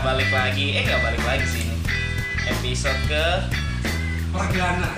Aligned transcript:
balik 0.00 0.30
lagi. 0.30 0.76
Eh 0.76 0.82
nggak 0.84 1.02
balik 1.02 1.22
lagi 1.24 1.46
sih 1.46 1.62
ini. 1.64 1.76
Episode 2.48 3.00
ke 3.06 3.26
Perdana. 4.30 4.88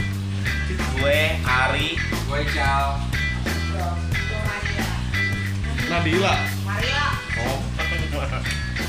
gue 0.96 1.20
Ari. 1.42 1.88
Gue 2.26 2.42
Cal. 2.50 3.00
Nadila. 5.86 6.34
Maria 6.66 7.04
Oh, 7.38 7.58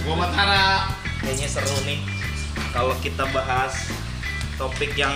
Gua 0.01 0.15
Matara. 0.17 0.89
kayaknya 1.19 1.45
seru 1.45 1.77
nih 1.83 1.99
kalau 2.71 2.95
kita 3.03 3.27
bahas 3.29 3.91
topik 4.55 4.95
yang 4.95 5.11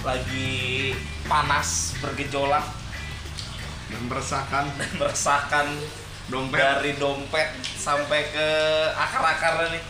lagi 0.00 0.94
panas 1.26 1.98
bergejolak 1.98 2.62
Dan 3.90 4.06
meresahkan 4.06 4.70
dan 4.78 4.90
meresahkan 4.94 5.66
dompet. 6.32 6.56
dari 6.58 6.92
dompet 6.96 7.48
sampai 7.76 8.32
ke 8.32 8.48
akar-akarnya 8.96 9.76
nih. 9.76 9.82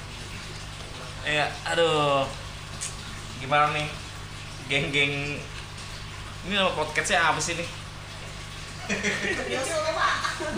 Ya, 1.23 1.47
aduh. 1.71 2.27
Gimana 3.39 3.71
nih? 3.71 3.87
Geng-geng 4.67 5.39
ini 6.43 6.59
nama 6.59 6.75
podcastnya 6.75 7.23
apa 7.23 7.39
sih 7.39 7.55
nih? 7.55 7.69
nyusul 9.47 9.79
ya 9.79 9.95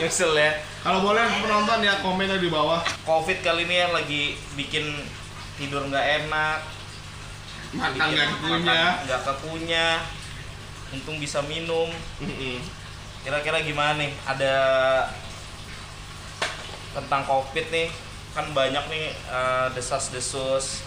Nyusul 0.00 0.32
ya. 0.32 0.50
Kalau 0.80 1.04
boleh 1.04 1.20
penonton 1.44 1.84
ya 1.84 2.00
komennya 2.00 2.40
di 2.40 2.48
bawah. 2.48 2.80
Covid 3.04 3.44
kali 3.44 3.68
ini 3.68 3.84
ya 3.84 3.92
lagi 3.92 4.32
bikin 4.56 4.88
tidur 5.60 5.84
nggak 5.86 6.24
enak, 6.24 6.58
Makan 7.76 8.10
nggak 8.10 8.30
punya. 8.40 8.56
makan 8.64 9.04
nggak 9.04 9.20
kekunya. 9.28 9.88
Untung 10.96 11.20
bisa 11.20 11.44
minum. 11.44 11.92
Kira-kira 13.24 13.60
gimana 13.60 14.00
nih? 14.00 14.12
Ada 14.24 14.54
tentang 16.94 17.26
Covid 17.26 17.66
nih, 17.74 17.90
kan 18.32 18.46
banyak 18.54 18.84
nih 18.88 19.10
eh, 19.10 19.66
desas-desus 19.74 20.86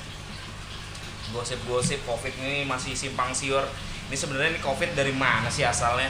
gosip-gosip 1.35 1.99
Covid 2.07 2.33
ini 2.39 2.63
masih 2.63 2.95
simpang 2.95 3.35
siur. 3.35 3.63
Ini 4.07 4.15
sebenarnya 4.15 4.55
ini 4.55 4.61
Covid 4.63 4.95
dari 4.95 5.11
mana 5.11 5.51
sih 5.51 5.67
asalnya? 5.67 6.07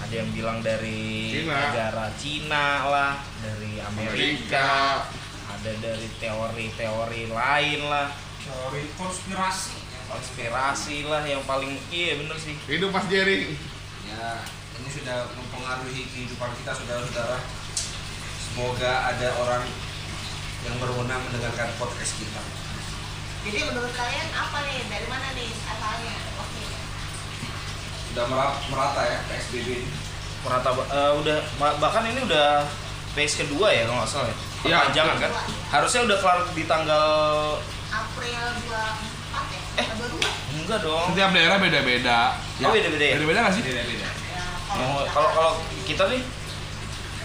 Ada 0.00 0.24
yang 0.24 0.28
bilang 0.32 0.58
dari 0.64 1.40
Cina. 1.44 1.52
negara 1.52 2.06
Cina 2.16 2.68
lah, 2.88 3.12
dari 3.40 3.80
Amerika, 3.80 5.04
ada 5.48 5.72
dari 5.80 6.08
teori-teori 6.20 7.22
lain 7.32 7.80
lah, 7.88 8.08
Teori 8.44 8.84
konspirasi. 9.00 9.80
konspirasi 10.04 11.08
lah 11.08 11.24
yang 11.24 11.40
paling 11.48 11.80
iya 11.88 12.20
bener 12.20 12.36
sih. 12.36 12.52
Hidup 12.68 12.92
Mas 12.92 13.08
Jerry. 13.08 13.56
Ya, 14.04 14.44
ini 14.80 14.88
sudah 14.92 15.32
mempengaruhi 15.32 16.04
kehidupan 16.12 16.52
kita 16.60 16.72
saudara-saudara. 16.76 17.40
Semoga 18.54 18.92
ada 19.04 19.28
orang 19.36 19.66
yang 20.62 20.78
berwenang 20.78 21.20
mendengarkan 21.20 21.68
podcast 21.74 22.14
kita. 22.16 22.38
jadi 23.44 23.60
menurut 23.66 23.92
kalian 23.92 24.28
apa 24.30 24.58
nih 24.64 24.78
dari 24.88 25.04
mana 25.04 25.26
nih 25.34 25.50
asalnya 25.52 26.16
oke 26.34 26.62
Sudah 28.08 28.24
merata, 28.24 28.56
merata 28.70 29.02
ya 29.04 29.18
PSBB 29.26 29.68
ini. 29.74 29.88
Merata 30.40 30.70
eh, 30.72 31.12
udah 31.18 31.38
bahkan 31.76 32.06
ini 32.06 32.22
udah 32.22 32.64
phase 33.12 33.44
kedua 33.44 33.68
ya 33.68 33.84
kalau 33.84 34.00
nggak 34.00 34.08
salah 34.08 34.28
ya. 34.30 34.36
Iya, 34.64 34.76
Perpanjangan 34.80 35.16
kan? 35.18 35.30
Harusnya 35.68 36.00
udah 36.06 36.16
kelar 36.16 36.38
di 36.48 36.64
tanggal 36.64 37.06
April 37.90 38.44
24 38.64 38.70
ya 39.50 39.60
Eh. 39.74 39.86
atau 39.90 40.06
22 40.08 40.30
enggak 40.56 40.78
dong. 40.80 41.06
Setiap 41.12 41.30
daerah 41.34 41.56
beda-beda. 41.58 42.18
Oh, 42.62 42.70
beda-beda 42.72 43.04
ya? 43.04 43.14
Beda-beda 43.18 43.38
nggak 43.44 43.54
sih? 43.58 43.62
Beda-beda. 43.66 44.06
ya 44.06 44.42
Oh, 44.72 45.02
kalau 45.04 45.28
kalau 45.34 45.52
kita 45.84 46.06
nih 46.08 46.22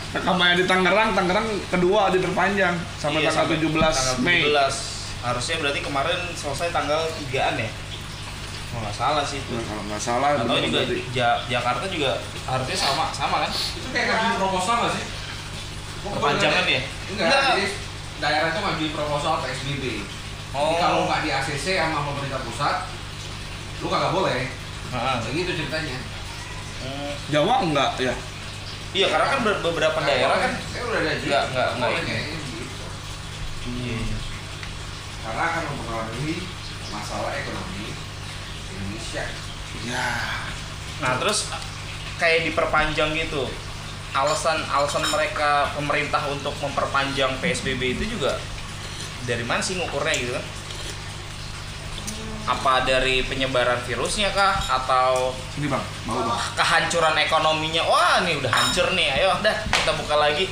Rekaman 0.09 0.57
di 0.57 0.65
Tangerang, 0.65 1.13
Tangerang 1.13 1.47
kedua 1.69 2.09
diperpanjang 2.09 2.73
sampai 2.97 3.21
iya, 3.21 3.29
tanggal 3.29 3.61
17 3.61 3.69
tanggal 3.77 4.17
Mei. 4.25 4.41
17. 4.49 5.21
Harusnya 5.21 5.55
berarti 5.61 5.79
kemarin 5.85 6.19
selesai 6.33 6.73
tanggal 6.73 7.01
3-an 7.29 7.55
ya. 7.61 7.69
Kalau 8.69 8.81
nggak 8.85 8.95
salah 8.97 9.23
sih 9.25 9.37
itu. 9.41 9.53
Nah, 9.53 9.65
kalau 9.65 9.83
nggak 9.85 10.01
salah 10.01 10.29
Atau 10.33 10.57
juga 10.61 10.81
berarti. 10.81 10.97
Ja- 11.13 11.41
Jakarta 11.45 11.85
juga 11.89 12.11
harusnya 12.45 12.77
sama 12.77 13.05
sama 13.13 13.37
kan? 13.45 13.51
Itu 13.53 13.87
kayak 13.93 14.05
ngajuin 14.09 14.37
proposal 14.37 14.73
nggak 14.81 14.93
sih? 14.97 15.05
Perpanjangan 15.99 16.65
ya? 16.65 16.81
Enggak, 17.11 17.25
Enggak. 17.27 17.41
jadi 17.53 17.65
daerah 18.19 18.49
itu 18.49 18.59
ngajuin 18.65 18.93
proposal 18.93 19.33
PSBB. 19.45 19.83
Oh. 20.53 20.73
Jadi 20.73 20.75
kalau 20.81 20.99
nggak 21.05 21.19
di 21.21 21.29
ACC 21.29 21.65
sama 21.77 21.99
pemerintah 22.01 22.41
pusat, 22.41 22.75
lu 23.81 23.87
kagak 23.89 24.11
boleh. 24.13 24.41
Heeh. 24.89 25.15
Begitu 25.29 25.51
ceritanya. 25.53 25.97
Hmm. 26.79 27.11
Jawa 27.29 27.55
enggak 27.61 27.91
ya? 27.99 28.13
Iya, 28.89 29.07
karena 29.07 29.25
kan 29.27 29.39
ber- 29.41 29.61
beberapa 29.61 29.99
daerah 30.01 30.37
kan 30.39 30.51
Saya 30.65 30.83
udah 30.83 30.99
ada 30.99 31.13
Nggak, 31.15 31.43
nggak, 31.47 31.67
nggak 31.77 31.89
boleh 31.89 32.01
ini. 32.01 32.09
kayaknya 32.09 32.37
begitu. 32.39 32.85
Iya. 33.69 33.99
Karena 35.19 35.43
akan 35.45 35.63
mempengaruhi 35.67 36.33
masalah 36.89 37.31
ekonomi 37.35 37.85
Indonesia. 38.67 39.23
Ya. 39.85 40.09
Nah 40.99 41.13
terus 41.17 41.47
kayak 42.17 42.49
diperpanjang 42.49 43.13
gitu 43.15 43.45
alasan 44.09 44.57
alasan 44.65 45.05
mereka 45.05 45.69
pemerintah 45.71 46.25
untuk 46.27 46.51
memperpanjang 46.57 47.37
PSBB 47.39 47.93
itu 47.95 48.17
juga 48.17 48.41
dari 49.23 49.45
mana 49.45 49.61
sih 49.61 49.77
ngukurnya 49.77 50.17
gitu 50.17 50.33
kan? 50.33 50.45
Apa 52.45 52.81
dari 52.81 53.21
penyebaran 53.21 53.83
virusnya 53.83 54.29
kah 54.29 54.55
atau 54.57 55.35
Sini 55.49 55.67
bang, 55.67 55.83
mau 56.03 56.23
bang. 56.23 56.39
kehancuran 56.55 57.15
ekonominya? 57.19 57.83
Wah 57.83 58.21
ini 58.21 58.37
udah 58.37 58.49
hancur 58.49 58.91
nih, 58.91 59.15
ayo 59.15 59.37
dah 59.39 59.55
kita 59.65 59.91
buka 59.95 60.15
lagi 60.15 60.49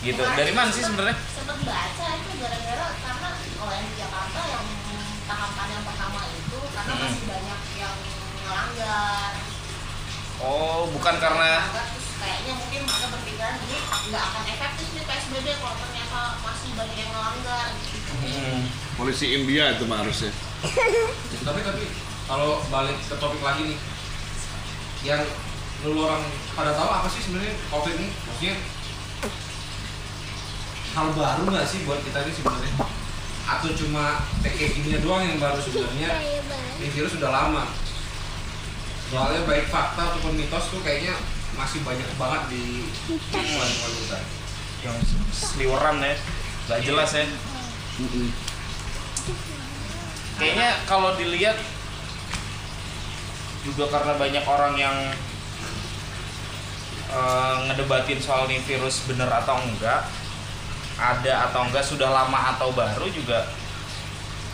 gitu. 0.00 0.18
Dari 0.18 0.50
mana 0.50 0.68
sih 0.68 0.80
sebenarnya? 0.80 1.14
sempet 1.28 1.58
baca 1.62 2.06
itu 2.12 2.30
gara-gara 2.38 2.86
karena 2.96 3.28
kalau 3.54 3.72
yang 3.72 3.84
di 3.84 3.94
Jakarta 3.96 4.40
yang 4.46 4.64
tahapan 5.24 5.66
yang 5.68 5.84
pertama 5.84 6.20
itu 6.28 6.58
karena 6.68 6.86
Hmm. 6.88 7.02
masih 7.04 7.22
banyak 7.24 7.60
yang 7.76 7.94
melanggar 8.38 9.30
Oh 10.38 10.86
bukan 10.88 11.14
karena 11.18 11.50
terus 11.68 12.14
kayaknya 12.14 12.52
mungkin 12.54 12.80
mereka 12.84 13.06
berpikiran 13.10 13.54
ini 13.60 13.78
nggak 14.08 14.22
akan 14.24 14.42
efektif 14.48 14.86
nih 14.88 15.04
PSBB 15.04 15.46
kalau 15.58 15.74
ternyata 15.76 16.20
masih 16.40 16.70
banyak 16.74 16.96
yang 16.96 17.10
melanggar 17.10 17.66
Hmm, 18.08 18.60
Polisi 18.96 19.26
India 19.32 19.70
itu 19.70 19.84
mah 19.84 20.00
harusnya. 20.00 20.32
Tapi 20.58 21.60
tapi 21.62 21.84
kalau 22.26 22.60
balik 22.68 22.98
ke 22.98 23.14
topik 23.16 23.40
lagi 23.40 23.72
nih, 23.72 23.78
yang 25.06 25.22
lu 25.86 26.02
orang 26.02 26.20
pada 26.58 26.74
tahu 26.74 26.90
apa 26.90 27.06
sih 27.06 27.22
sebenarnya 27.22 27.54
COVID 27.70 27.94
ini? 27.94 28.08
Maksudnya 28.26 28.54
hal 30.98 31.06
baru 31.14 31.42
nggak 31.46 31.66
sih 31.68 31.86
buat 31.86 32.02
kita 32.02 32.26
ini 32.26 32.32
sebenarnya? 32.34 32.74
Atau 33.48 33.70
cuma 33.78 34.26
gini 34.44 34.98
doang 35.00 35.24
yang 35.24 35.38
baru 35.38 35.62
sebenarnya? 35.62 36.10
Ini 36.82 36.88
virus 36.90 37.14
sudah 37.14 37.30
lama. 37.30 37.70
Soalnya 39.08 39.46
baik 39.48 39.72
fakta 39.72 40.02
ataupun 40.12 40.36
mitos 40.36 40.68
tuh 40.68 40.82
kayaknya 40.84 41.16
masih 41.56 41.80
banyak 41.80 42.06
banget 42.20 42.42
di 42.52 42.84
lingkungan 43.08 43.92
kita. 44.04 44.18
yang 44.78 44.94
seliweran 45.34 45.98
ya, 45.98 46.14
nggak 46.70 46.80
jelas 46.86 47.10
ya. 47.10 47.26
Kayaknya 50.38 50.68
kalau 50.86 51.18
dilihat 51.18 51.58
juga 53.66 53.90
karena 53.90 54.14
banyak 54.14 54.44
orang 54.46 54.74
yang 54.78 54.96
eh, 57.10 57.56
ngedebatin 57.66 58.22
soal 58.22 58.46
nih 58.46 58.62
virus 58.62 59.02
bener 59.10 59.26
atau 59.26 59.58
enggak, 59.58 60.06
ada 60.94 61.50
atau 61.50 61.66
enggak, 61.66 61.82
sudah 61.82 62.06
lama 62.06 62.54
atau 62.54 62.70
baru 62.70 63.10
juga. 63.10 63.50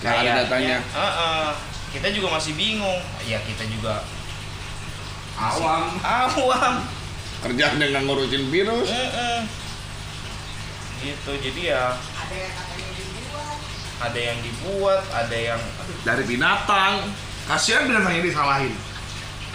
Nggak 0.01 0.17
ada 0.25 0.33
datanya. 0.45 0.77
eh-eh, 0.81 1.49
kita 1.95 2.09
juga 2.17 2.41
masih 2.41 2.57
bingung. 2.57 3.01
Ya 3.29 3.39
kita 3.45 3.69
juga 3.69 4.03
Awam. 5.35 5.99
awam. 6.01 6.75
Kerjaan 7.43 7.77
dengan 7.77 8.07
ngurusin 8.09 8.49
virus. 8.49 8.89
Mm-mm. 8.89 9.39
Gitu, 11.05 11.33
jadi 11.37 11.61
ya 11.77 11.83
ada 11.93 12.33
yang 12.33 12.53
katanya 12.57 12.84
ada 13.97 14.17
yang 14.17 14.39
dibuat, 14.41 15.03
ada 15.09 15.37
yang 15.37 15.61
aduh, 15.61 15.97
Dari 16.03 16.25
binatang. 16.25 17.07
Kasihan 17.45 17.85
binatangnya 17.85 18.25
disalahin. 18.25 18.75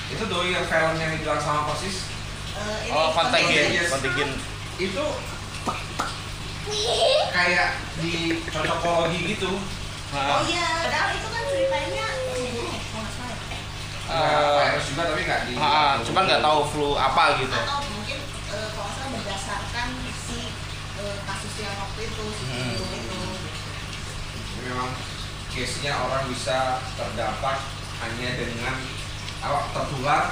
Itu 0.07 0.23
doi 0.25 0.51
yang 0.51 0.63
film 0.63 0.95
yang 0.95 1.11
dibilang 1.11 1.37
sama 1.37 1.67
persis 1.67 2.05
eh, 2.51 2.77
ini 2.83 2.91
oh 2.91 3.09
kontingen, 3.11 3.67
Yes. 3.71 3.89
kontingen. 3.89 4.29
itu 4.77 5.05
kayak 7.29 7.69
di 7.97 8.13
cocokologi 8.45 9.19
gitu 9.29 9.51
oh 10.09 10.39
iya 10.45 10.67
padahal 10.81 11.09
itu 11.13 11.27
kan 11.27 11.43
ceritanya 11.45 12.07
ini 12.31 12.67
Nggak 14.09 14.65
virus 14.65 14.85
juga 14.87 15.03
tapi 15.05 15.21
nggak 15.21 15.41
di 15.45 15.53
Ah, 15.55 16.01
cuman 16.01 16.23
nggak 16.25 16.41
tahu 16.41 16.59
flu 16.65 16.89
apa 16.95 17.23
gitu. 17.37 17.53
atau 17.53 17.79
mungkin 17.85 18.17
eh, 18.49 18.67
kalau 18.71 18.87
nggak 18.87 18.95
salah 18.97 19.09
berdasarkan 19.13 19.87
si 20.17 20.37
eh, 20.95 21.15
kasus 21.23 21.53
yang 21.59 21.75
waktu 21.75 22.01
itu 22.03 22.23
si 22.31 22.43
Hmm. 22.45 22.71
Cindo 22.71 22.85
itu 22.89 23.19
Jadi 24.31 24.55
memang 24.69 24.93
case-nya 25.49 25.97
orang 25.97 26.29
bisa 26.29 26.77
terdampak 26.93 27.57
hanya 28.05 28.29
dengan 28.37 28.75
apa 29.41 29.59
tertular 29.73 30.23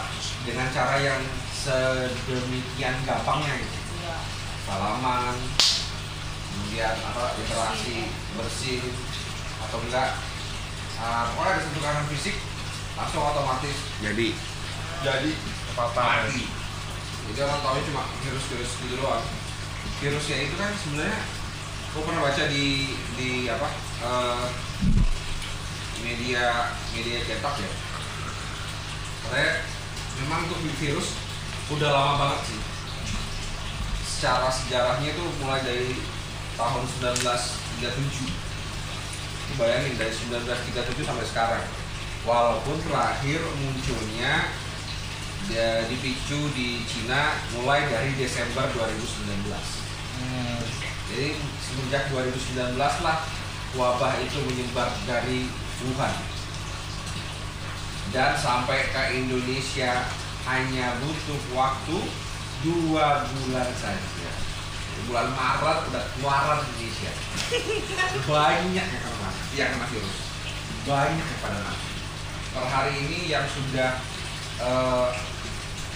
dengan 0.46 0.68
cara 0.72 0.96
yang 1.02 1.22
sedemikian 1.52 2.96
gampangnya 3.04 3.60
gitu. 3.60 3.78
Iya. 3.98 4.18
salaman 4.64 5.36
kemudian 6.54 6.96
apa 7.02 7.24
interaksi 7.40 8.08
bersih 8.38 8.80
atau 9.68 9.78
enggak 9.84 10.16
uh, 11.02 11.24
pokoknya 11.34 11.52
ada 11.58 11.62
sentuhan 11.66 12.06
fisik 12.14 12.36
langsung 12.98 13.22
otomatis 13.22 13.78
Jadi 14.02 14.34
jadi 15.06 15.32
Patah. 15.78 16.26
mati 16.26 16.46
jadi 17.30 17.40
orang 17.46 17.62
tahu 17.62 17.78
cuma 17.92 18.04
virus-virus 18.26 18.72
gitu 18.82 18.96
doang 18.98 19.26
virusnya 20.02 20.38
itu 20.50 20.56
kan 20.58 20.72
sebenarnya 20.74 21.20
aku 21.92 22.04
pernah 22.04 22.24
baca 22.28 22.44
di 22.52 22.96
di 23.18 23.50
apa 23.50 23.68
eh, 24.04 24.46
media 26.04 26.76
media 26.94 27.18
cetak 27.26 27.56
ya. 27.62 27.72
Katanya 29.28 29.52
memang 30.24 30.48
untuk 30.48 30.60
virus 30.80 31.16
udah 31.74 31.90
lama 31.92 32.14
banget 32.22 32.42
sih. 32.54 32.60
Secara 34.08 34.50
sejarahnya 34.50 35.14
itu 35.14 35.24
mulai 35.44 35.62
dari 35.62 35.94
tahun 36.58 36.84
1937 36.90 38.48
Lu 39.48 39.54
bayangin 39.56 39.96
dari 39.96 40.12
1937 40.12 41.08
sampai 41.08 41.28
sekarang. 41.28 41.64
Walaupun 42.28 42.76
terakhir 42.84 43.40
munculnya 43.56 44.52
dia 45.48 45.88
dipicu 45.88 46.52
di 46.52 46.84
Cina 46.84 47.40
mulai 47.56 47.88
dari 47.88 48.12
Desember 48.20 48.68
2019 48.76 49.88
Hmm. 50.18 50.87
Jadi 51.18 51.34
semenjak 51.58 52.14
2019 52.14 52.78
lah 52.78 53.26
wabah 53.74 54.22
itu 54.22 54.38
menyebar 54.46 54.86
dari 55.10 55.50
Wuhan. 55.82 56.14
Dan 58.14 58.38
sampai 58.38 58.94
ke 58.94 59.18
Indonesia 59.26 60.06
hanya 60.46 61.02
butuh 61.02 61.42
waktu 61.58 61.98
dua 62.62 63.26
bulan 63.34 63.70
saja. 63.82 64.30
Bulan 65.10 65.34
Maret 65.34 65.90
udah 65.90 66.04
keluaran 66.14 66.62
Indonesia. 66.70 67.10
Banyak 68.30 68.86
yang 68.86 69.02
kena 69.02 69.30
yang 69.58 69.70
kena 69.74 69.86
virus. 69.90 70.18
Banyak 70.86 71.26
yang 71.26 71.42
pada 71.42 71.74
per 72.54 72.66
hari 72.70 72.94
ini 72.94 73.26
yang 73.26 73.50
sudah 73.50 74.06
eh, 74.62 75.08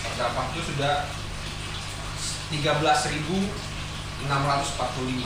terdampak 0.01 0.49
itu 0.57 0.73
sudah 0.73 1.05
13.645 4.27 5.25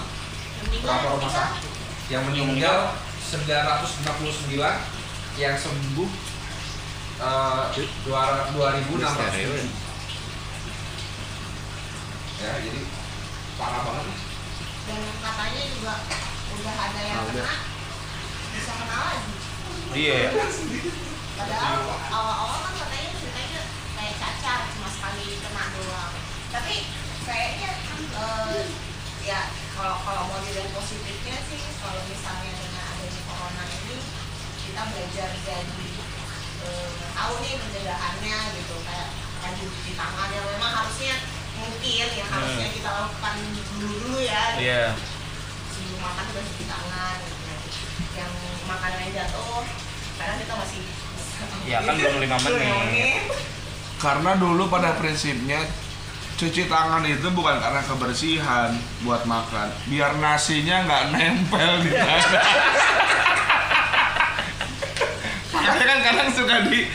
berapa 0.81 1.07
rumah 1.17 1.31
sakit? 1.31 1.71
Yang 2.07 2.23
meninggal 2.31 2.77
959 3.19 4.55
yang 5.35 5.55
sembuh 5.57 6.09
eh, 7.15 7.63
dua- 8.05 8.47
2607 8.53 9.85
ya 12.35 12.51
jadi 12.59 12.81
parah 13.55 13.81
banget. 13.87 14.07
Dan 14.85 15.01
katanya 15.23 15.61
juga 15.71 15.93
udah 16.51 16.75
ada 16.75 17.01
yang 17.01 17.23
udah. 17.25 17.31
kena 17.31 17.55
bisa 18.53 18.73
kena 18.75 18.97
lagi. 18.99 19.31
Iya 19.95 20.15
ya. 20.19 20.29
padahal 21.35 21.75
awal-awal 22.11 22.57
kan 22.63 22.73
katanya 22.79 23.09
ceritanya 23.15 23.61
kayak 23.95 24.15
cacar 24.19 24.59
cuma 24.75 24.89
sekali 24.91 25.39
kena 25.39 25.63
doang. 25.79 26.13
Tapi 26.51 26.75
kayaknya 27.25 27.71
eh, 28.13 28.63
ya 29.23 29.39
kalau 29.73 29.97
kalau 29.99 30.23
mau 30.29 30.39
dilihat 30.39 30.69
positifnya 30.71 31.35
sih 31.43 31.61
kalau 31.77 32.01
misalnya 32.05 32.51
dengan 32.53 32.83
adanya 32.87 33.21
corona 33.25 33.63
ini 33.65 33.97
kita 34.61 34.81
belajar 34.85 35.29
jadi 35.35 35.87
eh, 36.63 36.89
tahu 37.11 37.33
nih 37.41 37.53
pencegahannya 37.57 38.37
gitu 38.55 38.75
kayak 38.81 39.09
rajin 39.41 39.67
cuci 39.67 39.91
tangan 39.93 40.29
yang 40.29 40.45
memang 40.47 40.71
harusnya 40.73 41.15
mungkin 41.55 42.07
yang 42.11 42.29
harusnya 42.29 42.67
kita 42.69 42.89
lakukan 42.91 43.35
dulu 43.73 43.95
dulu 43.99 44.17
ya 44.19 44.41
gitu 44.53 44.63
Iya. 44.63 44.85
sebelum 45.71 45.99
makan 46.01 46.25
udah 46.27 46.43
cuci 46.45 46.65
tangan 46.65 47.15
gitu. 47.19 47.45
yang 48.15 48.31
makanan 48.65 48.99
yang 49.01 49.13
jatuh 49.15 49.63
kadang 50.15 50.37
kita 50.39 50.53
masih 50.55 50.81
Ya 51.67 51.81
kan 51.81 51.99
belum 51.99 52.21
lima 52.21 52.37
menit. 52.47 53.27
karena 53.97 54.31
dulu 54.35 54.69
pada 54.69 54.95
prinsipnya 54.95 55.67
cuci 56.35 56.67
tangan 56.67 56.99
itu 57.07 57.31
bukan 57.31 57.55
karena 57.63 57.79
kebersihan 57.79 58.75
buat 59.07 59.23
makan, 59.23 59.71
biar 59.87 60.19
nasinya 60.19 60.83
nggak 60.83 61.03
nempel 61.15 61.71
di 61.79 61.91
tangan. 62.03 62.43
Makanya 65.55 65.85
kan 65.87 65.99
kadang 66.03 66.29
suka 66.35 66.55
di 66.67 66.91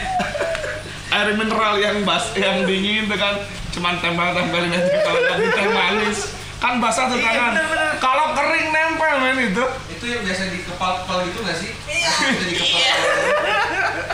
air 1.11 1.29
mineral 1.35 1.75
yang 1.81 2.05
bas 2.05 2.37
yang 2.37 2.69
dingin 2.69 3.09
itu 3.09 3.17
kan 3.17 3.41
cuman 3.73 3.97
tempel-tempelin 4.05 4.77
aja 4.77 4.99
kalau 5.03 5.21
nggak 5.25 5.37
di 5.41 5.49
teh 5.57 5.69
manis 5.73 6.19
kan 6.61 6.77
basah 6.77 7.09
tuh 7.09 7.17
tangan. 7.17 7.57
Kalau 7.97 8.37
kering 8.37 8.69
nempel 8.69 9.15
men 9.25 9.39
itu. 9.41 9.65
itu 9.89 10.05
yang 10.05 10.23
biasa 10.25 10.43
dikepal-kepal 10.53 11.19
gitu 11.29 11.39
nggak 11.41 11.57
sih? 11.57 11.71
Iya. 11.89 12.11
Iya. 12.45 12.65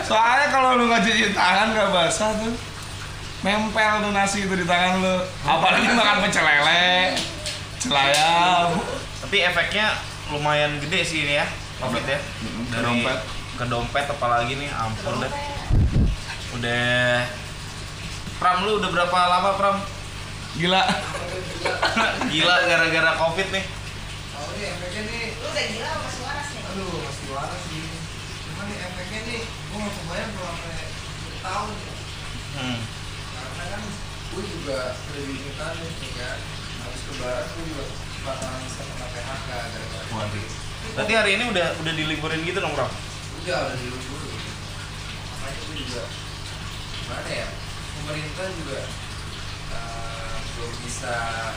Soalnya 0.07 0.47
kalau 0.55 0.79
lu 0.79 0.87
nggak 0.87 1.03
cuci 1.03 1.35
tangan 1.35 1.75
nggak 1.75 1.89
basah 1.91 2.31
tuh 2.39 2.55
nempel 3.45 3.93
tuh 4.01 4.11
nasi 4.13 4.45
itu 4.45 4.53
di 4.57 4.65
tangan 4.65 5.01
lu. 5.01 5.17
Apalagi 5.45 5.93
makan 5.93 6.25
pecel 6.25 6.41
lele, 6.41 7.13
celayam. 7.77 8.81
Tapi 9.21 9.37
efeknya 9.45 9.93
lumayan 10.33 10.81
gede 10.81 11.01
sih 11.05 11.25
ini 11.25 11.37
ya, 11.37 11.45
covid 11.77 12.05
ya. 12.05 12.19
Ke 12.73 12.79
dompet. 12.81 13.19
Ke 13.57 13.65
dompet 13.69 14.05
apalagi 14.09 14.53
nih, 14.57 14.69
ampun 14.73 15.21
deh. 15.21 15.31
Udah 16.57 17.25
Pram 18.37 18.65
lu 18.69 18.77
udah 18.77 18.89
berapa 18.93 19.17
lama 19.17 19.57
Pram? 19.57 19.77
Gila. 20.57 20.81
Gila 22.29 22.55
gara-gara 22.69 23.11
covid 23.17 23.47
nih. 23.49 23.65
Oh 24.37 24.49
ini 24.53 24.65
efeknya 24.69 25.01
nih, 25.09 25.23
lu 25.41 25.47
udah 25.49 25.65
gila 25.73 25.89
sama 25.89 26.09
suara 26.13 26.41
sih 26.45 26.61
aduh 26.61 27.01
masih 27.01 27.27
waras 27.33 27.61
sih. 27.65 27.85
Cuman 28.45 28.65
nih 28.69 28.77
efeknya 28.81 29.19
nih, 29.25 29.41
gue 29.45 29.77
nggak 29.77 29.93
kebayang 29.97 30.31
kalau 30.37 30.53
sampai 30.53 30.87
tahun 31.41 31.69
ya. 31.73 31.93
Hmm. 32.57 32.79
Kan 33.67 33.81
gue 34.27 34.43
juga 34.43 34.77
udah 34.93 35.21
diingetan 35.21 35.71
nih 35.75 36.11
kan. 36.13 36.39
Habis 36.77 37.01
lebaran 37.07 37.45
gue 37.47 37.63
juga 37.65 37.83
bakalan 38.23 38.59
bisa 38.61 38.81
kena 38.83 39.07
PHK 39.07 39.47
gara-gara 39.49 40.05
Waduh. 40.09 40.47
Berarti 40.93 41.13
hari 41.13 41.31
ini 41.35 41.43
udah 41.47 41.67
udah 41.77 41.93
diliburin 41.93 42.41
gitu 42.41 42.59
dong, 42.59 42.73
Pram? 42.73 42.91
udah 43.37 43.59
udah 43.63 43.77
dilebur 43.79 44.21
makanya 44.27 45.61
gue 45.63 45.75
juga 45.79 46.03
gimana 46.97 47.29
ya 47.31 47.47
pemerintah 47.95 48.47
juga 48.51 48.79
eh, 49.71 50.35
belum 50.51 50.73
bisa 50.83 51.13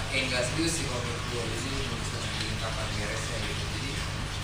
eh 0.09 0.23
nggak 0.25 0.45
serius 0.45 0.73
sih 0.73 0.85
kalau 0.87 1.03
menurut 1.03 1.25
gue 1.27 1.43
jadi 1.43 1.69
belum 1.81 1.99
bisa 1.99 2.17
nentuin 2.17 2.57
kapan 2.59 2.87
beresnya 2.95 3.37
gitu 3.43 3.65
jadi 3.67 3.91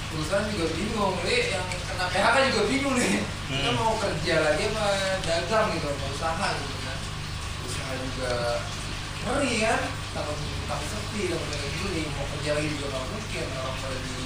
perusahaan 0.08 0.46
juga 0.50 0.66
bingung 0.74 1.14
nih 1.22 1.42
yang 1.54 1.66
kena 1.86 2.04
PHK 2.08 2.36
juga 2.50 2.62
bingung 2.66 2.94
nih 2.96 3.10
kita 3.46 3.68
Hmm. 3.70 3.78
mau 3.78 3.94
kerja 3.94 4.34
lagi 4.42 4.62
apa 4.66 4.86
dagang 5.22 5.66
gitu 5.70 5.86
mau 5.86 6.10
usaha 6.10 6.48
gitu 6.50 6.74
usaha 7.66 7.92
juga 7.98 8.32
ngeri 9.26 9.52
kan 9.66 9.80
takut 10.14 10.38
takut 10.70 10.86
sepi 10.86 11.22
takut 11.34 11.48
kayak 11.50 11.70
gini 11.82 12.02
mau 12.14 12.26
kerja 12.30 12.50
lagi 12.54 12.68
juga 12.70 12.86
nggak 12.94 13.04
mungkin 13.10 13.46
orang 13.58 13.76
pada 13.82 13.98
di 13.98 14.18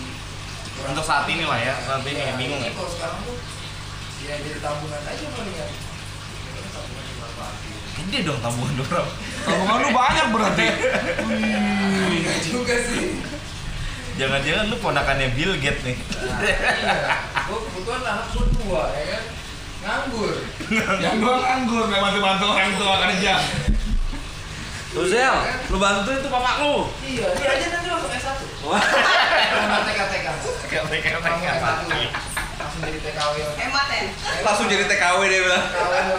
Untuk 0.81 1.05
saat 1.05 1.29
ini 1.29 1.45
lah 1.45 1.61
ya, 1.61 1.75
saat 1.85 2.01
ini 2.09 2.21
Iya, 2.21 2.41
bingung 2.41 2.61
ya. 2.65 2.73
Kalau 2.73 2.89
sekarang 2.89 3.21
tuh 3.29 3.37
ya 4.25 4.35
jadi 4.41 4.59
tabungan 4.65 5.03
aja 5.05 5.25
paling 5.29 5.57
ya. 5.57 5.67
Tabungan. 6.73 7.05
Gede 8.01 8.19
dong 8.25 8.41
tabungan 8.41 8.73
lu, 8.81 8.85
Pram. 8.89 9.09
Tabungan 9.45 9.77
lu 9.85 9.89
banyak 9.93 10.27
berarti. 10.33 10.67
Enggak 11.21 12.39
juga 12.49 12.75
sih. 12.81 13.21
Jangan-jangan 14.17 14.65
lu 14.73 14.77
ponakannya 14.81 15.29
Bill 15.37 15.53
Gates 15.61 15.85
nih. 15.85 15.97
Nah, 16.01 16.41
iya. 16.49 17.17
Gue 17.45 17.59
kebetulan 17.61 18.03
anak 18.05 18.27
gue 18.33 18.45
dua 18.61 18.83
ya 18.97 19.05
kan. 19.17 19.23
Nganggur. 19.81 20.37
Yang 21.01 21.17
gua 21.25 21.37
nganggur, 21.41 21.89
nggak 21.89 22.03
bantu-bantu 22.05 22.47
orang 22.53 22.73
tua 22.77 22.95
kerja. 23.09 23.35
Tuh 24.91 25.07
Zel, 25.07 25.37
lu 25.71 25.79
bantu 25.79 26.11
itu 26.11 26.27
bapak 26.27 26.67
lu. 26.67 26.91
Iya, 27.07 27.31
dia 27.39 27.49
aja 27.55 27.67
nanti 27.79 27.89
langsung 27.95 28.11
S1. 28.11 28.43
Wah. 28.67 28.83
TK-TK. 29.87 30.27
Langsung 30.27 30.55
Kata-kata. 30.67 31.55
S1. 31.57 31.81
Langsung 32.61 32.81
jadi 32.85 33.01
TKW. 33.01 33.37
hemat 33.57 33.87
ya 33.89 34.05
Langsung 34.45 34.69
jadi 34.69 34.85
TKW 34.91 35.21
dia 35.31 35.41
bilang. 35.47 35.65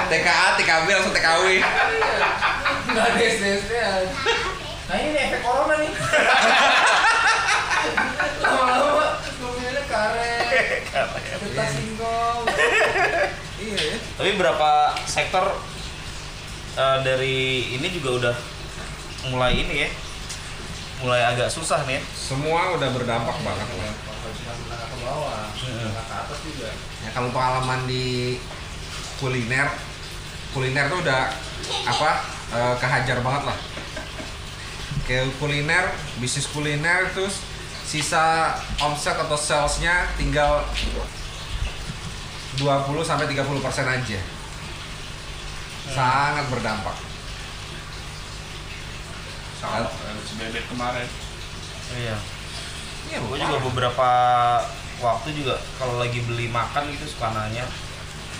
TKA, 0.07 0.55
TKB 0.55 0.87
langsung 0.87 1.11
TKW. 1.13 1.45
Iya. 1.59 1.67
Enggak 2.89 3.05
ada 3.11 3.19
SD-SD 3.19 3.71
Nah 4.91 4.99
ini 4.99 5.15
nih, 5.15 5.23
efek 5.31 5.39
corona 5.43 5.75
nih. 5.79 5.91
Lama-lama 8.43 9.07
mobilnya 9.39 9.83
karet. 9.87 10.83
Singkong. 11.71 11.90
Iya. 14.21 14.37
Tapi 14.37 14.37
berapa 14.37 14.71
sektor 15.09 15.45
eh, 16.77 16.97
dari 17.01 17.37
ini 17.73 17.87
juga 17.89 18.09
udah 18.21 18.35
mulai 19.33 19.57
ini 19.57 19.75
ya. 19.81 19.89
Mulai 21.01 21.21
agak 21.33 21.49
susah 21.49 21.81
nih 21.89 21.97
ya. 21.97 22.01
semua 22.13 22.77
udah 22.77 22.89
berdampak 22.93 23.33
banget 23.41 23.67
lah. 23.73 23.89
Kalau 23.89 24.29
cuma 24.37 24.53
menengah 24.53 24.87
ke 24.93 24.97
bawah, 25.01 25.41
ke 25.57 26.13
atas 26.13 26.39
juga. 26.45 26.69
Ya 27.01 27.09
kalau 27.09 27.33
pengalaman 27.33 27.89
di 27.89 28.37
kuliner, 29.17 29.73
kuliner 30.53 30.85
tuh 30.93 31.01
udah 31.01 31.33
apa 31.89 32.09
eh, 32.53 32.75
kehajar 32.77 33.25
banget 33.25 33.43
lah. 33.49 33.57
Kayak 35.09 35.33
kuliner, 35.41 35.89
bisnis 36.21 36.45
kuliner 36.53 37.09
terus 37.17 37.41
sisa 37.89 38.53
omset 38.85 39.17
atau 39.17 39.33
salesnya 39.33 40.05
tinggal 40.15 40.61
20 42.61 43.01
sampai 43.01 43.25
30 43.25 43.65
persen 43.65 43.85
aja. 43.89 44.19
Sangat 45.91 46.45
berdampak. 46.53 46.93
Sama 49.57 49.85
kayak 49.89 50.21
si 50.25 50.33
bebek 50.37 50.63
kemarin. 50.69 51.07
Iya. 51.97 52.17
Iya, 53.09 53.17
Gue 53.25 53.37
juga 53.41 53.57
beberapa 53.65 54.09
waktu 55.01 55.33
juga 55.33 55.57
kalau 55.81 55.97
lagi 55.97 56.21
beli 56.23 56.47
makan 56.53 56.85
gitu 56.93 57.09
suka 57.09 57.33
nanya. 57.33 57.65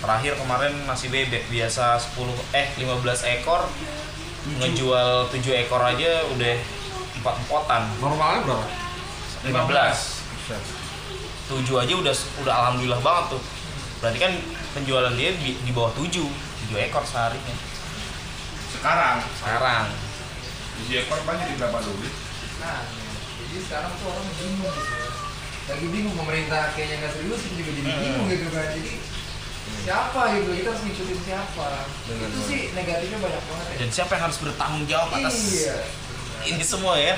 Terakhir 0.02 0.38
kemarin 0.38 0.72
nasi 0.86 1.10
bebek 1.10 1.50
biasa 1.50 1.98
10 1.98 2.30
eh 2.54 2.66
15 2.78 3.38
ekor 3.38 3.66
ngejual 4.58 5.30
7 5.30 5.62
ekor 5.62 5.78
aja 5.78 6.26
udah 6.34 6.54
empat 7.22 7.34
empotan 7.46 7.82
Normalnya 8.02 8.42
berapa? 8.42 8.66
15 9.46 9.54
7 11.46 11.82
aja 11.86 11.94
udah 11.94 12.14
udah 12.42 12.54
alhamdulillah 12.54 12.98
banget 12.98 13.38
tuh 13.38 13.42
berarti 14.02 14.18
kan 14.18 14.32
penjualan 14.72 15.14
dia 15.14 15.30
di, 15.32 15.54
di 15.56 15.70
bawah 15.70 15.94
7 15.94 16.10
7 16.10 16.26
ekor 16.82 17.04
seharinya 17.04 17.54
Sekarang 18.68 19.22
sekarang 19.38 19.86
tujuh 20.74 20.96
ekor 21.00 21.22
banyak 21.22 21.46
di 21.46 21.54
berapa 21.54 21.78
dulu? 21.78 22.08
Nah, 22.58 22.82
jadi 23.38 23.56
sekarang 23.60 23.92
tuh 23.94 24.06
orang 24.08 24.26
bingung 24.34 24.72
gitu. 24.72 24.94
Lagi 25.62 25.86
bingung 25.86 26.14
pemerintah 26.16 26.74
kayaknya 26.74 26.96
nggak 26.98 27.12
serius, 27.14 27.40
kita 27.40 27.54
juga 27.56 27.70
jadi 27.72 27.86
Hmm. 27.86 28.00
bingung 28.02 28.26
gitu 28.26 28.46
kan. 28.50 28.66
Jadi 28.74 28.92
siapa 29.82 30.20
gitu 30.32 30.48
kita 30.52 30.68
harus 30.68 30.82
ngikutin 30.82 31.20
siapa. 31.22 31.68
itu 32.08 32.40
sih 32.42 32.60
negatifnya 32.72 33.18
banyak 33.18 33.42
banget 33.44 33.66
ya. 33.66 33.76
dan 33.78 33.88
siapa 33.90 34.10
yang 34.12 34.24
harus 34.26 34.38
bertanggung 34.38 34.84
jawab 34.86 35.08
atas 35.12 35.34
Iya. 35.48 35.76
ini 36.44 36.64
semua 36.64 36.94
ya 36.96 37.14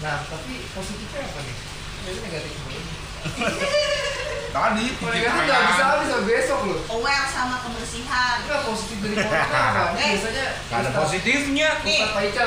Nah, 0.00 0.16
tapi 0.24 0.64
positifnya 0.72 1.20
apa 1.22 1.40
nih? 1.40 1.56
Jadi 2.02 2.18
negatif 2.22 2.52
semua. 2.54 2.80
Tadi 4.50 4.84
cuci 4.92 5.06
negatif 5.06 5.46
nggak 5.46 5.62
bisa 5.64 5.84
habis 5.88 6.10
besok 6.24 6.60
loh. 6.66 6.78
aware 6.90 7.26
sama 7.26 7.56
kebersihan 7.60 8.36
Enggak 8.40 8.62
positif 8.66 8.96
dari 8.98 9.14
apa? 9.22 9.94
Eh. 9.94 10.08
biasanya 10.10 10.46
Nggak 10.66 10.78
ada 10.80 10.90
positifnya 10.92 11.68
Nih. 11.80 12.00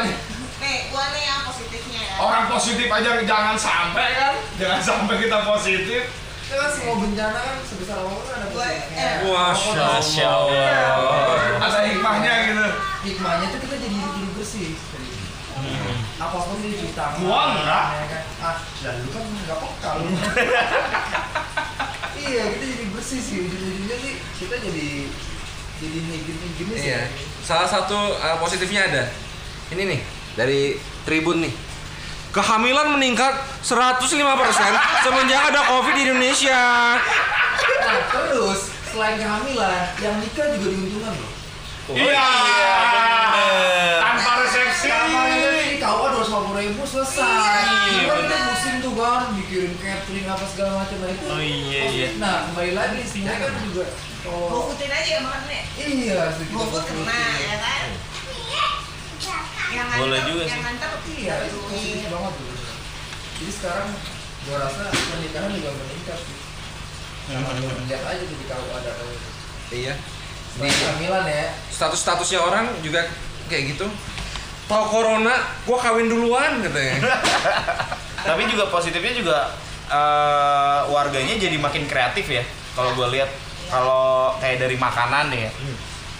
Nih. 0.03 0.15
nih 0.59 0.77
gua 0.89 1.03
nih 1.09 1.23
yang 1.23 1.41
positifnya 1.43 1.99
ya 2.01 2.15
Orang 2.17 2.43
positif 2.47 2.87
aja 2.87 3.09
jangan 3.23 3.55
sampai 3.57 4.07
kan, 4.13 4.33
jangan 4.55 4.79
sampai 4.79 5.15
kita 5.17 5.39
positif. 5.43 6.01
Itu 6.43 6.53
kan 6.53 6.69
semua 6.69 6.95
bencana 6.99 7.39
kan 7.39 7.55
sebesar 7.63 7.97
apa 7.97 8.11
pun 8.11 8.29
ada 8.29 8.47
positifnya. 8.47 9.07
eh. 9.17 9.17
Masya 9.25 10.27
Allah. 10.27 11.39
Ada 11.57 11.79
hikmahnya 11.87 12.33
gitu. 12.45 12.67
hikmahnya 13.05 13.45
tuh 13.49 13.59
kita 13.59 13.75
jadi 13.77 13.95
jadi 13.95 14.29
bersih 14.33 14.69
apa 16.15 16.37
pun 16.39 16.55
dia 16.59 16.71
cuci 16.73 16.91
tangan 16.93 17.19
Gua 17.19 17.41
enggak. 17.51 17.85
ah 18.39 18.55
dan 18.77 18.93
lu 18.99 19.09
kan 19.09 19.23
nggak 19.23 19.57
peka 19.57 19.89
lu 19.97 20.07
iya 22.25 22.43
kita 22.49 22.65
jadi 22.65 22.85
bersih 22.91 23.19
sih 23.19 23.37
ujung-ujungnya 23.43 23.97
sih 23.99 24.13
kita 24.39 24.55
jadi 24.57 24.87
jadi 25.77 25.97
gini 25.99 26.47
gini 26.55 26.73
sih 26.79 26.89
Iya. 26.89 27.01
Salah 27.43 27.67
satu 27.67 27.97
uh, 28.15 28.37
positifnya 28.39 28.87
ada. 28.87 29.03
Ini 29.69 29.83
nih 29.83 29.99
dari 30.33 30.79
Tribun 31.03 31.43
nih. 31.43 31.53
Kehamilan 32.31 32.89
meningkat 32.89 33.35
105% 33.61 34.09
semenjak 35.03 35.41
ada 35.51 35.61
Covid 35.69 35.93
di 35.93 36.03
Indonesia. 36.03 36.61
nah 37.83 37.99
terus 38.09 38.71
selain 38.89 39.19
kehamilan 39.19 39.85
yang 39.99 40.15
nikah 40.17 40.47
juga 40.55 40.67
diuntungkan 40.71 41.13
loh 41.13 41.31
Iya. 41.91 42.27
bener. 43.35 43.99
Tanpa 43.99 44.31
resepsi. 44.39 44.87
Sama 44.87 45.21
ini 45.27 45.77
KUA 45.77 46.07
dua 46.09 46.23
ratus 46.23 46.31
ribu 46.55 46.83
selesai. 46.87 47.59
Iya, 47.91 48.07
kan 48.07 48.17
kita 48.23 48.37
pusing 48.47 48.77
tuh 48.79 48.93
kan, 48.95 49.21
mikirin 49.35 49.73
catering 50.23 50.39
apa 50.39 50.45
segala 50.47 50.71
macam 50.79 50.97
nah 51.03 51.09
itu. 51.11 51.25
Oh, 51.27 51.41
iya, 51.43 51.81
iya. 51.91 52.07
Nah 52.15 52.35
kembali 52.47 52.71
lagi 52.71 52.99
sebenarnya 53.03 53.39
kan 53.43 53.53
juga 53.67 53.83
gua 54.23 54.35
kalau 54.39 54.71
ikutin 54.71 54.91
aja 54.95 55.09
ya 55.11 55.19
makan 55.19 55.43
nih 55.51 55.63
iya 55.83 56.19
sedikit 56.31 56.55
gua 56.55 56.65
food 56.71 56.83
kena 56.87 57.19
ya 57.43 57.55
kan 57.59 57.87
yang 59.73 59.87
Boleh 59.99 60.21
juga 60.29 60.43
yang 60.45 60.53
sih. 60.53 60.63
nganter 60.63 60.91
Iya, 61.03 61.35
itu 61.49 61.57
positif 61.65 62.07
banget 62.13 62.33
tuh. 62.37 62.45
Jadi 63.41 63.51
sekarang 63.57 63.89
gua 64.45 64.57
rasa 64.63 64.83
pernikahan 64.93 65.49
juga 65.49 65.69
meningkat 65.75 66.19
sih. 66.23 66.37
Gua 67.33 67.73
lihat 67.89 68.03
aja 68.05 68.23
tuh 68.23 68.37
di 68.37 68.45
KUA 68.45 68.77
data 68.85 69.03
itu. 69.03 69.29
Iya. 69.73 69.93
Di 70.61 70.69
kehamilan 70.69 71.25
ya. 71.25 71.47
Status-statusnya 71.73 72.39
orang 72.43 72.65
juga 72.85 73.09
kayak 73.49 73.63
gitu. 73.73 73.89
Tahu 74.69 74.83
corona, 74.93 75.35
gua 75.65 75.77
kawin 75.81 76.07
duluan 76.07 76.61
katanya. 76.61 76.95
tapi 78.29 78.41
juga 78.47 78.69
positifnya 78.69 79.13
juga 79.17 79.37
eh, 79.89 80.79
warganya 80.91 81.35
jadi 81.35 81.57
makin 81.59 81.87
kreatif 81.89 82.29
ya 82.29 82.43
kalau 82.77 82.93
gue 82.95 83.19
lihat. 83.19 83.29
Kalau 83.73 84.37
kayak 84.37 84.61
dari 84.61 84.77
makanan 84.77 85.33
ya 85.33 85.49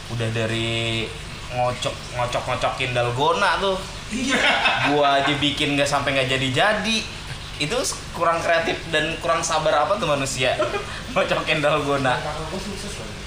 udah 0.10 0.30
dari 0.34 1.06
ngocok 1.54 2.18
ngocok 2.18 2.44
ngocokin 2.50 2.92
dalgona 2.98 3.62
tuh. 3.62 3.78
Gua 4.90 5.22
aja 5.22 5.34
bikin 5.38 5.74
nggak 5.78 5.90
sampai 5.90 6.18
nggak 6.18 6.30
jadi 6.38 6.48
jadi 6.50 6.98
itu 7.62 7.78
kurang 8.18 8.42
kreatif 8.42 8.78
dan 8.90 9.14
kurang 9.22 9.46
sabar 9.46 9.86
apa 9.86 10.02
tuh 10.02 10.10
manusia? 10.10 10.58
Ngocokin 11.14 11.62
dalgona. 11.62 12.18
Gua. 12.18 12.62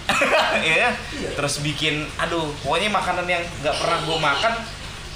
Iya. 0.62 0.94
Terus 1.34 1.60
bikin, 1.60 2.06
aduh, 2.16 2.48
pokoknya 2.62 2.88
makanan 2.94 3.26
yang 3.26 3.42
nggak 3.60 3.76
pernah 3.76 3.98
gue 4.06 4.18
makan 4.22 4.54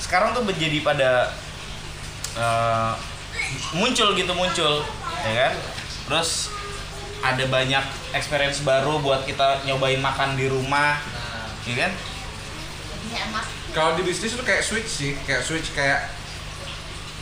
sekarang 0.03 0.35
tuh 0.35 0.45
menjadi 0.45 0.83
pada 0.83 1.31
eh, 2.37 2.93
muncul 3.79 4.13
gitu 4.19 4.33
muncul, 4.35 4.83
ya 5.25 5.35
kan? 5.49 5.55
Terus 6.09 6.51
ada 7.21 7.45
banyak 7.47 7.85
experience 8.17 8.65
baru 8.65 8.99
buat 9.05 9.29
kita 9.29 9.69
nyobain 9.69 10.01
makan 10.01 10.41
di 10.41 10.49
rumah, 10.49 10.97
ya 11.69 11.87
kan? 11.87 11.93
jadi 13.01 13.27
hemat 13.27 13.47
Kalau 13.71 13.95
di 13.97 14.03
bisnis 14.03 14.35
tuh 14.35 14.43
kayak 14.43 14.63
switch 14.67 14.91
sih, 14.91 15.13
kayak 15.25 15.43
switch 15.47 15.71
kayak 15.73 16.11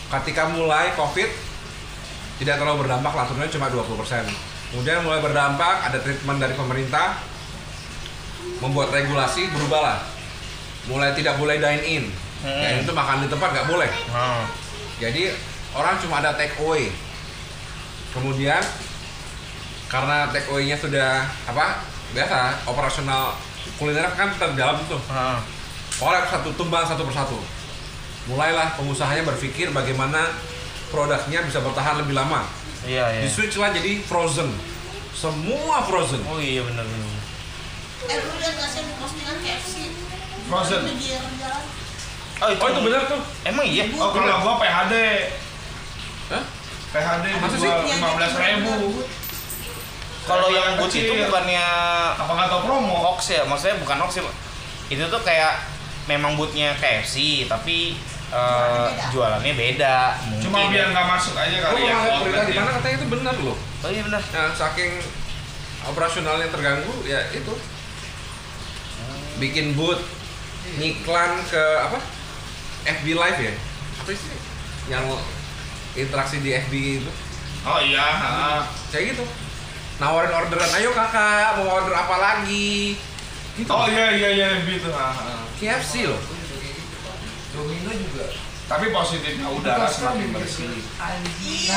ketika 0.09 0.49
mulai 0.49 0.97
Covid 0.97 1.29
tidak 2.41 2.57
terlalu 2.57 2.87
berdampak 2.87 3.13
lah, 3.13 3.29
turunnya 3.29 3.51
cuma 3.53 3.69
20%. 3.69 4.25
Kemudian 4.73 5.05
mulai 5.05 5.21
berdampak, 5.21 5.91
ada 5.91 5.99
treatment 6.01 6.39
dari 6.41 6.55
pemerintah 6.57 7.21
membuat 8.65 8.95
regulasi 8.95 9.49
berubah 9.53 9.81
lah. 9.81 9.99
Mulai 10.89 11.13
tidak 11.13 11.37
boleh 11.37 11.61
dine 11.61 11.85
in. 11.85 12.05
Hmm. 12.39 12.63
Ya, 12.63 12.81
itu 12.81 12.93
makan 12.95 13.27
di 13.27 13.29
tempat 13.29 13.49
nggak 13.53 13.69
boleh. 13.69 13.91
Hmm. 14.09 14.45
Jadi 15.03 15.35
orang 15.77 16.01
cuma 16.01 16.25
ada 16.25 16.33
take 16.39 16.57
away. 16.63 16.89
Kemudian 18.13 18.63
karena 19.89 20.29
take 20.33 20.49
away-nya 20.53 20.77
sudah 20.77 21.25
apa? 21.49 21.85
Biasa 22.13 22.65
operasional 22.69 23.37
kuliner 23.77 24.09
kan 24.17 24.33
terdalam 24.37 24.81
tuh. 24.89 25.01
Hmm. 25.09 25.41
Satu 26.29 26.55
tumbang 26.55 26.85
satu 26.87 27.05
persatu. 27.05 27.37
Mulailah 28.29 28.77
pengusahanya 28.77 29.25
berpikir 29.25 29.73
bagaimana 29.73 30.29
produknya 30.93 31.45
bisa 31.45 31.61
bertahan 31.65 32.01
lebih 32.01 32.15
lama. 32.17 32.45
Iya, 32.87 33.05
iya. 33.19 33.21
Di 33.25 33.29
switch 33.29 33.57
lah 33.59 33.73
jadi 33.73 34.01
frozen. 34.05 34.53
Semua 35.17 35.83
frozen. 35.85 36.23
Oh 36.29 36.39
iya 36.39 36.63
benar 36.63 36.85
benar. 36.87 37.17
eh 38.09 38.15
lu 38.15 38.31
lihat 38.39 38.55
nggak 38.55 38.71
sih 38.71 38.83
postingan 38.95 39.37
KFC 39.43 39.75
Frozen. 40.47 40.83
Oh 42.39 42.49
itu, 42.55 42.61
Oh 42.63 42.69
itu 42.71 42.81
benar 42.87 43.03
tuh. 43.11 43.21
Emang 43.43 43.67
iya? 43.67 43.91
Oh 43.99 44.15
kalau 44.15 44.39
gua 44.47 44.55
PHD. 44.63 44.95
Hah? 46.31 46.45
PHD 46.89 47.25
dijual 47.37 47.79
lima 47.85 48.09
belas 48.17 48.33
ribu. 48.37 49.05
Kalau 50.29 50.53
Yang 50.53 50.77
but 50.77 50.93
itu 50.93 51.13
bukannya 51.25 51.67
Apa 52.21 52.33
nggak 52.37 52.49
tau 52.53 52.61
promo? 52.69 52.97
hoax 53.01 53.33
ya? 53.33 53.43
Maksudnya 53.49 53.81
bukan 53.81 53.97
hoax 54.05 54.21
ya. 54.21 54.29
Itu 54.93 55.05
tuh 55.09 55.21
kayak 55.25 55.65
memang 56.05 56.37
bootnya 56.37 56.77
KFC 56.77 57.49
tapi 57.49 57.97
eh, 58.33 58.89
jualannya 59.13 59.53
beda. 59.57 60.17
Mungkin. 60.29 60.45
Cuma 60.45 60.69
biar 60.69 60.93
nggak 60.93 61.07
masuk 61.09 61.33
aja 61.37 61.57
kali 61.65 61.81
ya. 61.89 61.97
berita 62.25 62.45
di 62.45 62.55
mana 62.57 62.71
katanya 62.77 62.95
itu 63.01 63.07
benar 63.09 63.37
loh. 63.41 63.57
Oh 63.57 63.89
iya 63.89 64.03
benar. 64.05 64.21
Nah, 64.21 64.53
saking 64.53 65.01
operasionalnya 65.89 66.49
terganggu 66.53 66.93
ya 67.09 67.21
itu 67.33 67.53
bikin 69.39 69.73
booth 69.79 70.03
ngiklan 70.77 71.41
ke 71.49 71.63
apa 71.81 71.99
FB 72.85 73.07
Live 73.15 73.41
ya 73.41 73.53
apa 74.03 74.11
sih 74.13 74.37
yang 74.91 75.07
interaksi 75.99 76.39
di 76.39 76.55
FB 76.55 76.73
itu 76.99 77.11
Oh 77.67 77.79
iya. 77.79 78.07
kayak 78.89 79.13
gitu 79.13 79.25
nawarin 79.99 80.31
orderan 80.31 80.71
ayo 80.79 80.95
kakak 80.95 81.59
mau 81.59 81.75
order 81.75 81.91
apa 81.93 82.17
lagi 82.17 82.95
gitu 83.59 83.67
Oh 83.69 83.85
iya 83.85 84.15
iya 84.15 84.29
iya 84.31 84.49
gitu. 84.63 84.89
ha, 84.91 85.11
ha. 85.11 85.43
KFC 85.59 86.07
loh 86.07 86.23
Domino 87.51 87.91
juga. 87.91 88.31
Tapi 88.69 88.93
positifnya 88.93 89.49
udara 89.51 89.89
kan 89.89 89.91
semakin 89.91 90.31
bersih. 90.31 90.71
Anjing. 90.95 91.73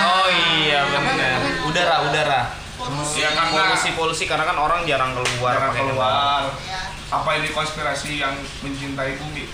Oh 0.00 0.26
iya 0.56 0.80
benar. 0.86 1.40
Udara 1.66 1.96
udara. 2.08 2.40
polusi 2.78 3.20
Ya 3.20 3.34
kan 3.34 3.50
Karena- 3.50 3.68
polusi 3.68 3.88
polusi 3.92 4.24
karena 4.24 4.46
kan 4.46 4.56
orang 4.56 4.88
jarang 4.88 5.12
keluar. 5.12 5.52
Jarang 5.52 5.74
keluar. 5.74 6.42
ya 6.64 6.80
Apa 7.10 7.36
ini 7.36 7.50
konspirasi 7.50 8.16
yang 8.16 8.32
mencintai 8.62 9.18
bumi? 9.18 9.44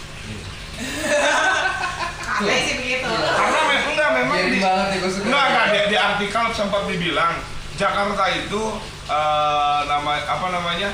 Katanya 2.34 2.62
sih 2.62 2.74
begitu. 2.76 3.08
Karena 3.08 3.60
memang 3.62 3.88
enggak 3.88 4.10
memang 4.14 4.36
Biarin 4.36 4.50
di, 4.50 4.60
banget 4.60 4.86
ya 4.86 4.96
gue 4.98 5.10
suka. 5.10 5.24
enggak 5.24 5.44
enggak 5.46 5.66
di, 5.66 5.78
di 5.86 5.96
artikel 5.98 6.44
sempat 6.52 6.82
dibilang 6.86 7.32
Jakarta 7.74 8.24
itu 8.30 8.62
eh, 9.06 9.80
nama 9.84 10.12
apa 10.22 10.46
namanya 10.48 10.90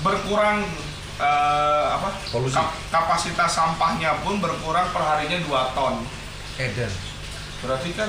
berkurang 0.00 0.62
eh, 1.18 1.86
apa 1.90 2.08
Polusi. 2.28 2.54
kap- 2.54 2.74
kapasitas 2.88 3.50
sampahnya 3.50 4.18
pun 4.20 4.38
berkurang 4.38 4.86
per 4.88 5.02
harinya 5.04 5.38
2 5.38 5.76
ton. 5.76 5.94
Eden. 6.56 6.90
Berarti 7.58 7.90
kan 7.90 8.06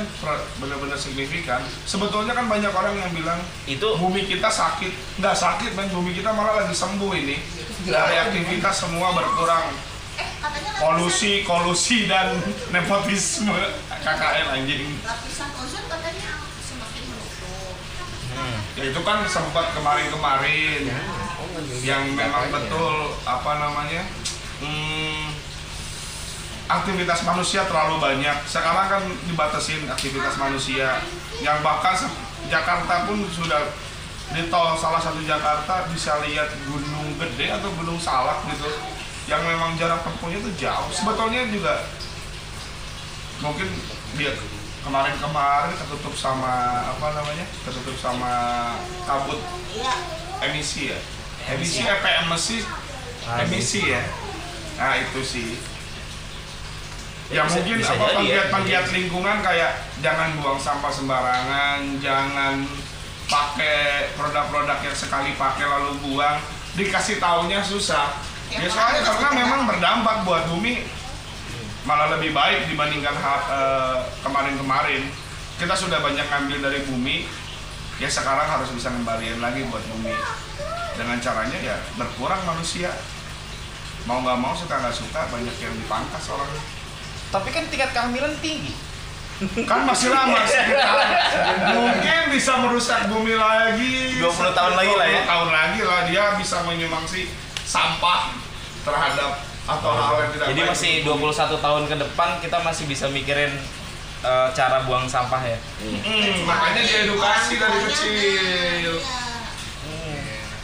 benar-benar 0.59 0.93
signifikan. 0.95 1.57
Sebetulnya 1.81 2.31
kan 2.31 2.45
banyak 2.45 2.69
orang 2.69 2.93
yang 2.95 3.09
bilang 3.09 3.41
Itu 3.65 3.97
bumi 3.97 4.21
kita 4.23 4.45
sakit, 4.45 5.17
nggak 5.17 5.33
sakit, 5.33 5.73
men 5.73 5.89
bumi 5.89 6.13
kita 6.13 6.29
malah 6.29 6.61
lagi 6.61 6.73
sembuh 6.73 7.11
ini. 7.11 7.37
Dari 7.81 8.15
aktivitas 8.19 8.75
semua 8.79 9.09
berkurang, 9.09 9.73
Eh, 10.19 10.27
katanya 10.43 10.71
polusi, 10.83 11.31
kolusi 11.47 11.97
dan 12.11 12.35
nepotisme 12.75 13.55
KKN 14.03 14.47
anjing. 14.51 14.83
lapisan 14.99 15.49
ozon 15.55 15.83
katanya 15.87 16.31
semakin 16.59 17.03
menutup. 17.07 17.75
hmm, 18.35 18.57
Ya 18.75 18.83
itu 18.91 19.01
kan 19.03 19.23
sempat 19.23 19.71
kemarin-kemarin 19.71 20.91
yang 21.83 22.03
memang 22.15 22.51
betul 22.51 23.15
apa 23.23 23.51
namanya 23.59 24.03
hmm, 24.59 25.31
aktivitas 26.67 27.23
manusia 27.23 27.63
terlalu 27.67 27.99
banyak. 27.99 28.37
Sekarang 28.43 28.87
kan 28.91 29.03
dibatasin 29.27 29.87
aktivitas 29.87 30.35
manusia 30.35 30.99
yang 31.39 31.63
bahkan 31.63 31.95
Jakarta 32.47 33.07
pun 33.07 33.23
sudah 33.31 33.71
di 34.29 34.45
tol 34.47 34.77
salah 34.77 35.01
satu 35.01 35.19
Jakarta 35.25 35.89
bisa 35.89 36.21
lihat 36.21 36.53
gunung 36.69 37.17
gede 37.17 37.49
atau 37.49 37.73
gunung 37.73 37.97
salak 37.97 38.45
gitu 38.45 38.69
yang 39.29 39.41
memang 39.41 39.77
jarak 39.77 40.01
tempuhnya 40.01 40.37
itu 40.37 40.51
jauh. 40.57 40.89
Sebetulnya 40.89 41.45
juga 41.47 41.85
mungkin 43.39 43.69
dia 44.13 44.33
kemarin-kemarin 44.81 45.75
ketutup 45.77 46.11
sama 46.13 46.55
apa 46.89 47.07
namanya 47.13 47.45
ketutup 47.61 47.95
sama 47.95 48.33
kabut 49.05 49.39
Iya. 49.69 49.93
emisi 50.41 50.89
ya 50.89 50.99
emisi 51.47 51.83
apa 51.83 52.25
emisi 52.25 52.57
emisi 53.39 53.79
ya 53.85 54.01
nah 54.75 54.95
itu 54.95 55.19
sih 55.21 55.47
ya, 55.51 55.59
Ya, 57.29 57.41
bisa- 57.43 57.59
mungkin 57.59 57.75
bisa 57.77 57.93
apa 57.93 58.01
ya. 58.01 58.15
penggiat 58.17 58.45
penggiat 58.49 58.85
lingkungan 58.89 59.37
kayak 59.39 59.71
jangan 59.99 60.35
buang 60.35 60.57
sampah 60.57 60.89
sembarangan 60.89 61.79
jangan 61.99 62.63
pakai 63.23 64.09
produk-produk 64.15 64.79
yang 64.81 64.95
sekali 64.95 65.31
pakai 65.33 65.65
lalu 65.65 65.91
buang 66.01 66.39
dikasih 66.73 67.19
taunya 67.19 67.59
susah 67.61 68.15
ya 68.49 68.57
Ya, 68.65 68.69
soalnya 68.69 69.01
karena 69.05 69.29
memang 69.45 69.61
berdampak 69.69 70.25
buat 70.25 70.43
bumi 70.49 70.81
malah 71.87 72.17
lebih 72.17 72.35
baik 72.35 72.69
dibandingkan 72.69 73.15
eh, 73.15 73.97
kemarin-kemarin. 74.25 75.09
Kita 75.59 75.75
sudah 75.75 75.99
banyak 75.99 76.23
ngambil 76.23 76.57
dari 76.65 76.79
bumi 76.87 77.27
ya 77.99 78.07
sekarang 78.07 78.47
harus 78.47 78.71
bisa 78.71 78.89
ngembaliin 78.89 79.43
lagi 79.43 79.67
buat 79.67 79.83
bumi. 79.95 80.13
Dengan 80.97 81.17
caranya 81.21 81.57
ya 81.61 81.75
berkurang 81.95 82.41
manusia. 82.43 82.91
Mau 84.07 84.23
nggak 84.23 84.39
mau 84.39 84.55
suka 84.55 84.79
nggak 84.79 84.95
suka 84.95 85.27
banyak 85.29 85.55
yang 85.59 85.73
dipangkas 85.75 86.25
orang. 86.31 86.49
Tapi 87.29 87.49
kan 87.53 87.63
tingkat 87.69 87.91
kehamilan 87.93 88.33
tinggi. 88.41 88.73
kan 89.71 89.87
masih 89.87 90.11
lama 90.11 90.35
sekitar 90.43 90.99
mungkin 91.71 92.21
bisa 92.35 92.59
merusak 92.59 93.07
bumi 93.07 93.39
lagi. 93.39 94.19
20 94.19 94.51
tahun 94.51 94.73
lagi 94.75 94.93
lah 94.99 95.07
ya. 95.07 95.21
20 95.23 95.31
tahun 95.31 95.49
lagi 95.55 95.81
lah 95.87 95.99
dia 96.11 96.23
bisa 96.35 96.57
menyumbangsi 96.67 97.31
sampah 97.69 98.33
terhadap 98.81 99.45
atau 99.69 99.91
hal 99.93 100.15
yang 100.25 100.31
tidak 100.33 100.45
Jadi 100.49 100.61
baik 100.65 100.71
masih 100.73 100.93
untuk 101.05 101.29
21 101.29 101.61
tahun 101.61 101.83
ke 101.85 101.95
depan 102.01 102.29
kita 102.41 102.57
masih 102.65 102.83
bisa 102.89 103.05
mikirin 103.13 103.53
eh, 104.25 104.47
cara 104.57 104.81
buang 104.89 105.05
sampah 105.05 105.41
ya. 105.45 105.59
Hmm, 105.85 106.49
makanya 106.49 106.81
diedukasi 106.81 107.61
dari 107.61 107.79
kecil. 107.85 108.93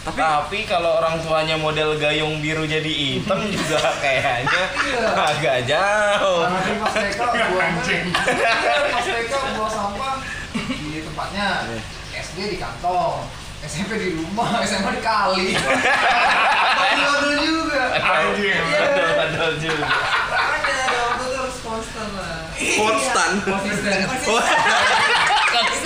Tapi, 0.06 0.22
Tapi 0.22 0.60
kalau 0.70 1.02
orang 1.02 1.18
tuanya 1.18 1.58
model 1.58 1.98
gayung 1.98 2.38
biru 2.38 2.62
jadi 2.70 2.86
hitam 2.86 3.41
juga 3.54 3.89
kayaknya 3.98 4.63
agak 5.18 5.65
jauh. 5.65 6.46
Karena 6.46 6.62
kan 6.62 6.78
pas 6.78 6.94
mereka 6.94 7.24
buang 7.54 7.74
Anjing. 7.74 8.06
pas 8.94 9.06
mereka 9.06 9.38
buang 9.58 9.72
sampah 9.74 10.13
di 10.54 11.02
tempatnya 11.02 11.48
SD 12.13 12.38
di 12.54 12.58
kantong 12.62 13.45
SMP 13.65 13.91
di 13.95 14.10
rumah 14.13 14.47
SMA 14.67 14.91
di 14.91 15.01
kali 15.01 15.47
Aduh 16.95 17.34
juga 17.38 17.82
Anjing. 17.95 18.62
Betul, 18.62 19.10
betul 19.15 19.51
juga. 19.60 19.88
ada 19.88 20.71
ada 20.86 20.97
waktu 21.06 21.23
itu 21.23 21.38
harus 21.38 21.58
konstan 21.60 22.08
lah 22.12 22.38
Konstan. 22.56 23.30
konsisten 23.43 23.93
itu 23.95 24.30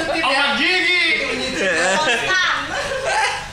tip 0.07 0.23
ya 0.23 0.41
Sama 0.41 0.55
gigi. 0.55 1.03
Konstan. 1.19 2.57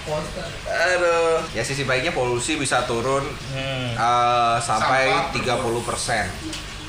konstan 0.04 0.48
Aduh. 0.66 1.36
Ya 1.50 1.62
sisi 1.62 1.82
baiknya 1.82 2.12
polusi 2.12 2.56
bisa 2.56 2.84
turun 2.84 3.24
Hmm. 3.50 3.92
eh, 3.92 4.56
sampai 4.60 5.08
Sampah 5.32 5.32
30% 5.32 6.26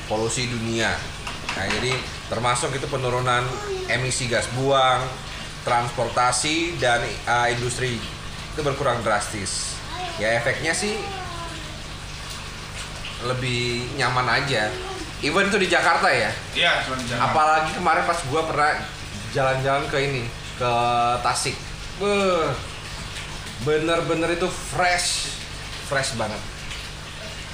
polusi 0.06 0.46
dunia. 0.46 0.92
Nah, 1.50 1.66
jadi 1.66 1.92
termasuk 2.28 2.70
itu 2.70 2.86
penurunan 2.86 3.42
emisi 3.86 4.26
gas 4.26 4.46
buang, 4.52 5.00
transportasi 5.66 6.78
dan 6.78 7.02
eh, 7.06 7.46
industri 7.54 7.98
itu 8.54 8.60
berkurang 8.60 9.02
drastis. 9.06 9.78
Ya 10.18 10.34
efeknya 10.38 10.74
sih 10.74 10.98
lebih 13.26 13.86
nyaman 13.98 14.26
aja. 14.42 14.70
Even 15.18 15.50
itu 15.50 15.58
di 15.58 15.66
Jakarta 15.66 16.06
ya. 16.06 16.30
Iya, 16.54 16.86
cuma. 16.86 16.98
Apalagi 17.18 17.74
kemarin 17.74 18.06
pas 18.06 18.18
gua 18.30 18.46
pernah 18.46 18.78
jalan-jalan 19.34 19.90
ke 19.90 19.98
ini, 19.98 20.22
ke 20.54 20.72
Tasik. 21.26 21.58
Beuh, 21.98 22.54
bener-bener 23.66 24.38
itu 24.38 24.46
fresh, 24.46 25.34
fresh 25.90 26.14
banget. 26.14 26.38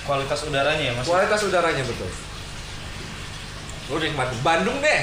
Kualitas 0.04 0.44
udaranya 0.44 0.84
ya 0.84 0.92
mas. 0.92 1.08
Kualitas 1.08 1.40
udaranya 1.48 1.80
betul. 1.88 2.10
Lu 3.88 3.96
nikmat. 3.96 4.28
Bandung 4.44 4.84
deh. 4.84 5.02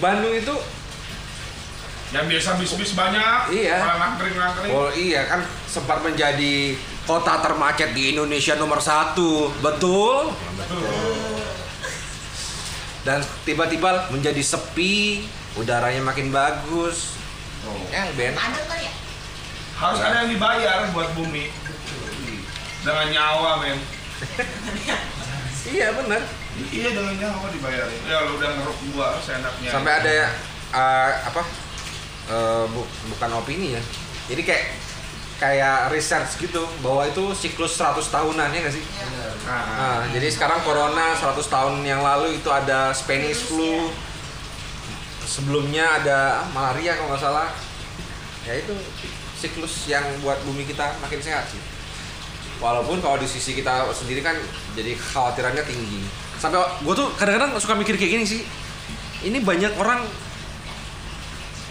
Bandung 0.00 0.32
itu, 0.32 0.54
Yang 2.14 2.26
biasa 2.30 2.48
bis-bis 2.62 2.92
banyak. 2.94 3.38
Iya. 3.50 3.82
Orang 3.82 3.98
nangkring-nangkring. 3.98 4.70
oh 4.70 4.88
iya 4.94 5.26
kan 5.26 5.42
sempat 5.66 5.98
menjadi 6.06 6.78
kota 7.04 7.42
termacet 7.42 7.90
di 7.90 8.14
Indonesia 8.14 8.54
nomor 8.54 8.78
satu, 8.78 9.50
betul? 9.58 10.30
Dan 13.04 13.20
tiba-tiba 13.44 14.08
menjadi 14.08 14.40
sepi, 14.40 15.26
udaranya 15.58 16.00
makin 16.00 16.30
bagus. 16.30 17.18
Yang 17.90 18.08
Ben. 18.16 18.32
Ada 18.32 18.62
kali 18.64 18.86
ya? 18.86 18.94
Harus 19.74 20.00
ada 20.00 20.16
yang 20.24 20.30
dibayar 20.30 20.88
buat 20.94 21.10
bumi. 21.18 21.50
Dengan 22.80 23.06
nyawa, 23.10 23.50
men. 23.60 23.78
Iya 25.64 25.96
bener. 25.96 26.22
Iya, 26.70 26.88
dengan 26.92 27.14
nyawa 27.18 27.48
dibayarin. 27.50 28.00
Ya 28.06 28.16
lu 28.28 28.36
udah 28.36 28.50
ngeruk 28.52 28.78
gua 28.92 29.16
seenaknya. 29.18 29.70
sampai 29.72 29.92
ada 29.98 30.10
ya 30.12 30.28
eh, 30.74 31.10
apa 31.24 31.40
eh, 32.26 32.64
bu- 32.66 32.88
bukan 33.10 33.30
opini 33.34 33.74
ya. 33.74 33.82
Jadi 34.26 34.42
kayak 34.42 34.64
kayak 35.34 35.90
research 35.90 36.38
gitu 36.38 36.62
bahwa 36.78 37.04
itu 37.04 37.20
siklus 37.34 37.74
100 37.74 38.06
tahunan 38.06 38.48
ya 38.48 38.58
nggak 38.60 38.72
sih? 38.72 38.84
Nah, 39.44 39.60
Nah, 39.76 40.00
jadi 40.08 40.30
sekarang 40.30 40.62
corona 40.62 41.12
100 41.12 41.44
tahun 41.44 41.82
yang 41.82 42.00
lalu 42.00 42.38
itu 42.38 42.48
ada 42.48 42.90
Spanish 42.90 43.44
flu. 43.44 43.90
Sebelumnya 45.20 46.00
ada 46.00 46.18
malaria 46.52 46.94
kalau 46.94 47.12
nggak 47.12 47.22
salah. 47.22 47.48
Ya 48.44 48.56
itu 48.56 48.72
siklus 49.34 49.84
yang 49.84 50.04
buat 50.20 50.36
bumi 50.44 50.64
kita 50.64 50.96
makin 50.98 51.18
sehat 51.18 51.48
sih. 51.48 51.60
Walaupun 52.56 53.00
kalau 53.00 53.18
di 53.18 53.26
sisi 53.26 53.52
kita 53.52 53.88
sendiri 53.90 54.20
kan 54.20 54.36
jadi 54.72 54.94
khawatirannya 54.94 55.64
tinggi. 55.64 56.06
Sampai 56.38 56.60
gue 56.60 56.94
tuh 56.94 57.08
kadang-kadang 57.16 57.56
suka 57.56 57.74
mikir 57.74 57.96
kayak 57.96 58.12
gini 58.14 58.24
sih. 58.24 58.40
Ini 59.24 59.40
banyak 59.40 59.76
orang 59.76 60.04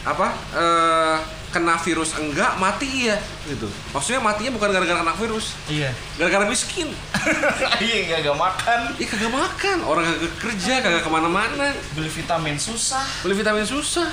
apa 0.04 0.28
eh, 0.52 1.18
kena 1.54 1.78
virus 1.78 2.18
enggak 2.18 2.58
mati 2.58 3.08
ya 3.08 3.16
gitu 3.46 3.70
maksudnya 3.94 4.20
matinya 4.20 4.52
bukan 4.58 4.70
gara-gara 4.74 5.00
kena 5.00 5.16
virus 5.16 5.54
Iya. 5.70 5.94
gara-gara 6.18 6.50
miskin 6.50 6.90
Iya 7.84 8.20
gak 8.20 8.36
makan. 8.36 8.80
Ih 9.00 9.08
kagak 9.08 9.32
makan, 9.32 9.78
orang 9.86 10.04
kagak 10.04 10.34
kerja, 10.44 10.74
kagak 10.84 11.04
ke 11.06 11.12
mana-mana 11.14 11.72
Beli 11.96 12.12
vitamin 12.12 12.60
susah. 12.60 13.06
Beli 13.24 13.40
vitamin 13.40 13.64
susah 13.64 14.10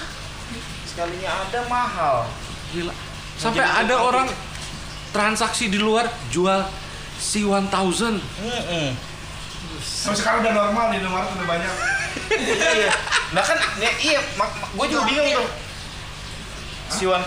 Sekalinya 0.87 1.31
ada 1.42 1.61
mahal. 1.66 2.26
Gila 2.70 2.94
Sampai 3.35 3.64
Jadi 3.64 3.88
ada 3.88 3.94
itu 3.96 4.05
orang 4.05 4.29
transaksi 5.11 5.72
di 5.72 5.79
luar 5.81 6.07
jual 6.31 6.61
C1000 7.18 7.66
Mm-mm. 8.38 8.88
Tapi 9.81 10.14
sekarang 10.14 10.44
udah 10.44 10.53
normal 10.55 10.85
di 10.92 10.96
Indomaret 11.00 11.31
udah 11.35 11.48
banyak. 11.48 11.74
iya. 12.79 12.92
Nah 13.33 13.42
kan 13.42 13.57
ya, 13.81 13.90
iya, 14.03 14.20
gue 14.76 14.87
juga 14.87 15.03
bingung 15.09 15.29
tuh. 15.35 15.48
Si 16.90 17.07
1000 17.07 17.24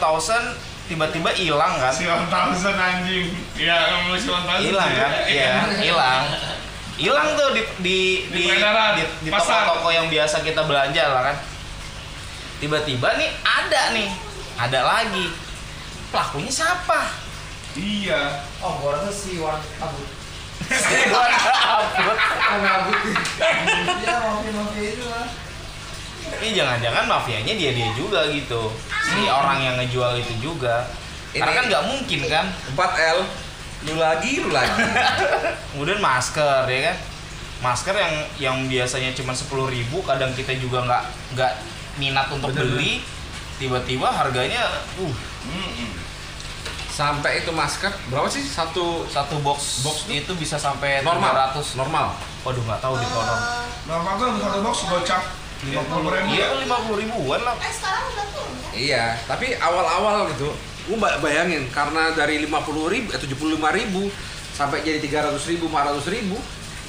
tiba-tiba 0.84 1.32
hilang 1.32 1.80
kan? 1.80 1.94
Si 1.96 2.04
1000 2.04 2.28
anjing. 2.68 3.28
Iya, 3.56 3.78
kamu 3.90 4.20
si 4.20 4.28
1000. 4.28 4.68
Hilang 4.68 4.92
kan? 4.92 5.12
Iya, 5.26 5.52
hilang. 5.80 6.24
hilang 6.94 7.34
tuh 7.34 7.58
di 7.58 7.62
di 7.82 8.00
Di 8.30 8.54
di 8.54 8.62
di, 8.62 9.04
di 9.26 9.30
pasar. 9.34 9.66
toko-toko 9.66 9.90
yang 9.90 10.14
biasa 10.14 10.46
kita 10.46 10.62
belanja 10.70 11.02
lah 11.10 11.34
kan 11.34 11.38
tiba-tiba 12.62 13.18
nih 13.18 13.34
ada 13.42 13.98
nih 13.98 14.14
ada 14.62 14.80
lagi 14.86 15.26
pelakunya 16.14 16.54
siapa 16.54 17.02
Iya. 17.74 18.46
Oh, 18.62 18.78
gua 18.78 19.02
rasa 19.02 19.10
si 19.10 19.42
Wan 19.42 19.58
Abut. 19.82 20.06
Upload. 20.70 21.32
Abut. 22.54 23.02
Iya, 23.98 24.16
mafia-mafia 24.22 24.86
itu 24.94 25.06
lah. 25.10 25.26
Ini 26.40 26.50
jangan-jangan 26.54 27.06
mafianya 27.06 27.54
dia 27.54 27.72
dia 27.72 27.90
juga 27.94 28.26
gitu. 28.28 28.72
Si 29.04 29.26
orang 29.26 29.60
yang 29.60 29.76
ngejual 29.76 30.16
itu 30.16 30.34
juga. 30.42 30.88
Karena 31.30 31.46
Ini- 31.46 31.58
kan 31.58 31.66
nggak 31.68 31.84
mungkin 31.86 32.20
kan? 32.26 32.46
4L 32.72 33.20
lu 33.84 33.94
lagi 33.96 34.40
lu 34.40 34.50
lagi. 34.50 34.80
Kemudian 35.74 36.00
masker 36.00 36.64
ya 36.66 36.80
kan? 36.88 36.98
Masker 37.60 37.96
yang 37.96 38.14
yang 38.38 38.58
biasanya 38.66 39.12
cuma 39.12 39.32
sepuluh 39.32 39.68
ribu 39.68 40.00
kadang 40.02 40.32
kita 40.32 40.56
juga 40.56 40.84
nggak 40.84 41.04
nggak 41.34 41.52
minat 41.96 42.28
untuk 42.28 42.50
Bener, 42.50 42.76
beli. 42.76 43.00
tiba-tiba 43.56 44.08
harganya 44.08 44.66
uh. 44.98 45.14
Mm-mm. 45.44 45.92
sampai 46.88 47.40
itu 47.40 47.50
masker 47.50 47.90
berapa 48.08 48.28
sih? 48.28 48.42
Satu 48.42 49.04
satu 49.06 49.40
box 49.40 49.82
box 49.82 50.06
itu 50.08 50.32
bisa 50.34 50.56
sampai 50.56 51.02
normal? 51.02 51.54
300 51.56 51.76
normal? 51.76 52.06
Waduh 52.42 52.62
nggak 52.62 52.80
tahu 52.80 52.96
di 52.96 53.08
konon 53.08 53.34
Eh, 53.34 53.66
Berapa 53.84 54.12
kan 54.14 54.30
satu 54.38 54.60
box 54.62 54.76
gocap 54.86 55.22
lima 55.64 55.84
puluh 55.88 56.10
ribu 56.12 56.28
iya 56.32 56.46
ya? 56.46 56.60
lima 56.60 56.78
puluh 56.84 56.98
ribuan 57.00 57.42
lah. 57.42 57.56
Eh 57.60 57.74
sekarang 57.74 58.04
udah 58.12 58.26
turun 58.32 58.54
kan? 58.60 58.72
iya 58.76 59.04
tapi 59.26 59.48
awal-awal 59.56 60.28
gitu. 60.36 60.50
Gua 60.84 60.98
ba- 61.00 61.20
bayangin 61.24 61.72
karena 61.72 62.12
dari 62.12 62.44
50 62.44 62.92
ribu 62.92 63.08
eh, 63.16 63.20
75 63.24 63.40
ribu 63.80 64.12
sampai 64.52 64.84
jadi 64.84 65.00
300 65.00 65.40
ribu 65.48 65.72
400 65.72 66.04
ribu 66.12 66.36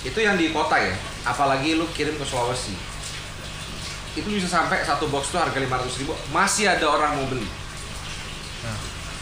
itu 0.03 0.19
yang 0.19 0.35
di 0.35 0.51
kota 0.51 0.75
ya. 0.83 0.91
Apalagi 1.23 1.79
lu 1.79 1.87
kirim 1.95 2.19
ke 2.19 2.27
Sulawesi. 2.27 2.75
Itu 4.19 4.27
bisa 4.27 4.51
sampai 4.51 4.83
satu 4.83 5.07
box 5.07 5.31
tuh 5.31 5.39
harga 5.39 5.55
500 5.55 6.01
ribu. 6.03 6.11
Masih 6.35 6.67
ada 6.67 6.83
orang 6.91 7.23
mau 7.23 7.27
beli. 7.31 7.47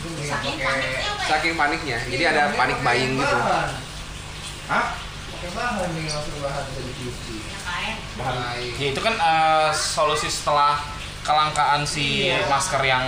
Saking 0.03 0.57
paniknya 0.57 0.89
ya? 0.89 1.03
saking 1.29 1.55
paniknya. 1.55 1.99
Jadi 2.09 2.25
ada 2.27 2.43
panik 2.57 2.79
buying 2.81 3.13
gitu. 3.21 3.37
Hah? 4.73 4.85
Pakai 5.43 5.59
bahan 5.59 5.91
nih, 5.91 6.07
langsung 6.07 6.39
bahan 6.39 6.65
dari 6.71 6.93
cuci. 6.95 7.35
ya 7.43 7.95
bahan 8.15 8.35
ya 8.79 8.87
itu 8.89 9.01
kan 9.01 9.15
eh, 9.17 9.69
solusi 9.75 10.31
setelah 10.31 10.79
kelangkaan 11.21 11.83
si 11.83 12.31
Iya. 12.31 12.47
masker 12.47 12.79
yang 12.81 13.03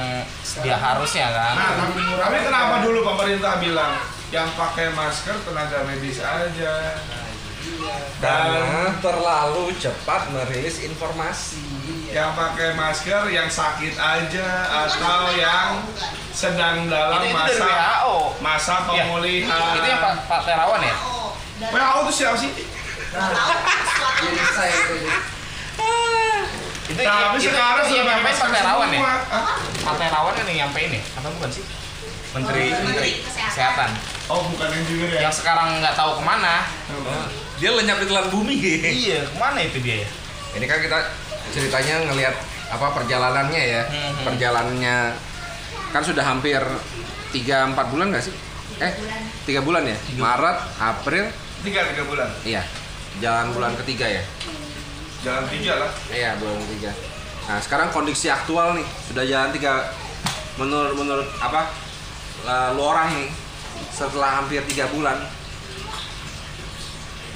dia 0.58 0.74
harusnya 0.74 1.30
kan 1.30 1.54
Nah, 1.54 1.70
tapi, 1.78 2.02
tapi 2.10 2.36
kenapa 2.42 2.74
dulu 2.82 3.06
pemerintah 3.06 3.58
bilang 3.58 3.94
yang 4.30 4.50
pakai 4.52 4.90
masker 4.90 5.38
tenaga 5.42 5.82
medis 5.84 6.18
aja? 6.18 6.98
karena 8.16 8.92
terlalu 8.98 9.72
cepat 9.74 10.26
merilis 10.28 10.80
informasi 10.80 11.62
Yang 12.08 12.30
pakai 12.34 12.68
masker 12.72 13.22
yang 13.28 13.48
sakit 13.48 13.94
aja 13.94 14.48
atau 14.84 15.32
yang 15.32 15.82
sedang 16.30 16.86
dalam 16.86 17.20
itu, 17.20 17.30
itu 17.30 17.36
dari 17.36 17.56
masa 17.56 17.66
WHO 17.66 18.16
masa 18.40 18.74
Iya. 18.74 18.86
pemulihan. 19.06 19.72
itu 19.72 19.86
yang 19.86 20.02
Pak, 20.02 20.14
Pak 20.26 20.40
Terawan 20.44 20.82
ya 20.82 20.96
oh 21.64 21.72
dari 21.72 21.84
WHO 21.84 22.00
itu 22.00 22.12
siapa 22.14 22.36
sih? 22.36 22.50
Suatu 23.10 24.22
jadi 24.22 24.42
saya 24.50 24.74
itu. 24.74 24.94
Tapi 26.84 27.00
itu, 27.40 27.48
sekarang 27.48 27.84
itu 27.84 27.94
yang 27.96 28.04
sudah 28.04 28.14
nyampein 28.14 28.36
Pak 28.36 28.48
Terawan 28.52 28.88
ya? 28.88 29.00
Pak 29.82 29.94
Terawan 29.96 30.32
kan 30.32 30.44
yang 30.44 30.58
nyampein 30.62 30.90
ya 30.92 31.02
atau 31.16 31.30
bukan 31.32 31.50
sih 31.50 31.64
Menteri 32.32 32.62
Oh, 32.68 32.82
Menteri 32.84 33.10
Kesehatan. 33.22 33.90
Oh, 34.26 34.40
bukan 34.48 34.68
engineer 34.70 35.10
ya? 35.10 35.20
yang 35.22 35.34
sekarang 35.34 35.78
nggak 35.78 35.94
tahu 35.94 36.18
ke 36.18 36.22
mana 36.22 36.66
dia 37.54 37.70
lenyap 37.70 37.98
di 37.98 38.06
telan 38.06 38.26
bumi 38.28 38.56
iya 38.82 39.22
ke 39.22 39.36
mana 39.36 39.58
itu 39.60 39.78
dia 39.78 40.02
ya 40.02 40.08
ini 40.54 40.66
kan 40.66 40.78
kita 40.78 40.98
ceritanya 41.50 42.04
ngelihat 42.04 42.34
apa 42.68 42.86
perjalanannya 42.92 43.62
ya 43.62 43.82
Hmm. 43.86 44.26
perjalanannya 44.26 44.96
kan 45.88 46.02
sudah 46.02 46.22
hampir 46.22 46.58
3 47.30 47.38
4 47.70 47.92
bulan 47.92 48.10
nggak 48.10 48.24
sih 48.24 48.34
eh 48.76 48.92
tiga 49.44 49.62
bulan 49.62 49.86
ya 49.86 49.94
Maret 50.16 50.58
April 50.76 51.30
Tiga, 51.64 51.80
tiga 51.88 52.04
bulan. 52.04 52.28
iya. 52.44 52.62
Jalan 53.24 53.56
bulan 53.56 53.72
ketiga 53.80 54.04
ya? 54.04 54.22
Jalan 55.24 55.48
tiga 55.48 55.80
lah. 55.80 55.90
iya 56.12 56.36
bulan 56.36 56.60
ketiga. 56.68 56.92
Nah 57.48 57.58
sekarang 57.62 57.88
kondisi 57.88 58.28
aktual 58.28 58.76
nih. 58.76 58.86
Sudah 59.08 59.24
jalan 59.24 59.50
tiga 59.56 59.88
menurut 60.60 60.92
menurut 60.92 61.28
apa? 61.40 61.72
Lu 62.76 62.82
orang 62.84 63.16
nih 63.16 63.28
setelah 63.94 64.44
hampir 64.44 64.60
tiga 64.68 64.90
bulan 64.92 65.16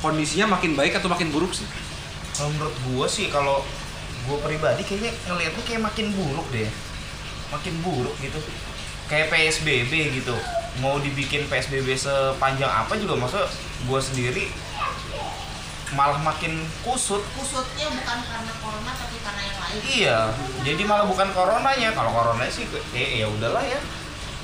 kondisinya 0.04 0.54
makin 0.58 0.76
baik 0.76 1.00
atau 1.00 1.08
makin 1.08 1.32
buruk 1.32 1.56
sih? 1.56 1.64
Kalau 2.36 2.52
menurut 2.52 2.76
gua 2.90 3.06
sih 3.08 3.32
kalau 3.32 3.64
gua 4.28 4.38
pribadi 4.44 4.84
kayaknya 4.84 5.10
ngelihatnya 5.24 5.62
kayak 5.64 5.82
makin 5.88 6.06
buruk 6.12 6.46
deh. 6.52 6.68
Makin 7.48 7.74
buruk 7.80 8.16
gitu 8.20 8.38
kayak 9.08 9.32
PSBB 9.32 10.22
gitu. 10.22 10.36
Mau 10.78 11.02
dibikin 11.02 11.48
PSBB 11.50 11.98
sepanjang 11.98 12.70
apa 12.70 12.94
juga 12.94 13.18
maksud 13.18 13.42
gua 13.90 13.98
sendiri 13.98 14.46
malah 15.96 16.20
makin 16.20 16.60
kusut. 16.84 17.24
Kusutnya 17.32 17.88
bukan 17.88 18.18
karena 18.28 18.52
corona 18.60 18.92
tapi 18.92 19.16
karena 19.24 19.40
yang 19.40 19.58
lain. 19.58 19.80
Iya 19.88 20.18
jadi 20.64 20.82
malah 20.84 21.06
bukan 21.08 21.28
coronanya. 21.32 21.96
Kalau 21.96 22.10
corona 22.12 22.44
sih 22.52 22.68
eh 22.92 23.24
ya 23.24 23.26
udahlah 23.28 23.64
ya. 23.64 23.80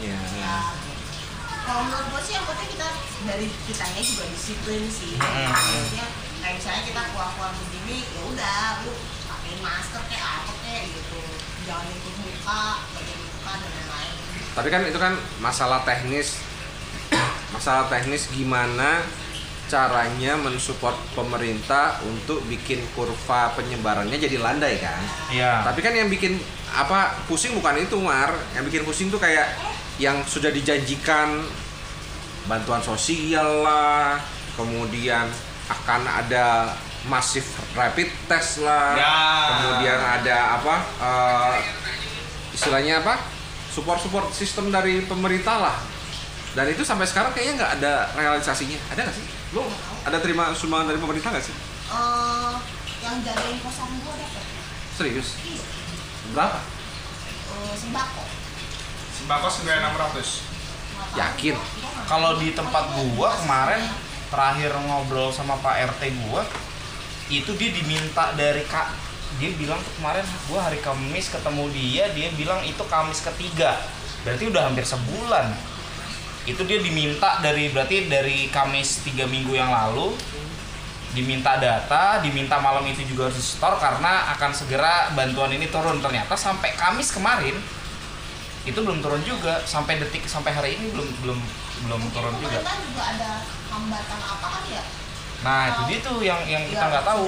Iya. 0.00 0.16
ya. 0.40 0.56
Kalau 1.64 1.80
menurut 1.88 2.06
gue 2.12 2.20
sih 2.28 2.34
yang 2.36 2.44
penting 2.44 2.68
kita 2.76 2.88
dari 3.24 3.48
kitanya 3.68 4.02
juga 4.04 4.24
disiplin 4.28 4.82
sih. 4.88 5.16
Hmm. 5.16 5.48
maksudnya 5.52 6.06
kayak 6.44 6.54
misalnya 6.60 6.82
kita 6.84 7.00
keluar-keluar 7.12 7.52
begini 7.56 8.04
ya 8.04 8.20
udah 8.28 8.60
lu 8.84 8.92
pakai 9.28 9.52
masker 9.64 10.02
kayak 10.12 10.28
apa 10.44 10.52
kayak 10.64 10.84
gitu. 10.92 11.20
Jangan 11.64 11.84
nyentuh 11.88 12.14
muka 12.20 12.62
bagian 12.92 13.20
muka 13.24 13.52
dan 13.60 13.70
lain-lain 13.72 14.23
Tapi 14.54 14.68
kan 14.70 14.86
itu 14.86 14.96
kan 14.96 15.12
masalah 15.38 15.82
teknis, 15.82 16.38
masalah 17.50 17.90
teknis 17.90 18.30
gimana 18.30 19.02
caranya 19.64 20.36
mensupport 20.36 20.94
pemerintah 21.16 21.98
untuk 22.04 22.44
bikin 22.46 22.84
kurva 22.94 23.50
penyebarannya 23.56 24.14
jadi 24.14 24.38
landai 24.38 24.78
kan. 24.78 25.00
iya 25.32 25.64
Tapi 25.64 25.80
kan 25.80 25.90
yang 25.90 26.06
bikin 26.06 26.36
apa 26.70 27.16
pusing 27.26 27.56
bukan 27.56 27.80
itu 27.80 27.96
Mar, 27.98 28.30
yang 28.54 28.62
bikin 28.62 28.84
pusing 28.84 29.08
tuh 29.08 29.18
kayak 29.18 29.56
yang 29.96 30.22
sudah 30.22 30.50
dijanjikan 30.50 31.42
bantuan 32.44 32.82
sosial 32.84 33.64
lah, 33.64 34.20
kemudian 34.54 35.24
akan 35.66 36.02
ada 36.04 36.76
masif 37.08 37.46
rapid 37.72 38.12
test 38.28 38.60
lah, 38.60 38.92
Ya. 38.94 39.16
kemudian 39.48 39.96
ada 39.96 40.60
apa 40.60 40.74
eh, 41.00 41.56
istilahnya 42.52 43.00
apa 43.00 43.16
support 43.74 43.98
support 43.98 44.30
sistem 44.30 44.70
dari 44.70 45.02
pemerintah 45.02 45.58
lah. 45.58 45.76
Dan 46.54 46.70
itu 46.70 46.86
sampai 46.86 47.10
sekarang 47.10 47.34
kayaknya 47.34 47.58
nggak 47.58 47.72
ada 47.82 47.92
realisasinya. 48.14 48.78
Ada 48.94 49.10
nggak 49.10 49.16
sih? 49.18 49.26
Lo 49.50 49.66
ada 50.06 50.18
terima 50.22 50.54
sumbangan 50.54 50.94
dari 50.94 51.02
pemerintah 51.02 51.34
nggak 51.34 51.42
sih? 51.42 51.54
Eh, 51.90 52.54
yang 53.02 53.18
jagain 53.20 53.58
kosan 53.60 53.90
gue 54.00 54.14
dapet 54.16 54.44
Serius? 54.96 55.28
iya 55.44 55.60
Berapa? 56.32 56.58
Eh, 57.52 57.74
sembako 57.76 58.24
Sembako 59.14 59.46
sembilan 59.52 59.78
enam 59.84 59.94
ratus. 60.00 60.28
Yakin? 61.14 61.54
Gua 61.54 61.90
kalau 62.08 62.30
di 62.40 62.56
tempat 62.56 62.84
gua 63.14 63.30
kemarin 63.44 63.82
terakhir 64.32 64.72
ngobrol 64.88 65.30
sama 65.30 65.54
Pak 65.60 65.94
RT 65.94 66.02
gua 66.26 66.42
itu 67.32 67.50
dia 67.56 67.70
diminta 67.72 68.34
dari 68.36 68.64
kak 68.66 69.03
dia 69.42 69.50
bilang 69.58 69.80
kemarin 69.98 70.22
gua 70.46 70.60
hari 70.70 70.78
Kamis 70.78 71.26
ketemu 71.26 71.64
dia 71.74 72.04
dia 72.14 72.28
bilang 72.38 72.62
itu 72.62 72.82
Kamis 72.86 73.20
ketiga. 73.24 73.82
Berarti 74.22 74.46
udah 74.48 74.70
hampir 74.70 74.86
sebulan. 74.86 75.52
Itu 76.44 76.62
dia 76.68 76.78
diminta 76.78 77.40
dari 77.40 77.72
berarti 77.72 78.06
dari 78.06 78.48
Kamis 78.52 79.02
tiga 79.02 79.26
minggu 79.26 79.52
yang 79.56 79.72
lalu 79.72 80.14
diminta 81.14 81.62
data 81.62 82.18
diminta 82.18 82.58
malam 82.58 82.82
itu 82.90 83.06
juga 83.06 83.30
harus 83.30 83.38
di 83.38 83.46
store 83.46 83.78
karena 83.78 84.34
akan 84.34 84.50
segera 84.50 85.10
bantuan 85.14 85.50
ini 85.50 85.66
turun. 85.70 85.98
Ternyata 85.98 86.38
sampai 86.38 86.74
Kamis 86.78 87.10
kemarin 87.10 87.56
itu 88.64 88.78
belum 88.78 89.02
turun 89.02 89.22
juga. 89.26 89.60
Sampai 89.66 89.98
detik 89.98 90.24
sampai 90.30 90.54
hari 90.54 90.78
ini 90.78 90.94
belum 90.94 91.08
belum 91.26 91.38
belum 91.90 92.00
turun 92.14 92.34
juga. 92.38 92.62
juga 92.62 93.02
ada 93.02 93.30
hambatan 93.72 94.20
apa 94.20 94.46
kan 94.46 94.64
ya? 94.70 94.84
Nah 95.44 95.60
itu 95.68 95.80
dia 95.90 95.98
tuh 96.00 96.18
yang 96.24 96.40
yang 96.48 96.64
kita 96.70 96.84
Ya, 96.86 96.90
nggak 96.92 97.04
tahu. 97.04 97.24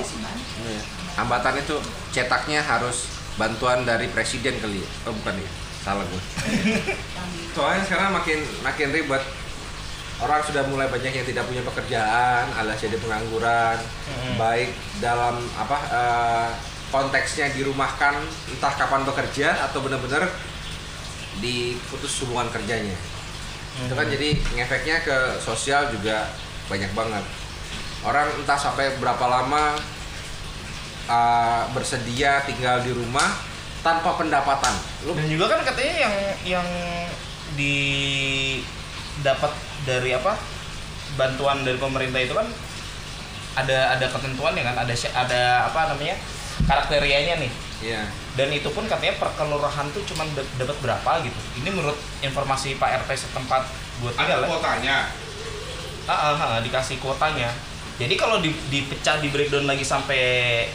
Iya. 0.64 0.95
Hambatan 1.16 1.56
itu 1.56 1.76
cetaknya 2.12 2.60
harus 2.60 3.08
bantuan 3.36 3.84
dari 3.88 4.08
presiden 4.12 4.56
kali 4.60 4.84
ya? 4.84 4.88
Oh 5.08 5.12
bukan 5.16 5.34
ya? 5.36 5.50
Salah 5.80 6.04
gue. 6.04 6.22
Soalnya 7.56 7.82
sekarang 7.84 8.12
makin 8.12 8.38
makin 8.60 8.88
ribet. 8.92 9.24
Orang 10.16 10.40
sudah 10.40 10.64
mulai 10.72 10.88
banyak 10.88 11.12
yang 11.12 11.26
tidak 11.28 11.44
punya 11.44 11.60
pekerjaan, 11.60 12.48
alias 12.56 12.80
jadi 12.80 12.96
pengangguran, 12.96 13.76
Mm-mm. 13.76 14.40
baik 14.40 14.72
dalam 14.96 15.36
apa 15.60 15.76
eh, 15.92 16.48
konteksnya 16.88 17.52
dirumahkan 17.52 18.16
entah 18.48 18.72
kapan 18.80 19.04
bekerja 19.04 19.68
atau 19.68 19.84
benar-benar 19.84 20.24
diputus 21.44 22.24
hubungan 22.24 22.48
kerjanya. 22.48 22.96
Itu 23.76 23.92
kan 23.92 24.08
jadi 24.08 24.40
ngefeknya 24.56 25.04
ke 25.04 25.16
sosial 25.36 25.92
juga 25.92 26.32
banyak 26.68 26.92
banget. 26.96 27.24
orang 28.06 28.28
entah 28.38 28.54
sampai 28.54 28.96
berapa 29.02 29.24
lama 29.26 29.74
uh, 31.06 31.66
bersedia 31.72 32.42
tinggal 32.44 32.82
di 32.82 32.92
rumah 32.92 33.26
tanpa 33.82 34.18
pendapatan. 34.18 34.74
Lu 35.06 35.14
Dan 35.14 35.30
juga 35.30 35.46
kan 35.50 35.60
katanya 35.62 35.94
yang 36.06 36.14
yang 36.58 36.68
di 37.54 37.76
dapat 39.22 39.52
dari 39.86 40.12
apa 40.12 40.34
bantuan 41.16 41.62
dari 41.64 41.78
pemerintah 41.78 42.20
itu 42.20 42.34
kan 42.34 42.46
ada 43.56 43.96
ada 43.96 44.06
ketentuan 44.12 44.52
ya 44.52 44.64
kan 44.68 44.76
ada 44.84 44.92
ada 44.92 45.40
apa 45.72 45.80
namanya 45.94 46.16
karakterianya 46.68 47.40
nih 47.40 47.52
Iya. 47.76 48.08
dan 48.40 48.48
itu 48.56 48.72
pun 48.72 48.88
katanya 48.88 49.20
per 49.20 49.28
kelurahan 49.36 49.84
tuh 49.92 50.00
cuma 50.08 50.24
dapat 50.32 50.76
berapa 50.80 51.10
gitu 51.28 51.40
ini 51.60 51.68
menurut 51.68 51.96
informasi 52.24 52.80
Pak 52.80 53.04
RT 53.04 53.28
setempat 53.28 53.68
buat 54.00 54.16
Ada 54.16 54.20
tinggal 54.24 54.40
ya. 54.40 54.46
kuotanya. 54.48 54.96
Ah, 56.08 56.12
ah, 56.32 56.34
ah, 56.40 56.58
dikasih 56.64 56.96
kuotanya 56.96 57.52
jadi 57.96 58.14
kalau 58.14 58.44
di, 58.44 58.52
dipecah 58.68 59.18
di 59.18 59.32
breakdown 59.32 59.64
lagi 59.64 59.80
sampai 59.80 60.20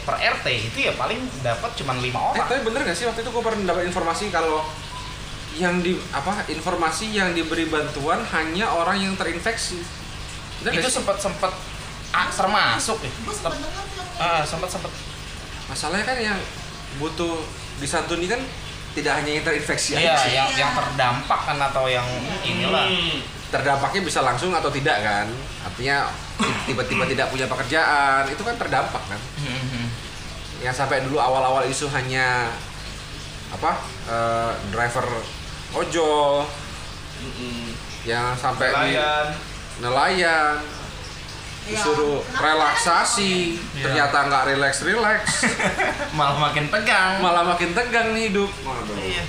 per 0.02 0.18
RT 0.18 0.46
itu 0.50 0.78
ya 0.82 0.92
paling 0.94 1.22
dapat 1.40 1.70
cuma 1.78 1.94
lima 1.94 2.18
Eh, 2.18 2.26
orang 2.34 2.46
tapi 2.50 2.62
bener 2.66 2.80
gak 2.82 2.98
sih 2.98 3.06
waktu 3.06 3.22
itu 3.22 3.30
gue 3.30 3.42
pernah 3.42 3.62
dapat 3.68 3.86
informasi 3.86 4.28
kalau 4.28 4.66
yang 5.52 5.78
di 5.78 5.92
apa 6.10 6.48
informasi 6.48 7.12
yang 7.12 7.30
diberi 7.30 7.68
bantuan 7.68 8.24
hanya 8.32 8.72
orang 8.72 8.96
yang 8.98 9.12
terinfeksi. 9.14 9.84
Bener 10.64 10.80
itu 10.80 10.88
sempat 10.88 11.20
sempat 11.20 11.52
ah, 12.10 12.28
termasuk 12.32 12.98
ya 12.98 13.10
ah 14.18 14.42
sempat 14.42 14.72
sempat 14.72 14.88
Masalahnya 15.68 16.04
kan 16.04 16.18
yang 16.18 16.38
butuh 16.96 17.40
disantuni 17.78 18.28
kan 18.28 18.40
tidak 18.92 19.20
hanya 19.20 19.40
yang 19.40 19.44
terinfeksi 19.44 19.96
Iya, 19.96 20.12
aja. 20.12 20.28
yang 20.28 20.48
yang 20.56 20.70
terdampak 20.72 21.40
kan 21.48 21.56
atau 21.56 21.88
yang 21.88 22.04
inilah. 22.44 22.88
Hmm. 22.88 23.20
Terdampaknya 23.52 24.00
bisa 24.00 24.20
langsung 24.20 24.50
atau 24.50 24.68
tidak 24.68 24.96
kan? 24.98 25.28
Artinya 25.62 26.08
tiba-tiba 26.64 27.04
tidak 27.04 27.28
punya 27.28 27.44
pekerjaan 27.44 28.24
itu 28.26 28.40
kan 28.40 28.56
terdampak 28.56 29.02
kan? 29.04 29.20
Yang 30.58 30.74
sampai 30.74 31.04
dulu 31.04 31.18
awal-awal 31.18 31.62
isu 31.64 31.86
hanya 31.90 32.48
apa 33.52 33.76
eh, 34.08 34.52
driver 34.68 35.04
ojol 35.72 36.48
Mm-mm. 37.20 37.76
yang 38.02 38.32
sampai 38.32 38.66
di- 38.66 38.96
Nelayan. 38.96 39.26
nelayan 39.78 40.56
Iya. 41.62 41.78
disuruh 41.78 42.18
Kenapa 42.24 42.42
relaksasi 42.42 43.54
Iya. 43.70 43.84
ternyata 43.84 44.16
nggak 44.24 44.44
relax 44.48 44.82
relax 44.82 45.22
Malah 46.18 46.34
makin 46.40 46.66
tegang. 46.66 47.20
malah 47.20 47.44
makin 47.46 47.70
tegang 47.70 48.10
nih 48.10 48.32
hidup 48.32 48.50
Waduh. 48.62 48.96
Iya. 48.98 49.22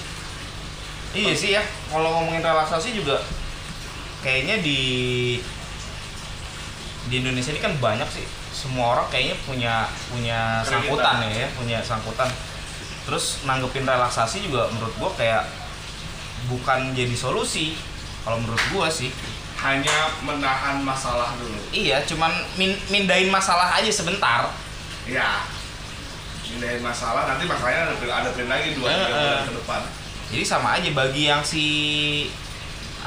Iya 1.14 1.34
sih 1.34 1.50
ya. 1.52 1.62
Kalau 1.86 2.10
ngomongin 2.10 2.42
relaksasi 2.42 2.96
juga 2.96 3.20
kayaknya 4.24 4.64
di 4.64 4.80
di 7.12 7.16
Indonesia 7.20 7.52
ini 7.52 7.62
kan 7.62 7.76
banyak 7.78 8.08
sih. 8.08 8.26
Semua 8.56 8.96
orang 8.96 9.08
kayaknya 9.12 9.36
punya 9.44 9.74
punya 10.08 10.64
sangkutan 10.64 11.28
ya, 11.28 11.46
ya, 11.46 11.48
punya 11.54 11.78
sangkutan. 11.84 12.32
Terus 13.04 13.44
nanggepin 13.44 13.84
relaksasi 13.84 14.48
juga 14.48 14.72
menurut 14.72 14.96
gua 14.96 15.12
kayak 15.20 15.44
bukan 16.48 16.96
jadi 16.96 17.14
solusi. 17.14 17.76
Kalau 18.24 18.40
menurut 18.40 18.64
gua 18.72 18.88
sih. 18.88 19.12
Hanya 19.60 20.12
menahan 20.20 20.84
masalah 20.84 21.40
dulu. 21.40 21.56
Iya, 21.72 22.04
cuman 22.04 22.32
min 22.60 22.76
mindahin 22.92 23.32
masalah 23.32 23.80
aja 23.80 23.88
sebentar. 23.88 24.52
Ya. 25.08 25.44
Pindahin 26.44 26.84
masalah, 26.84 27.32
nanti 27.32 27.48
masalahnya 27.48 27.96
ada 27.96 27.96
ada 28.28 28.44
lagi 28.44 28.76
dua 28.76 28.92
tiga 28.92 29.08
bulan 29.08 29.48
ke 29.48 29.54
depan. 29.56 29.82
Jadi 30.36 30.44
sama 30.44 30.76
aja 30.76 30.90
bagi 30.92 31.32
yang 31.32 31.40
si 31.48 31.66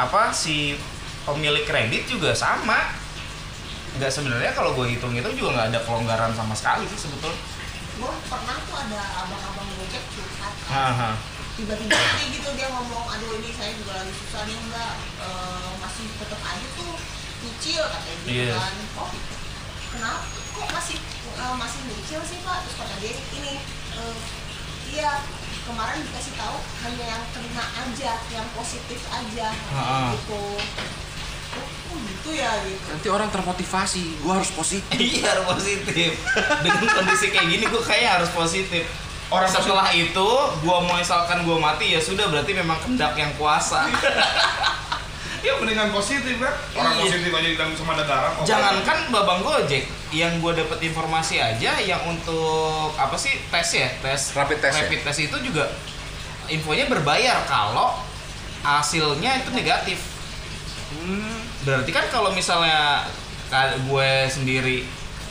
apa 0.01 0.33
si 0.33 0.81
pemilik 1.27 1.65
kredit 1.65 2.07
juga 2.07 2.31
sama. 2.33 2.95
Nggak 3.95 4.13
sebenarnya 4.13 4.53
kalau 4.53 4.73
gue 4.73 4.87
hitung 4.89 5.11
itu 5.11 5.27
juga 5.35 5.51
nggak 5.53 5.69
ada 5.71 5.81
kelonggaran 5.83 6.33
sama 6.33 6.53
sekali 6.53 6.87
sih 6.87 7.01
sebetulnya. 7.03 7.41
gue 7.97 8.13
pernah 8.29 8.57
tuh 8.63 8.77
ada 8.77 9.01
abang-abang 9.25 9.73
gojek 9.73 10.05
curhat 10.13 10.53
Haha. 10.69 11.17
tiba-tiba 11.57 11.97
kayak 11.97 12.29
gitu 12.29 12.49
dia 12.53 12.69
ngomong 12.69 13.09
aduh 13.09 13.41
ini 13.41 13.49
saya 13.51 13.73
juga 13.73 13.97
lagi 13.97 14.13
susah 14.13 14.45
nih 14.45 14.53
mbak 14.69 14.93
Eh, 15.17 15.71
masih 15.81 16.05
tetap 16.21 16.37
aja 16.45 16.67
tuh 16.77 16.93
nyicil 17.41 17.81
katanya 17.81 18.17
gitu 18.21 18.29
Iya. 18.37 18.53
kan 18.53 18.75
oh 19.01 19.11
kenapa 19.89 20.29
kok 20.29 20.69
masih 20.77 20.97
eh, 21.33 21.55
masih 21.57 21.81
nyicil 21.89 22.21
sih 22.21 22.39
pak 22.45 22.69
terus 22.69 22.77
kata 22.77 22.95
dia 23.01 23.17
ini 23.17 23.53
eh, 23.97 24.17
iya 24.93 25.11
kemarin 25.65 26.05
dikasih 26.05 26.37
tahu 26.37 26.57
hanya 26.85 27.05
yang 27.17 27.25
kena 27.33 27.65
aja 27.81 28.13
yang 28.29 28.47
positif 28.53 29.01
aja 29.09 29.49
gitu 30.13 30.45
oh, 31.59 31.97
gitu 31.99 32.31
ya 32.31 32.51
gitu 32.63 32.87
nanti 32.89 33.09
orang 33.09 33.29
termotivasi 33.29 34.21
gua 34.21 34.39
harus 34.39 34.51
positif 34.51 34.99
Iya 35.17 35.33
harus 35.33 35.47
positif. 35.53 36.11
Dengan 36.61 36.85
kondisi 36.87 37.27
kayak 37.29 37.47
gini 37.47 37.65
gue 37.65 37.83
kayak 37.83 38.21
harus 38.21 38.31
positif. 38.31 38.85
Orang 39.27 39.47
setelah 39.47 39.91
itu 39.91 40.29
gue 40.57 40.77
mau 40.81 40.95
misalkan 40.95 41.43
gue 41.43 41.57
mati 41.57 41.91
ya 41.91 41.99
sudah 41.99 42.27
berarti 42.27 42.53
memang 42.53 42.79
kendak 42.79 43.15
yang 43.15 43.35
kuasa. 43.35 43.87
Ya 45.45 45.55
mendingan 45.55 45.95
positif 45.95 46.43
kan. 46.43 46.51
Orang 46.75 46.97
Iya. 46.97 47.03
positif 47.07 47.31
aja 47.31 47.47
ditanggung 47.47 47.79
sama 47.79 47.95
negara. 47.95 48.35
kok. 48.35 48.43
Jangankan 48.43 48.99
babang 49.15 49.47
gojek, 49.47 49.87
yang 50.11 50.43
gue 50.43 50.53
dapet 50.53 50.79
informasi 50.83 51.39
aja 51.39 51.79
yang 51.79 52.03
untuk 52.03 52.91
apa 52.99 53.15
sih 53.15 53.31
tes 53.47 53.69
ya 53.71 53.87
tes 54.03 54.35
Rapid 54.35 54.59
test 54.59 54.75
ya? 54.75 54.83
rapid 54.83 55.01
test 55.07 55.21
itu 55.23 55.37
juga 55.39 55.71
infonya 56.47 56.91
berbayar 56.91 57.47
kalau 57.47 57.95
hasilnya 58.61 59.39
itu 59.39 59.55
negatif. 59.55 59.99
Hmm. 60.99 61.39
Berarti 61.63 61.91
kan 61.91 62.05
kalau 62.09 62.31
misalnya 62.31 63.05
gue 63.83 64.11
sendiri 64.27 64.83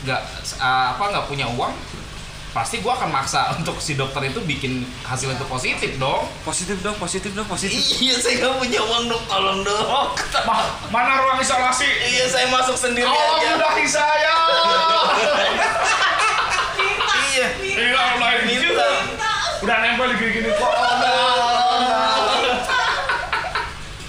nggak 0.02 0.20
apa 0.60 1.02
nggak 1.02 1.26
punya 1.26 1.44
uang, 1.48 1.72
pasti 2.50 2.78
gue 2.78 2.88
akan 2.88 3.10
maksa 3.10 3.50
untuk 3.56 3.76
si 3.76 3.92
dokter 3.92 4.24
itu 4.24 4.40
bikin 4.40 4.72
hasil 5.02 5.28
itu 5.28 5.44
positif 5.44 5.90
dong. 5.96 6.24
positif 6.42 6.80
dong 6.80 6.96
positif 6.96 7.30
dong 7.32 7.44
positif 7.44 7.76
Iya 7.98 8.16
saya 8.16 8.34
nggak 8.38 8.54
punya 8.56 8.80
uang 8.80 9.04
dok, 9.06 9.22
tolong 9.26 9.60
dok. 9.60 10.16
Ma- 10.44 10.70
mana 10.88 11.20
ruang 11.20 11.38
isolasi? 11.38 11.84
Iya 11.84 12.24
saya 12.26 12.46
masuk 12.48 12.74
sendiri 12.74 13.04
Allah 13.04 13.36
aja. 13.36 13.48
mudahi 13.52 13.86
saya. 13.86 14.34
Iya. 17.26 17.46
Iya 17.60 18.00
Allah 18.16 18.30
ini 18.40 18.54
Minta. 18.56 18.88
Udah 19.60 19.76
nempel 19.80 20.08
di 20.08 20.16
gini 20.32 20.50
kok. 20.52 20.72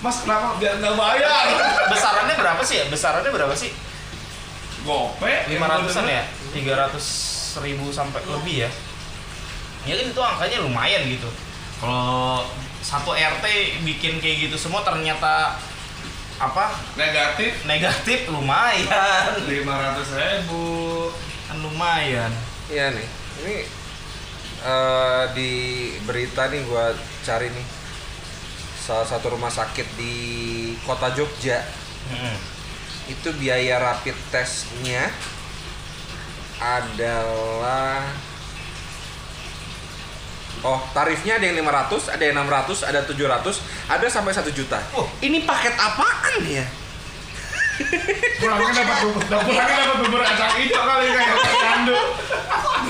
Mas 0.07 0.23
kenapa? 0.23 0.55
Biar 0.55 0.79
nggak 0.79 0.95
bayar? 0.95 1.45
Besarannya 1.91 2.35
berapa 2.39 2.61
sih 2.63 2.79
ya? 2.79 2.85
Besarannya 2.87 3.27
berapa 3.27 3.51
sih? 3.51 3.75
Gope. 4.87 5.51
lima 5.51 5.67
ratusan 5.67 6.07
ya? 6.07 6.23
tiga 6.55 6.79
ratus 6.79 7.07
ribu 7.59 7.91
sampai 7.91 8.23
lebih 8.23 8.63
ya? 8.63 8.71
Ya 9.83 9.99
kan 9.99 10.07
itu 10.07 10.21
angkanya 10.23 10.63
lumayan 10.63 11.03
gitu. 11.11 11.27
Kalau 11.83 12.47
satu 12.79 13.11
RT 13.11 13.43
bikin 13.83 14.23
kayak 14.23 14.47
gitu 14.47 14.55
semua 14.55 14.79
ternyata 14.87 15.59
apa? 16.39 16.71
Negatif. 16.95 17.67
Negatif 17.67 18.31
lumayan. 18.31 19.43
lima 19.51 19.75
ratus 19.75 20.15
ribu. 20.15 21.11
kan 21.51 21.59
lumayan. 21.59 22.31
Iya 22.71 22.95
nih. 22.95 23.07
Ini 23.43 23.55
eh, 24.63 25.23
di 25.35 25.51
berita 26.07 26.47
nih 26.47 26.63
gua 26.63 26.95
cari 27.27 27.51
nih 27.51 27.76
salah 28.87 29.03
satu 29.03 29.35
rumah 29.35 29.51
sakit 29.51 29.83
di 29.99 30.15
kota 30.87 31.11
Jogja 31.11 31.59
Mm-mm. 32.07 32.35
itu 33.11 33.29
biaya 33.35 33.83
rapid 33.83 34.15
testnya 34.31 35.11
adalah 36.57 38.01
Oh, 40.65 40.81
tarifnya 40.89 41.37
ada 41.37 41.45
yang 41.45 41.61
500, 41.61 42.17
ada 42.17 42.23
yang 42.25 42.41
600, 42.41 42.89
ada 42.89 43.05
700, 43.05 43.61
ada 43.93 44.05
sampai 44.09 44.33
1 44.33 44.49
juta. 44.49 44.81
Oh. 44.97 45.05
Ini 45.21 45.45
paket 45.45 45.77
apaan 45.77 46.41
ya? 46.49 46.65
Pulangnya 48.41 48.73
dapat 48.73 48.97
bubur, 49.05 49.21
pulangnya 49.45 49.75
dapat 49.85 49.97
bubur 50.01 50.21
kacang 50.25 50.57
hijau 50.57 50.81
kali 50.81 51.07
kayak 51.13 51.37
kandu. 51.61 51.97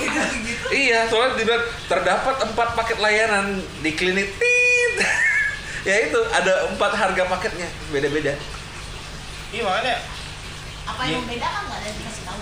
gitu 0.00 0.20
Iya, 0.72 1.12
soalnya 1.12 1.36
tidak 1.36 1.60
terdapat 1.92 2.36
empat 2.40 2.68
paket 2.72 2.98
layanan 3.04 3.60
di 3.84 3.90
klinik 3.92 4.32
Tit. 4.40 4.57
Ya 5.88 5.96
itu 6.04 6.20
ada 6.28 6.68
empat 6.68 6.92
harga 6.92 7.22
paketnya, 7.26 7.64
beda-beda. 7.88 8.36
iya 9.48 9.64
makanya 9.64 9.96
apa 10.84 11.02
yang 11.02 11.24
beda 11.24 11.46
kan 11.46 11.62
nggak 11.64 11.78
ada 11.80 11.90
dikasih 11.90 12.22
tahu 12.24 12.38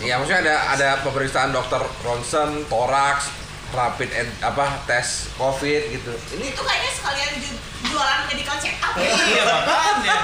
Ya 0.00 0.14
maksudnya 0.16 0.40
ada 0.40 0.54
ada 0.72 0.88
pemeriksaan 1.02 1.50
dokter 1.50 1.78
ronsen, 2.00 2.66
toraks, 2.66 3.30
rapid 3.70 4.10
and, 4.12 4.30
apa 4.40 4.82
tes 4.84 5.30
covid 5.34 5.82
gitu. 5.88 6.10
Ini 6.34 6.46
itu 6.48 6.60
kayaknya 6.60 6.90
sekalian 6.90 7.30
ju- 7.36 7.60
jualan 7.84 8.20
medical 8.26 8.56
check 8.56 8.74
up 8.80 8.94
ya 8.96 9.06
iya 9.06 9.42
makanya 9.44 10.16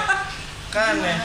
kan 0.67 0.93
ya 0.97 1.15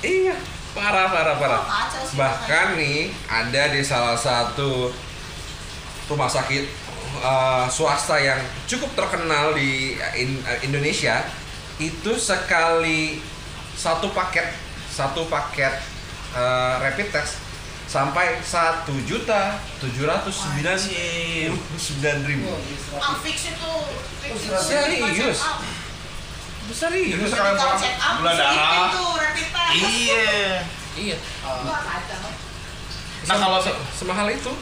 iya 0.00 0.34
parah 0.72 1.06
parah 1.06 1.36
parah. 1.36 1.62
Oh, 1.62 1.86
Bahkan 2.14 2.66
nih 2.74 3.12
ada 3.26 3.62
di 3.70 3.80
salah 3.80 4.16
satu 4.16 4.88
rumah 6.06 6.26
sakit 6.26 6.83
uh, 7.16 7.66
swasta 7.66 8.16
yang 8.16 8.38
cukup 8.64 8.90
terkenal 8.94 9.52
di 9.52 9.94
in- 10.14 10.42
uh, 10.42 10.58
Indonesia 10.60 11.22
itu 11.76 12.14
sekali 12.14 13.18
satu 13.74 14.10
paket 14.10 14.46
satu 14.86 15.26
paket 15.26 15.74
eh, 16.30 16.74
rapid 16.78 17.10
test 17.10 17.42
sampai 17.84 18.38
satu 18.40 18.94
juta 19.02 19.58
tujuh 19.78 20.06
ratus 20.06 20.30
sembilan 20.40 20.78
sembilan 21.74 22.18
ribu. 22.22 22.46
Ah, 22.96 23.18
fix 23.18 23.50
itu 23.50 23.70
fix 24.22 24.34
itu 24.40 24.54
Serius? 24.54 25.38
Serius? 26.70 27.10
Itu 27.12 27.26
check 27.76 27.98
up 27.98 28.14
gula 28.18 28.32
darah. 28.32 28.90
Iya. 29.74 30.62
Iya. 30.94 31.16
Nah 33.24 33.36
kalau 33.36 33.58
Se- 33.58 33.82
semahal 33.92 34.30
itu. 34.30 34.52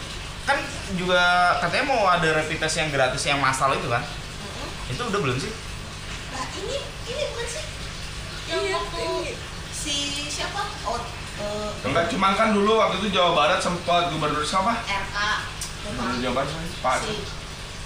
Kan 0.42 0.58
juga 0.92 1.22
katanya 1.58 1.84
mau 1.86 2.02
ada 2.04 2.28
rapid 2.34 2.58
test 2.58 2.76
yang 2.76 2.90
gratis 2.90 3.22
yang 3.22 3.38
masal 3.38 3.70
itu 3.72 3.86
kan? 3.86 4.02
Itu 4.86 5.02
udah 5.04 5.20
belum 5.20 5.36
sih? 5.36 5.52
Nah 6.30 6.44
ini 6.52 6.76
ini 7.06 7.22
bukan 7.28 7.46
sih 7.46 7.64
yang 8.44 8.60
Iya, 8.60 8.74
waktu 8.76 8.98
ini. 9.00 9.32
si 9.72 9.94
siapa? 10.28 10.62
Oh 10.84 10.98
eh, 11.34 11.70
Enggak, 11.82 12.06
cuman 12.08 12.32
kan 12.34 12.48
dulu 12.50 12.76
waktu 12.76 13.00
itu 13.00 13.08
Jawa 13.10 13.32
Barat 13.34 13.58
sempat 13.58 14.10
gubernur 14.10 14.42
siapa? 14.42 14.76
RK 14.78 15.16
Gubernur 15.84 16.18
Jawa 16.18 16.34
Barat? 16.36 16.50
Pak 16.78 16.94
si 17.00 17.14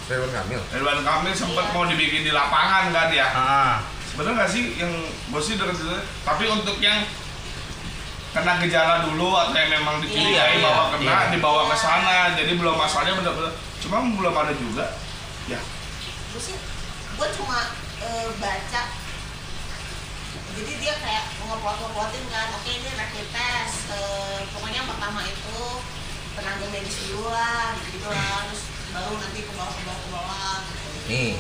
Ridwan 0.06 0.30
Kamil. 0.32 0.60
Ridwan 0.72 1.00
Kamil 1.02 1.34
sempat 1.34 1.64
Iya. 1.66 1.72
mau 1.72 1.84
dibikin 1.84 2.22
di 2.22 2.30
lapangan 2.30 2.88
kan 2.88 3.08
ya? 3.10 3.26
Ah. 3.28 3.74
Bener 4.14 4.32
nggak 4.32 4.48
sih 4.48 4.76
yang 4.76 4.88
bosnya 5.28 5.60
dekat 5.60 5.76
situ? 5.76 5.92
Tapi 6.24 6.44
untuk 6.46 6.80
yang 6.80 7.04
kena 8.36 8.60
gejala 8.60 9.08
dulu 9.08 9.32
atau 9.32 9.56
yang 9.56 9.72
memang 9.80 9.96
dicurigai 10.04 10.60
Iya, 10.60 10.60
bahwa 10.60 10.84
iya, 10.84 10.92
kena 10.92 11.14
iya. 11.16 11.32
dibawa 11.32 11.62
ke 11.72 11.76
sana, 11.80 12.36
jadi 12.36 12.52
belum 12.60 12.76
masalahnya 12.76 13.16
benar-benar. 13.16 13.52
Cuma 13.80 13.96
belum 14.04 14.34
ada 14.36 14.52
juga. 14.52 14.86
Ya, 15.48 15.60
gue 16.36 16.42
sih 16.52 16.58
gue 17.16 17.28
cuma 17.40 17.72
eh, 18.04 18.28
baca 18.36 18.82
jadi 20.52 20.72
dia 20.84 20.94
kayak 21.00 21.24
ngeplot-plotin 21.48 22.24
kan 22.28 22.48
oke 22.52 22.68
ini 22.68 22.90
rapid 22.92 23.28
test 23.32 23.88
eh, 23.88 24.44
pokoknya 24.52 24.84
yang 24.84 24.90
pertama 24.90 25.24
itu 25.24 25.56
tenaga 26.36 26.66
medis 26.68 26.96
dulu 27.08 27.32
lah 27.32 27.72
gitu 27.88 28.04
lah 28.12 28.44
terus 28.52 28.62
baru 28.92 29.16
nanti 29.16 29.40
ke 29.48 29.52
bawah 29.56 29.72
ke 29.72 29.80
bawah 29.88 29.96
ke 29.96 30.08
bawah 30.12 30.56
gitu. 30.68 30.88
Nih, 31.08 31.32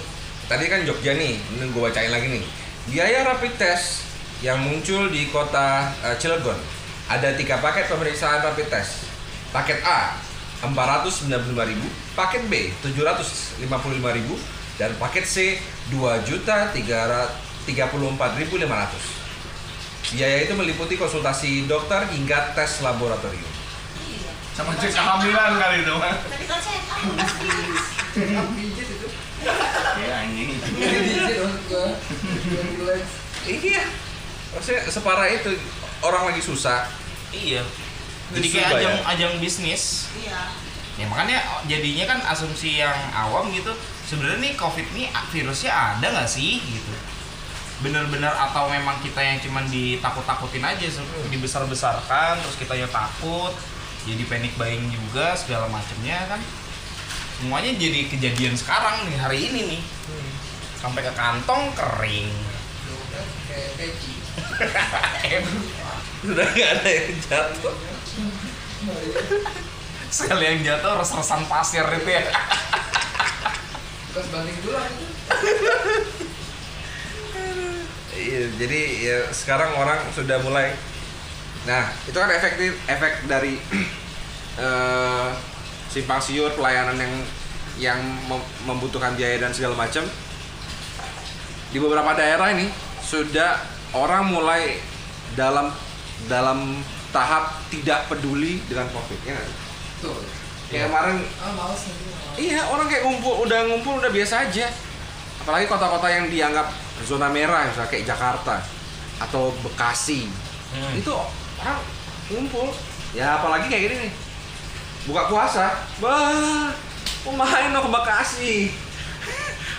tadi 0.48 0.64
kan 0.70 0.80
Jogja 0.88 1.12
nih, 1.12 1.34
ini 1.44 1.64
gue 1.68 1.82
bacain 1.82 2.08
lagi 2.08 2.28
nih. 2.40 2.44
Biaya 2.88 3.18
rapid 3.28 3.52
test 3.60 4.08
yang 4.40 4.64
muncul 4.64 5.12
di 5.12 5.28
kota 5.28 5.92
eh, 6.08 6.16
Cilegon 6.16 6.56
ada 7.06 7.38
tiga 7.38 7.62
paket 7.62 7.86
pemeriksaan 7.86 8.42
rapid 8.42 8.66
test. 8.66 9.06
Paket 9.54 9.78
A 9.86 10.18
495.000, 10.62 11.28
paket 12.18 12.42
B 12.50 12.74
755.000 12.82 13.70
dan 14.80 14.90
paket 14.98 15.24
C 15.24 15.60
2.334.500. 15.94 17.76
Biaya 20.06 20.38
itu 20.46 20.54
meliputi 20.54 20.94
konsultasi 20.94 21.66
dokter 21.66 22.06
hingga 22.14 22.54
tes 22.54 22.78
laboratorium. 22.82 23.50
iya 24.06 24.30
sama 24.54 24.70
cek 24.78 24.94
kehamilan 24.94 25.58
kali 25.58 25.82
itu 25.82 25.94
tadi 25.98 26.46
kan 26.46 26.62
saya 26.62 26.78
Iya 29.96 30.14
anjing. 30.26 30.50
Iya. 33.46 33.84
Maksudnya 34.56 34.80
separah 34.90 35.28
itu 35.30 35.50
orang 36.02 36.32
lagi 36.32 36.42
susah. 36.42 36.88
Iya. 37.30 37.62
Jadi 38.32 38.46
kayak 38.50 38.68
ajang 38.82 38.96
ajang 39.06 39.32
bisnis. 39.38 40.10
iya 40.18 40.50
Ya 40.96 41.04
makanya 41.06 41.38
jadinya 41.68 42.04
kan 42.08 42.18
asumsi 42.26 42.80
yang 42.80 42.96
awam 43.12 43.52
gitu. 43.52 43.68
Sebenarnya 44.08 44.40
nih 44.40 44.54
COVID 44.56 44.86
nih 44.96 45.06
virusnya 45.28 45.68
ada 45.68 46.06
nggak 46.08 46.24
sih 46.24 46.56
gitu? 46.58 46.88
Bener-bener 47.84 48.32
atau 48.32 48.72
memang 48.72 48.96
kita 49.04 49.20
yang 49.20 49.36
cuman 49.36 49.68
ditakut-takutin 49.68 50.64
aja, 50.64 50.88
se- 50.88 51.04
dibesar-besarkan, 51.28 52.40
terus 52.40 52.56
kita 52.56 52.72
ya 52.72 52.88
takut, 52.88 53.52
jadi 54.08 54.24
panic 54.24 54.56
buying 54.56 54.88
juga 54.88 55.36
segala 55.36 55.68
macamnya 55.68 56.16
kan. 56.24 56.40
Semuanya 57.36 57.76
jadi 57.76 58.08
kejadian 58.08 58.56
sekarang 58.56 59.04
nih 59.04 59.20
hari 59.20 59.38
ini 59.52 59.60
nih. 59.76 59.82
Sampai 60.80 61.04
ke 61.04 61.12
kantong 61.12 61.76
kering. 61.76 62.32
Sudah 66.24 66.46
nggak 66.48 66.70
ada 66.80 66.88
yang 66.88 67.08
jatuh. 67.20 67.74
Sekali 70.08 70.44
yang 70.48 70.60
jatuh 70.64 70.92
res-resan 70.96 71.42
pasir 71.50 71.84
itu 71.84 72.10
ya. 72.10 72.22
Terus 74.16 74.26
banding 74.32 74.58
dulu 74.64 74.78
Iya, 78.16 78.42
jadi 78.56 78.80
ya 79.04 79.18
sekarang 79.28 79.76
orang 79.76 80.00
sudah 80.16 80.40
mulai. 80.40 80.72
Nah, 81.68 81.92
itu 82.08 82.16
kan 82.16 82.32
efektif 82.32 82.72
efek 82.88 83.28
dari 83.28 83.60
eh, 84.64 85.28
simpang 85.92 86.22
siur 86.24 86.48
pelayanan 86.56 86.96
yang 86.96 87.14
yang 87.76 88.00
mem- 88.24 88.50
membutuhkan 88.64 89.12
biaya 89.20 89.36
dan 89.36 89.52
segala 89.52 89.76
macam. 89.76 90.08
Di 91.68 91.76
beberapa 91.76 92.16
daerah 92.16 92.56
ini 92.56 92.72
sudah 93.04 93.75
orang 93.94 94.32
mulai 94.32 94.80
dalam 95.36 95.70
dalam 96.26 96.80
tahap 97.12 97.60
tidak 97.70 98.08
peduli 98.10 98.58
dengan 98.66 98.88
covid 98.90 99.20
ya? 99.22 99.38
Tuh. 100.02 100.16
Kayak 100.66 100.90
kemarin 100.90 101.16
males 101.54 101.82
nanti. 101.86 102.06
Iya, 102.36 102.60
orang 102.68 102.86
kayak 102.90 103.04
ngumpul, 103.06 103.46
udah 103.46 103.60
ngumpul 103.70 104.02
udah 104.02 104.10
biasa 104.10 104.50
aja. 104.50 104.66
Apalagi 105.40 105.70
kota-kota 105.70 106.10
yang 106.10 106.26
dianggap 106.26 106.74
zona 107.06 107.30
merah, 107.30 107.70
misalnya 107.70 107.90
kayak 107.92 108.06
Jakarta 108.08 108.58
atau 109.22 109.54
Bekasi. 109.62 110.26
Hmm. 110.74 110.98
Itu 110.98 111.14
orang 111.62 111.80
ngumpul. 112.34 112.74
Ya 113.14 113.38
apalagi 113.38 113.70
kayak 113.70 113.82
gini 113.86 113.96
nih. 114.08 114.12
Buka 115.06 115.30
puasa, 115.30 115.86
wah, 116.02 116.74
mau 117.30 117.46
main 117.46 117.70
ke 117.70 117.90
Bekasi. 117.94 118.54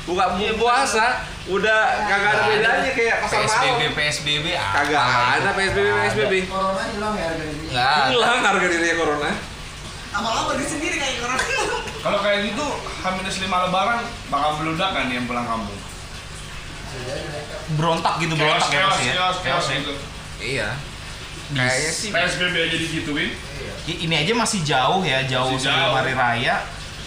Buka 0.08 0.24
Iya, 0.34 0.56
puasa, 0.56 1.06
udah 1.46 1.80
kagak 2.02 2.32
ada 2.34 2.44
bedanya 2.48 2.92
kayak 2.96 3.16
pasar 3.20 3.44
PSBB 3.44 3.68
malam. 3.76 3.92
PSBB 3.94 4.46
ah. 4.56 4.72
Kagak 4.74 5.04
ada 5.04 5.50
PSBB 5.52 5.88
PSBB. 5.92 6.34
Corona 6.48 6.84
hilang 6.88 7.14
ya 7.14 7.26
harga 7.28 7.44
diri. 7.44 7.66
Nggak 7.68 7.88
ada. 7.92 8.08
Hilang 8.08 8.40
harga 8.42 8.66
dirinya 8.66 8.96
corona. 8.96 9.32
lama-lama 10.08 10.52
di 10.56 10.66
sendiri 10.66 10.96
kayak 10.96 11.20
orang 11.22 11.38
Kalau 12.08 12.20
kayak 12.20 12.40
gitu, 12.48 12.66
H-5 12.98 13.44
lebaran 13.44 14.00
bakal 14.28 14.52
beludak 14.58 14.90
kan 14.90 15.06
yang 15.08 15.28
pulang 15.28 15.44
kampung. 15.44 15.78
Berontak 17.70 18.14
gitu 18.18 18.34
Chaos, 18.34 18.64
berontak 18.64 18.70
ya 18.70 18.80
chaos, 18.80 18.90
pasti 18.90 19.06
ya. 19.06 19.14
chaos, 19.14 19.38
chaos 19.44 19.66
ya. 19.66 19.76
gitu. 19.78 19.94
Iya. 20.40 20.70
Kayaknya 21.50 21.92
sih 21.92 22.10
PSBB 22.10 22.56
aja 22.58 22.78
digituin. 22.78 23.30
I- 23.86 24.00
Ini 24.04 24.16
aja 24.18 24.34
masih 24.34 24.60
jauh 24.64 25.00
ya, 25.02 25.20
jauh 25.24 25.52
Masih 25.54 25.64
sebelum 25.66 25.84
jauh. 25.86 25.96
hari 25.96 26.14
raya. 26.14 26.56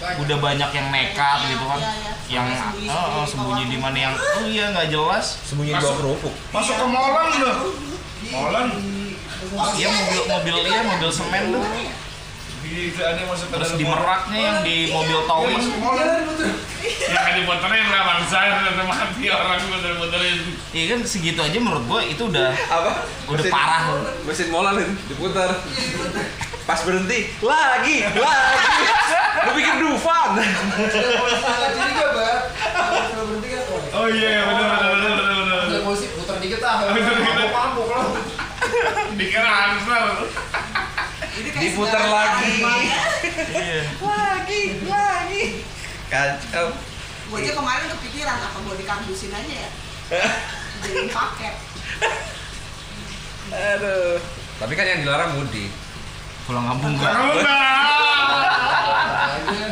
Udah 0.01 0.37
banyak 0.39 0.71
yang 0.71 0.87
nekat 0.89 1.39
Iya, 1.39 1.49
gitu 1.51 1.65
kan. 1.67 1.79
iya, 1.79 1.93
iya. 1.93 2.13
Yang 2.31 2.47
Sembunyi-sembunyi 2.51 2.89
oh, 2.89 3.07
oh, 3.13 3.25
sembunyi 3.25 3.65
di 3.67 3.79
mana 3.79 3.99
yang 4.01 4.15
oh 4.17 4.45
iya 4.45 4.65
nggak 4.71 4.89
jelas. 4.89 5.27
sembunyi 5.43 5.71
di 5.71 5.77
bawah 5.77 5.85
Masuk. 5.85 5.99
kerupuk. 6.01 6.35
Masuk 6.51 6.75
ke 6.75 6.87
Molan 6.87 7.29
loh. 7.37 7.57
Molan. 8.31 8.67
Iya 9.73 9.89
mobil 9.91 10.21
mobil 10.27 10.55
iya 10.63 10.81
mobil 10.83 11.11
semen 11.11 11.43
tuh. 11.51 11.65
Di 12.61 12.73
ada 12.95 13.13
yang 13.15 13.27
masuk 13.27 13.47
ke 13.47 13.55
Terus 13.57 13.67
dalam 13.67 13.77
di 13.77 13.85
meraknya 13.85 14.39
yang 14.39 14.59
di 14.63 14.77
mobil 14.89 15.19
Iya, 15.19 15.27
towing. 15.27 15.65
Ya 16.81 17.19
kan 17.19 17.33
diputerin 17.35 17.87
lah 17.87 18.03
bangsa, 18.07 18.37
udah 18.41 18.87
mati 18.87 19.25
orang 19.27 19.61
puter-puterin. 19.61 20.37
Iya 20.71 20.85
kan 20.87 21.01
segitu 21.03 21.41
aja 21.41 21.57
menurut 21.57 21.85
gua 21.85 22.01
itu 22.01 22.23
udah 22.23 22.49
apa 22.49 22.91
udah 23.27 23.37
Mesin- 23.37 23.53
parah. 23.53 23.83
mesin 24.23 24.49
molan 24.49 24.77
itu 24.79 24.93
diputar 25.09 25.51
pas 26.63 26.79
berhenti 26.81 27.35
lagi 27.43 28.07
lagi 28.07 28.77
lu 29.41 29.53
bikin 29.55 29.75
Dufan 29.79 30.31
jadi 30.37 31.93
gak, 31.93 32.09
Mbak? 32.13 32.37
Kalau 33.11 33.25
berhenti 33.27 33.49
kan, 33.49 33.63
oh, 33.97 34.07
iya, 34.09 34.29
iya, 34.31 34.43
bener 34.45 34.65
bener 34.67 34.89
bener 34.91 35.11
bener 35.11 35.35
bener. 35.35 35.59
Ada 35.67 35.79
polisi 35.81 36.07
putar 36.13 36.37
dikit 36.39 36.61
ah. 36.63 36.77
Mabuk-mabuk 36.87 37.87
loh. 37.89 38.07
Dikira 39.17 39.51
answer. 39.71 40.05
diputar 41.41 42.05
lagi 42.05 42.53
Iya. 43.49 43.81
lagi 44.03 44.63
lagi 44.85 45.45
kacau 46.07 46.67
gue 47.31 47.39
aja 47.39 47.53
kemarin 47.55 47.87
kepikiran 47.89 48.37
apa 48.37 48.59
gue 48.61 48.77
dikambusin 48.77 49.33
aja 49.33 49.55
ya 49.55 49.71
jadi 50.83 51.09
paket 51.09 51.55
aduh 53.49 54.19
tapi 54.59 54.73
kan 54.75 54.85
yang 54.85 55.01
dilarang 55.01 55.39
mudik 55.39 55.71
Pulang 56.51 56.67
kampung. 56.67 56.99
Enggak. 56.99 57.15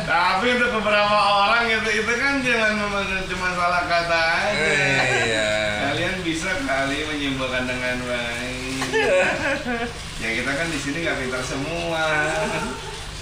Tapi 0.07 0.45
untuk 0.55 0.71
beberapa 0.79 1.17
orang 1.43 1.67
itu 1.67 1.89
itu 1.93 2.13
kan 2.15 2.39
jangan 2.39 2.71
memang 2.79 3.03
cuma 3.27 3.47
salah 3.51 3.83
kata 3.83 4.15
aja. 4.15 4.71
iya 5.19 5.49
Kalian 5.85 6.15
bisa 6.23 6.49
kali 6.63 7.03
menyimpulkan 7.03 7.67
dengan 7.67 7.99
baik. 7.99 8.79
ya 10.17 10.29
kita 10.33 10.51
kan 10.51 10.67
di 10.67 10.79
sini 10.79 10.97
nggak 11.03 11.17
pintar 11.19 11.43
semua. 11.43 12.05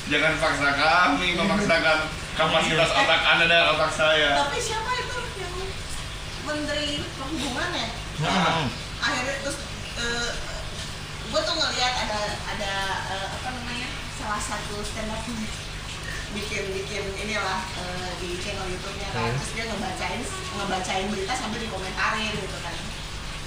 Jangan 0.07 0.33
paksa 0.37 0.69
kami 0.71 1.33
memaksakan 1.33 1.99
kapasitas 2.37 2.89
otak 2.93 3.21
anda 3.27 3.45
dan 3.45 3.73
otak 3.73 3.89
saya. 3.89 4.37
tapi 4.37 4.61
siapa 4.61 4.91
itu 4.95 5.17
yang 5.35 5.53
menteri 6.45 6.87
perhubungan 7.11 7.69
ya 7.73 7.87
Hmm. 8.17 8.65
akhirnya 8.97 9.35
terus 9.41 9.57
eh, 9.95 10.29
gue 11.27 11.37
tuh 11.39 11.53
ngeliat 11.53 11.93
ada 11.99 12.19
ada 12.47 12.73
salah 14.27 14.43
satu 14.43 14.83
stand 14.83 15.07
up 15.07 15.23
bikin 16.35 16.63
bikin 16.75 17.03
inilah 17.15 17.63
eh, 17.79 18.11
di 18.19 18.35
channel 18.43 18.67
YouTube-nya 18.67 19.07
kan. 19.15 19.31
Hmm. 19.31 19.39
terus 19.39 19.51
dia 19.55 19.63
ngebacain 19.71 20.19
ngebacain 20.51 21.07
berita 21.07 21.31
sambil 21.31 21.63
dikomentarin 21.63 22.35
gitu 22.35 22.57
kan. 22.59 22.75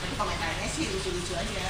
Tapi 0.01 0.15
komentarnya 0.17 0.65
sih 0.73 0.89
lucu-lucu 0.89 1.37
aja. 1.37 1.65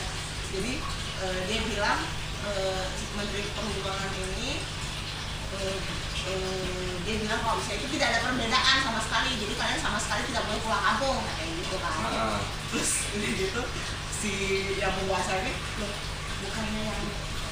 Jadi 0.55 0.79
eh, 1.27 1.41
dia 1.51 1.59
bilang 1.67 1.99
eh, 2.47 2.87
Menteri 3.19 3.51
Perhubungan 3.51 4.11
ini 4.15 4.63
eh, 5.59 5.79
eh, 6.31 6.95
dia 7.03 7.15
bilang 7.19 7.43
kalau 7.43 7.59
misalnya 7.59 7.83
itu 7.83 7.89
tidak 7.99 8.07
ada 8.15 8.19
perbedaan 8.31 8.79
sama 8.79 9.01
sekali. 9.03 9.31
Jadi 9.43 9.55
kalian 9.59 9.81
sama 9.83 9.99
sekali 9.99 10.23
tidak 10.31 10.47
boleh 10.47 10.61
pulang 10.63 10.85
kampung 10.87 11.19
kayak 11.35 11.51
gitu 11.59 11.77
kan. 11.83 11.99
Ah. 12.15 12.39
terus 12.71 13.11
udah 13.19 13.31
gitu 13.35 13.63
si 14.15 14.33
yang 14.79 14.95
penguasa 14.95 15.43
ini 15.43 15.51
"Loh, 15.83 15.91
bukannya 16.47 16.83
yang 16.87 17.03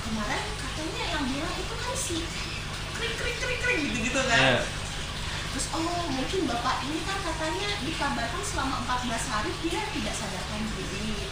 kemarin 0.06 0.42
katanya 0.78 1.04
yang 1.10 1.24
bilang 1.26 1.54
itu 1.58 1.74
kan 1.74 1.94
si 1.98 2.22
krik 2.94 3.14
krik 3.18 3.34
krik 3.42 3.58
krik 3.58 3.78
gitu 3.82 3.98
gitu 4.06 4.20
kan 4.30 4.38
Iya. 4.38 4.62
terus 5.50 5.66
oh 5.74 6.06
mungkin 6.06 6.46
bapak 6.46 6.86
ini 6.86 7.02
kan 7.02 7.18
katanya 7.18 7.82
dikabarkan 7.82 8.42
selama 8.46 8.86
14 8.86 9.10
hari 9.26 9.50
dia 9.66 9.82
tidak 9.90 10.14
sadarkan 10.14 10.62
diri 10.78 11.26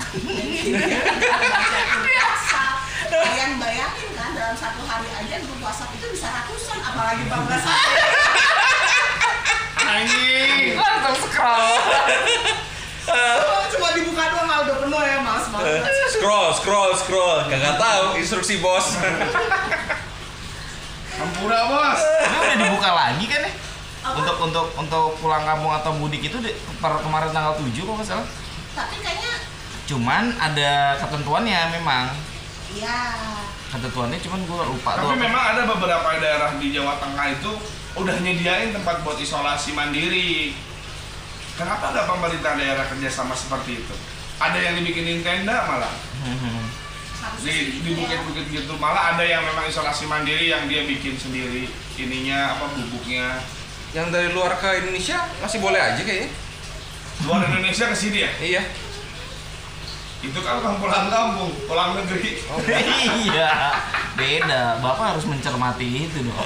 WhatsApp 2.10 2.76
kalian 3.06 3.52
bayangin 3.62 4.10
kan 4.18 4.34
dalam 4.34 4.56
satu 4.58 4.82
hari 4.82 5.14
aja 5.14 5.38
grup 5.46 5.62
WhatsApp 5.62 5.94
itu 5.94 6.06
bisa 6.10 6.26
ratusan 6.26 6.82
apalagi 6.82 7.22
14 7.30 7.70
hari 7.70 8.02
Anjing. 9.86 10.74
Langsung 10.74 11.30
scroll. 11.30 11.78
Cuma 13.76 13.90
dibuka 13.92 14.22
doang 14.26 14.48
ah, 14.48 14.58
udah 14.62 14.76
penuh 14.80 15.00
ya 15.00 15.16
males 15.20 15.46
banget 15.48 15.84
Scroll, 16.08 16.48
scroll, 16.54 16.90
scroll. 16.94 17.38
Gak 17.46 17.76
tahu 17.76 18.16
instruksi 18.16 18.58
bos. 18.58 18.96
Ampura 21.16 21.60
bos. 21.66 22.00
Ini 22.00 22.36
udah 22.36 22.56
dibuka 22.58 22.90
lagi 22.90 23.24
kan 23.24 23.40
ya? 23.40 23.52
Apa? 24.02 24.16
Untuk 24.22 24.36
untuk 24.38 24.66
untuk 24.76 25.06
pulang 25.18 25.42
kampung 25.42 25.72
atau 25.72 25.90
mudik 25.92 26.22
itu 26.22 26.36
di, 26.38 26.52
per 26.78 26.92
kemarin 27.00 27.32
tanggal 27.32 27.56
7 27.56 27.66
kok 27.66 27.94
nggak 27.96 28.06
salah. 28.06 28.26
tapi 28.70 29.00
kayaknya 29.00 29.34
Cuman 29.86 30.36
ada 30.36 30.70
ketentuannya 30.96 31.60
memang. 31.72 32.12
ya 32.70 33.16
Ketentuannya 33.66 34.18
cuman 34.20 34.40
gue 34.42 34.62
lupa 34.68 34.90
tuh. 34.94 35.00
Tapi 35.00 35.10
apa. 35.10 35.24
memang 35.26 35.42
ada 35.54 35.62
beberapa 35.64 36.08
daerah 36.16 36.50
di 36.54 36.70
Jawa 36.70 36.96
Tengah 36.96 37.26
itu 37.32 37.50
udah 37.96 38.16
nyediain 38.20 38.70
tempat 38.70 39.00
buat 39.00 39.16
isolasi 39.16 39.72
mandiri. 39.72 40.52
Kenapa 41.56 41.88
nggak 41.88 42.06
pemerintah 42.06 42.52
daerah 42.54 42.84
kerjasama 42.86 43.32
seperti 43.32 43.80
itu? 43.80 43.94
Ada 44.36 44.58
yang 44.60 44.74
dibikinin 44.76 45.20
tenda 45.20 45.64
malah 45.66 45.92
di 47.36 47.52
di 47.82 47.90
bukit-bukit 47.92 48.46
gitu 48.48 48.78
malah 48.78 49.12
ada 49.12 49.24
yang 49.24 49.42
memang 49.42 49.66
isolasi 49.66 50.06
mandiri 50.06 50.46
yang 50.46 50.68
dia 50.68 50.86
bikin 50.86 51.16
sendiri 51.16 51.66
ininya 51.96 52.54
apa 52.54 52.70
bubuknya 52.70 53.42
Yang 53.90 54.06
dari 54.10 54.28
luar 54.30 54.54
ke 54.56 54.68
Indonesia 54.78 55.26
masih 55.40 55.58
boleh 55.58 55.80
aja 55.80 55.98
kayaknya. 55.98 56.30
luar 57.24 57.42
Indonesia 57.42 57.88
ke 57.88 57.96
sini 57.96 58.18
ya 58.20 58.30
Iya. 58.38 58.62
itu 60.22 60.38
kan 60.38 60.60
bukan 60.60 60.74
pulang 60.78 61.06
kampung 61.08 61.50
pulang 61.66 61.90
negeri 61.94 62.40
Oh, 62.46 62.60
iya. 63.24 63.50
Beda. 64.36 64.80
Bapak 64.84 65.16
harus 65.16 65.24
mencermati 65.24 66.08
itu 66.08 66.18
dong. 66.20 66.36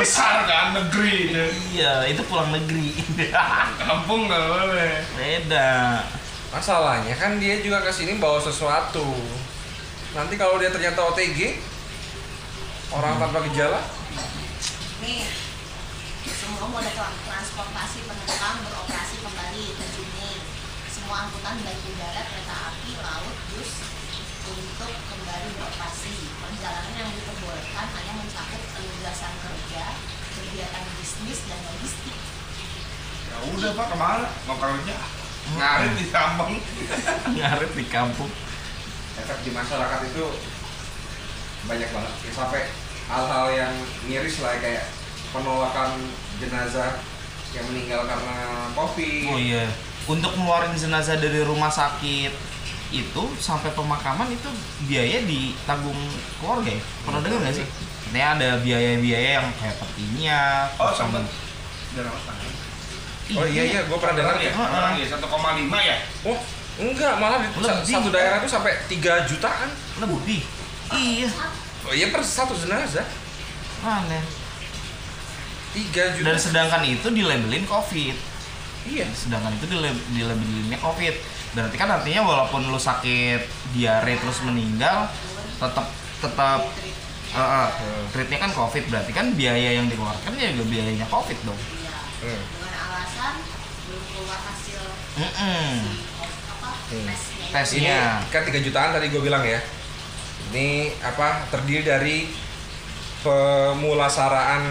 besar 0.00 0.48
kan 0.48 0.72
negeri 0.72 1.28
itu. 1.28 1.44
iya, 1.76 2.08
itu 2.08 2.24
pulang 2.24 2.48
negeri. 2.52 2.96
kampung 3.80 4.28
nggak 4.28 4.44
boleh 4.48 4.94
Beda. 5.16 6.00
Masalahnya 6.48 7.12
kan 7.20 7.36
dia 7.36 7.60
juga 7.60 7.84
ke 7.84 7.92
sini 7.92 8.16
bawa 8.16 8.40
sesuatu. 8.40 9.04
Nanti 10.16 10.40
kalau 10.40 10.56
dia 10.56 10.72
ternyata 10.72 11.04
OTG, 11.04 11.60
orang 12.88 13.20
tanpa 13.20 13.44
gejala, 13.50 13.84
nih 15.04 15.28
semua 16.24 16.66
moda 16.72 16.88
tra- 16.88 17.20
transportasi 17.28 18.08
penumpang 18.08 18.56
beroperasi 18.64 19.20
kembali 19.20 19.64
Juni 19.76 20.30
semua 20.88 21.28
angkutan 21.28 21.60
baik 21.60 21.80
udara 21.84 22.22
kereta 22.24 22.56
api 22.72 22.90
laut 22.98 23.36
bus 23.52 23.70
untuk 24.46 24.90
kembali 24.90 25.48
beroperasi 25.54 26.14
perjalanan 26.66 26.98
yang 26.98 27.10
diperbolehkan 27.14 27.86
hanya 27.94 28.12
mencakup 28.18 28.62
penugasan 28.74 29.34
kerja 29.38 29.84
kegiatan 30.34 30.84
bisnis 30.98 31.40
dan 31.46 31.60
logistik 31.62 32.16
ya 33.30 33.36
udah 33.54 33.70
pak 33.70 33.86
ke 33.86 33.96
mana 33.96 34.26
mau 34.50 34.56
kerja 34.58 34.96
ngarit 35.54 35.94
di 35.94 36.06
kampung 36.10 36.52
Ngarit 37.38 37.72
di 37.78 37.84
kampung. 37.86 38.30
efek 39.16 39.38
di 39.46 39.50
masyarakat 39.54 40.00
itu 40.10 40.24
banyak 41.70 41.88
banget. 41.88 42.14
Ya, 42.20 42.32
sampai 42.36 42.62
hal-hal 43.08 43.46
yang 43.54 43.72
miris 44.10 44.42
lah 44.44 44.58
kayak 44.60 44.90
penolakan 45.32 46.02
jenazah 46.36 47.00
yang 47.56 47.64
meninggal 47.72 48.04
karena 48.04 48.36
COVID. 48.76 49.24
Oh 49.32 49.40
iya. 49.40 49.64
Untuk 50.04 50.36
ngeluarin 50.36 50.76
jenazah 50.76 51.16
dari 51.16 51.40
rumah 51.46 51.72
sakit 51.72 52.55
itu 52.88 53.22
sampai 53.36 53.74
pemakaman 53.74 54.30
itu 54.30 54.46
biaya 54.86 55.26
ditanggung 55.26 55.98
keluarga 56.38 56.70
ya? 56.70 56.82
Pernah 57.02 57.20
dengar 57.20 57.38
nggak 57.42 57.56
sih? 57.56 57.66
Katanya 58.06 58.26
ada 58.38 58.48
biaya-biaya 58.62 59.30
yang 59.42 59.46
kayak 59.58 59.76
petinya. 59.82 60.40
oh 60.78 60.94
sama- 60.94 61.20
tanggal? 61.92 62.52
Oh 63.34 63.42
iya 63.42 63.62
iya, 63.66 63.80
gue 63.82 63.98
pernah 63.98 64.14
dengar 64.14 64.38
ya. 64.38 64.54
Heeh. 64.54 64.70
orang 64.70 64.94
ya 65.02 65.06
1,5 65.10 65.78
ya 65.82 65.96
Oh 66.22 66.38
enggak, 66.78 67.18
malah 67.18 67.42
di 67.42 67.90
satu 67.90 68.08
daerah 68.14 68.38
tuh 68.38 68.50
sampai 68.52 68.78
3 68.86 69.26
jutaan. 69.26 69.68
lebih. 69.98 70.40
Iya. 70.94 71.28
Oh 71.82 71.90
iya 71.90 72.14
per 72.14 72.22
satu 72.22 72.54
jenazah 72.54 73.02
Mana? 73.82 74.22
3 75.74 76.14
juta. 76.16 76.24
Dan 76.24 76.36
sedangkan 76.38 76.82
itu 76.86 77.08
dilabelin 77.10 77.66
COVID. 77.66 78.16
iya. 78.86 79.06
Sedangkan 79.10 79.50
itu 79.52 79.66
dilab- 79.66 80.04
dilabelinnya 80.14 80.78
COVID. 80.78 81.14
Berarti 81.56 81.76
kan 81.80 81.88
artinya 81.88 82.20
walaupun 82.20 82.68
lu 82.68 82.76
sakit 82.76 83.40
diare 83.72 84.20
terus 84.20 84.44
meninggal, 84.44 85.08
tetap 85.56 85.88
tetap 86.20 86.60
uh, 87.32 87.40
uh, 87.40 87.68
treatnya 88.12 88.44
kan 88.44 88.52
COVID. 88.52 88.92
Berarti 88.92 89.16
kan 89.16 89.32
biaya 89.32 89.80
yang 89.80 89.88
dikeluarkan 89.88 90.36
ya 90.36 90.52
juga 90.52 90.68
biayanya 90.68 91.08
COVID 91.08 91.38
dong. 91.48 91.56
Iya. 91.56 91.96
Hmm. 92.16 92.42
dengan 92.52 92.72
alasan 92.76 93.34
belum 93.88 94.02
keluar 94.12 94.40
hasil 94.40 94.82
Mm-mm. 95.16 95.72
apa 96.52 96.68
Hmm. 96.92 97.06
tesnya. 97.56 98.20
Ini 98.20 98.28
kan 98.28 98.42
3 98.44 98.60
jutaan 98.60 98.90
tadi 98.92 99.08
gue 99.08 99.22
bilang 99.24 99.40
ya. 99.40 99.60
Ini 100.52 100.92
apa 101.00 101.48
terdiri 101.48 101.82
dari 101.82 102.16
pemulasaraan 103.24 104.62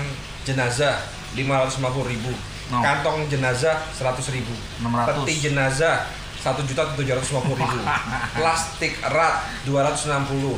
jenazah 0.46 1.02
550 1.34 2.14
ribu 2.14 2.32
No. 2.66 2.82
kantong 2.82 3.30
jenazah 3.30 3.78
100 3.94 4.26
ribu 4.34 4.50
600. 4.82 5.06
peti 5.22 5.34
jenazah 5.38 6.02
1 6.46 6.62
juta 6.70 6.84
750 6.94 7.58
ribu. 7.58 7.80
Plastik 8.38 8.94
erat 9.02 9.42
260 9.66 10.54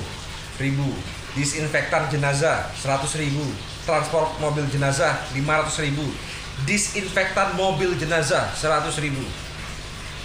ribu. 0.59 0.91
Disinfektan 1.31 2.11
jenazah 2.11 2.67
100 2.75 3.07
ribu. 3.23 3.47
Transport 3.87 4.35
mobil 4.43 4.67
jenazah 4.67 5.15
500 5.31 5.85
ribu. 5.87 6.03
Disinfektan 6.67 7.55
mobil 7.55 7.95
jenazah 7.95 8.51
100 8.51 8.99
ribu. 8.99 9.23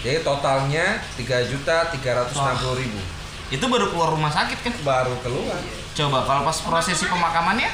Jadi 0.02 0.18
totalnya 0.26 0.98
3 1.14 1.46
juta 1.46 1.94
360 1.94 2.82
ribu. 2.82 2.98
Itu 3.54 3.70
baru 3.70 3.86
keluar 3.94 4.10
rumah 4.10 4.34
sakit 4.34 4.58
kan? 4.66 4.74
baru 4.82 5.14
keluar. 5.22 5.62
Coba 5.94 6.26
kalau 6.26 6.42
pas 6.42 6.58
prosesi 6.58 7.06
pemakamannya 7.06 7.70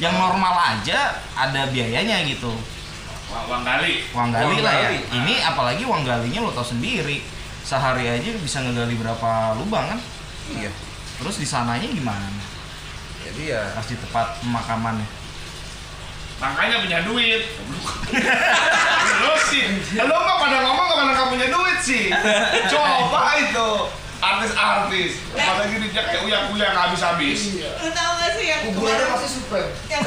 yang 0.00 0.16
normal 0.16 0.56
aja 0.56 1.20
ada 1.36 1.68
biayanya 1.68 2.24
gitu. 2.24 2.48
Wah, 3.30 3.42
uang 3.46 3.62
kali 3.62 3.92
Uang 4.10 4.28
gali 4.30 4.44
Uang 4.50 4.60
lah 4.60 4.74
ya. 4.76 4.90
Ini 5.14 5.34
apalagi 5.44 5.82
uang 5.86 6.02
galinya 6.02 6.40
lo 6.42 6.50
tau 6.50 6.66
sendiri. 6.66 7.22
Sehari 7.62 8.08
aja 8.08 8.30
bisa 8.36 8.58
ngegali 8.60 8.96
berapa 8.96 9.54
lubang 9.54 9.86
kan? 9.86 10.00
iya. 10.50 10.70
Terus 11.20 11.36
di 11.36 11.46
sananya 11.46 11.86
gimana? 11.86 12.26
jadi 13.20 13.42
ya. 13.54 13.62
Pas 13.76 13.84
di 13.84 13.94
tempat 13.94 14.26
pemakamannya. 14.40 15.06
makanya 16.40 16.80
punya 16.80 16.98
duit. 17.04 17.42
Lu 19.20 19.32
sih. 19.46 19.64
Lu 19.94 20.08
mah 20.08 20.36
pada 20.40 20.58
ngomong 20.64 20.86
pada 20.88 21.02
nggak 21.06 21.28
punya 21.28 21.46
duit 21.46 21.78
sih. 21.78 22.08
Coba 22.66 23.36
itu. 23.38 23.70
Artis-artis. 24.20 25.20
Apalagi 25.32 25.80
dia 25.80 26.02
kayak 26.02 26.24
uyak-uyak 26.24 26.68
nggak 26.72 26.84
habis-habis 26.92 27.56
Lu 27.56 27.88
tau 27.88 28.12
gak 28.16 28.36
sih 28.36 28.46
yang 28.48 28.60
Kuburannya 28.68 29.00
kemarin? 29.00 29.16
pasti 29.16 29.28
super. 29.32 29.64
yang 29.88 30.00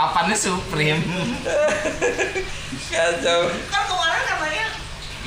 Papannya 0.00 0.32
Supreme. 0.32 1.04
kacau 2.90 3.40
kan 3.68 3.82
kemarin 3.84 4.22
katanya 4.24 4.66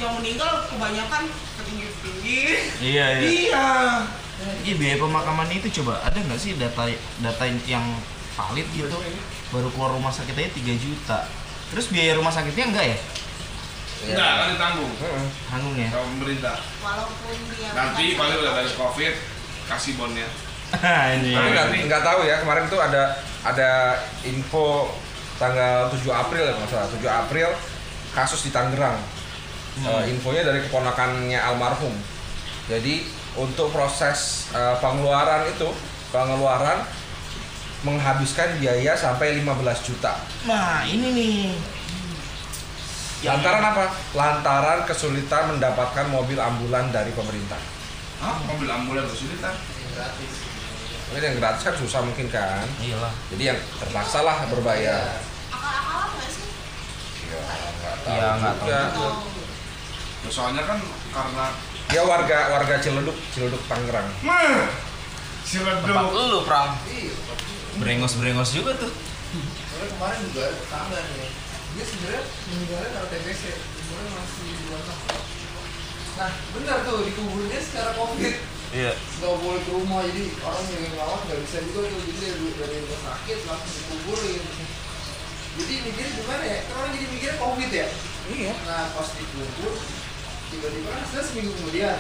yang 0.01 0.11
meninggal 0.17 0.65
kebanyakan 0.65 1.29
tinggi-tinggi 1.61 2.41
iya 2.81 3.05
iya. 3.21 3.21
iya 3.21 3.67
Iya 4.65 4.75
biaya 4.75 4.97
pemakamannya 4.99 5.61
itu 5.63 5.79
coba 5.79 6.01
ada 6.03 6.17
nggak 6.19 6.35
sih 6.41 6.57
data 6.59 6.89
data 7.21 7.43
yang 7.69 7.85
valid 8.33 8.65
gitu? 8.75 8.91
Baru 9.53 9.69
keluar 9.71 9.93
rumah 9.93 10.11
sakit 10.11 10.33
aja 10.35 10.51
3 10.57 10.83
juta. 10.83 11.29
Terus 11.71 11.87
biaya 11.93 12.17
rumah 12.17 12.33
sakitnya 12.33 12.73
enggak 12.73 12.85
ya? 12.91 12.97
Iya. 12.97 14.11
Enggak, 14.11 14.31
kan 14.35 14.47
ditanggung 14.57 14.91
tanggung 15.47 15.75
ya 15.79 15.89
sama 15.93 16.05
pemerintah. 16.17 16.55
walaupun 16.81 17.35
dia 17.55 17.69
Nanti 17.71 18.03
paling 18.19 18.37
udah 18.41 18.51
beres 18.57 18.75
covid, 18.75 19.13
kasih 19.69 19.93
bonnya. 19.95 20.27
ini 21.19 21.31
Tapi 21.33 21.47
nggak 21.53 21.67
nggak 21.85 22.03
tahu 22.03 22.19
ya 22.25 22.35
kemarin 22.41 22.65
tuh 22.67 22.81
ada 22.81 23.03
ada 23.43 23.99
info 24.23 24.89
tanggal 25.37 25.91
7 25.91 26.01
April 26.09 26.43
ya 26.47 26.53
kalau 26.55 26.65
nggak 26.65 26.71
salah 26.71 26.89
7 26.89 27.19
April 27.27 27.49
kasus 28.13 28.45
di 28.45 28.51
Tangerang. 28.53 28.97
Eh, 29.73 30.13
infonya 30.13 30.45
dari 30.45 30.61
keponakannya 30.61 31.39
almarhum. 31.41 31.93
Jadi 32.69 33.05
untuk 33.35 33.73
proses 33.73 34.49
eh, 34.53 34.75
pengeluaran 34.77 35.49
itu 35.49 35.65
pengeluaran 36.13 36.85
menghabiskan 37.83 38.61
biaya 38.61 38.95
sampai 38.95 39.43
15 39.43 39.59
juta. 39.83 40.15
nah 40.47 40.87
ini 40.87 41.07
nih 41.11 41.35
Yang- 43.23 43.39
Lantaran 43.43 43.63
apa? 43.65 43.85
Lantaran 44.15 44.79
kesulitan 44.83 45.55
mendapatkan 45.55 46.05
mobil 46.07 46.35
ambulan 46.39 46.91
dari 46.91 47.11
pemerintah. 47.11 47.59
Hah? 48.19 48.39
Mobil 48.47 48.67
ambulan 48.67 49.03
kesulitan? 49.07 49.51
Mungkin 51.13 51.23
yang 51.23 51.37
gratis 51.37 51.61
kan 51.61 51.75
susah 51.77 52.01
mungkin 52.01 52.25
kan. 52.27 52.65
iyalah 52.79 53.13
Jadi 53.29 53.43
yang 53.45 53.59
terpaksa 53.77 54.19
lah 54.19 54.49
berbayar. 54.49 55.21
akal-akalan 55.47 56.09
nggak 56.11 56.25
sih 56.27 56.45
Ya, 57.29 57.37
nggak 57.77 57.95
tahu 57.95 58.09
Iya, 58.09 58.27
nggak 58.35 58.55
tahu 58.55 58.65
juga. 59.29 59.45
Ya, 60.19 60.29
soalnya 60.29 60.63
kan 60.63 60.79
karena 61.13 61.45
Dia 61.85 62.01
warga 62.01 62.37
warga 62.49 62.75
Ciledug, 62.79 63.13
Ciledug 63.29 63.61
Tangerang. 63.67 64.09
Tempat 64.17 64.73
Ciledug. 65.45 66.09
lu 66.09 66.39
pram 66.41 66.73
Iya, 66.87 67.13
brengos 67.75 68.13
brengos 68.15 68.49
juga 68.51 68.73
tuh 68.73 68.89
soalnya 68.89 69.87
kemarin 69.91 70.19
juga 70.23 70.41
ada 70.43 70.55
tetangga 70.55 70.99
nih 71.03 71.29
dia 71.73 71.83
sebenarnya 71.83 72.21
meninggalnya 72.47 72.89
karena 72.91 73.07
TBC 73.11 73.41
umurnya 73.81 74.09
masih 74.13 74.49
dua 74.61 74.79
tahun 74.79 75.21
nah 76.13 76.31
benar 76.53 76.77
tuh 76.83 76.97
dikuburnya 77.03 77.59
secara 77.59 77.91
covid 77.93 78.33
iya. 78.73 78.93
Nggak 78.97 79.33
boleh 79.39 79.61
ke 79.61 79.71
rumah 79.71 80.01
jadi 80.09 80.23
orang 80.41 80.65
yang 80.67 80.93
ngawat 80.97 81.19
nggak 81.29 81.39
bisa 81.45 81.57
juga 81.69 81.79
tuh. 81.87 82.01
Jadi 82.03 82.19
dari, 82.19 82.47
dari 82.57 82.75
rumah 82.83 83.01
sakit 83.07 83.39
langsung 83.45 83.73
dikuburin 83.77 84.43
jadi 85.53 85.73
mikirnya 85.85 86.11
gimana 86.17 86.43
ya? 86.49 86.59
Kan 86.65 86.75
orang 86.81 86.91
jadi 86.97 87.07
mikirnya 87.13 87.37
covid 87.37 87.69
ya? 87.69 87.87
Iya. 88.23 88.53
nah 88.65 88.87
pas 88.95 89.07
dikubur 89.19 89.75
tiba-tiba 90.47 90.89
kan 90.89 91.03
setelah 91.05 91.25
seminggu 91.29 91.51
kemudian. 91.59 91.99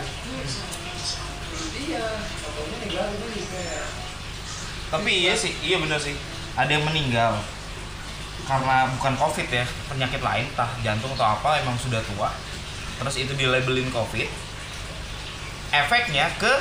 Iya 1.73 2.05
katanya 2.41 2.75
meninggal 2.79 3.05
itu 3.13 3.25
ya 3.53 3.83
tapi 4.93 5.25
iya 5.25 5.33
sih 5.33 5.49
iya 5.65 5.81
bener 5.81 5.97
sih. 5.97 6.13
Ada 6.53 6.77
yang 6.77 6.85
meninggal 6.85 7.33
karena 8.45 8.85
bukan 8.93 9.17
covid 9.17 9.49
ya 9.49 9.65
penyakit 9.89 10.21
lain 10.21 10.45
entah 10.53 10.69
jantung 10.85 11.09
atau 11.17 11.33
apa 11.33 11.57
emang 11.65 11.73
sudah 11.81 11.97
tua. 12.13 12.29
Terus 13.01 13.15
itu 13.17 13.33
dilabelin 13.33 13.89
covid 13.89 14.29
efeknya 15.73 16.29
ke 16.37 16.53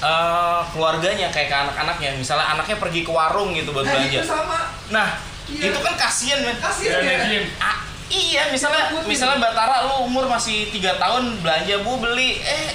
eh, 0.00 0.60
keluarganya 0.72 1.28
kayak 1.28 1.48
ke 1.48 1.56
anak-anaknya. 1.58 2.16
Misalnya 2.16 2.46
anaknya 2.50 2.76
pergi 2.76 3.04
ke 3.04 3.12
warung 3.12 3.52
gitu 3.52 3.70
buat 3.70 3.84
nah 3.84 3.92
belanja. 3.94 4.18
itu 4.18 4.26
sama. 4.26 4.58
Nah 4.88 5.08
Iya. 5.50 5.74
itu 5.74 5.78
kan 5.82 5.94
kasihan 5.98 6.40
men. 6.40 6.56
Kasihan 6.56 7.02
ya? 7.02 7.16
Bikin. 7.20 7.42
Ah, 7.58 7.82
iya 8.06 8.42
misalnya 8.48 8.94
Putih. 8.94 9.10
misalnya 9.10 9.36
Mbak 9.36 9.52
Tara 9.52 9.76
lu 9.84 10.06
umur 10.06 10.24
masih 10.24 10.70
tiga 10.70 10.94
tahun 10.94 11.42
belanja 11.42 11.82
bu 11.82 11.98
beli 11.98 12.38
eh 12.38 12.70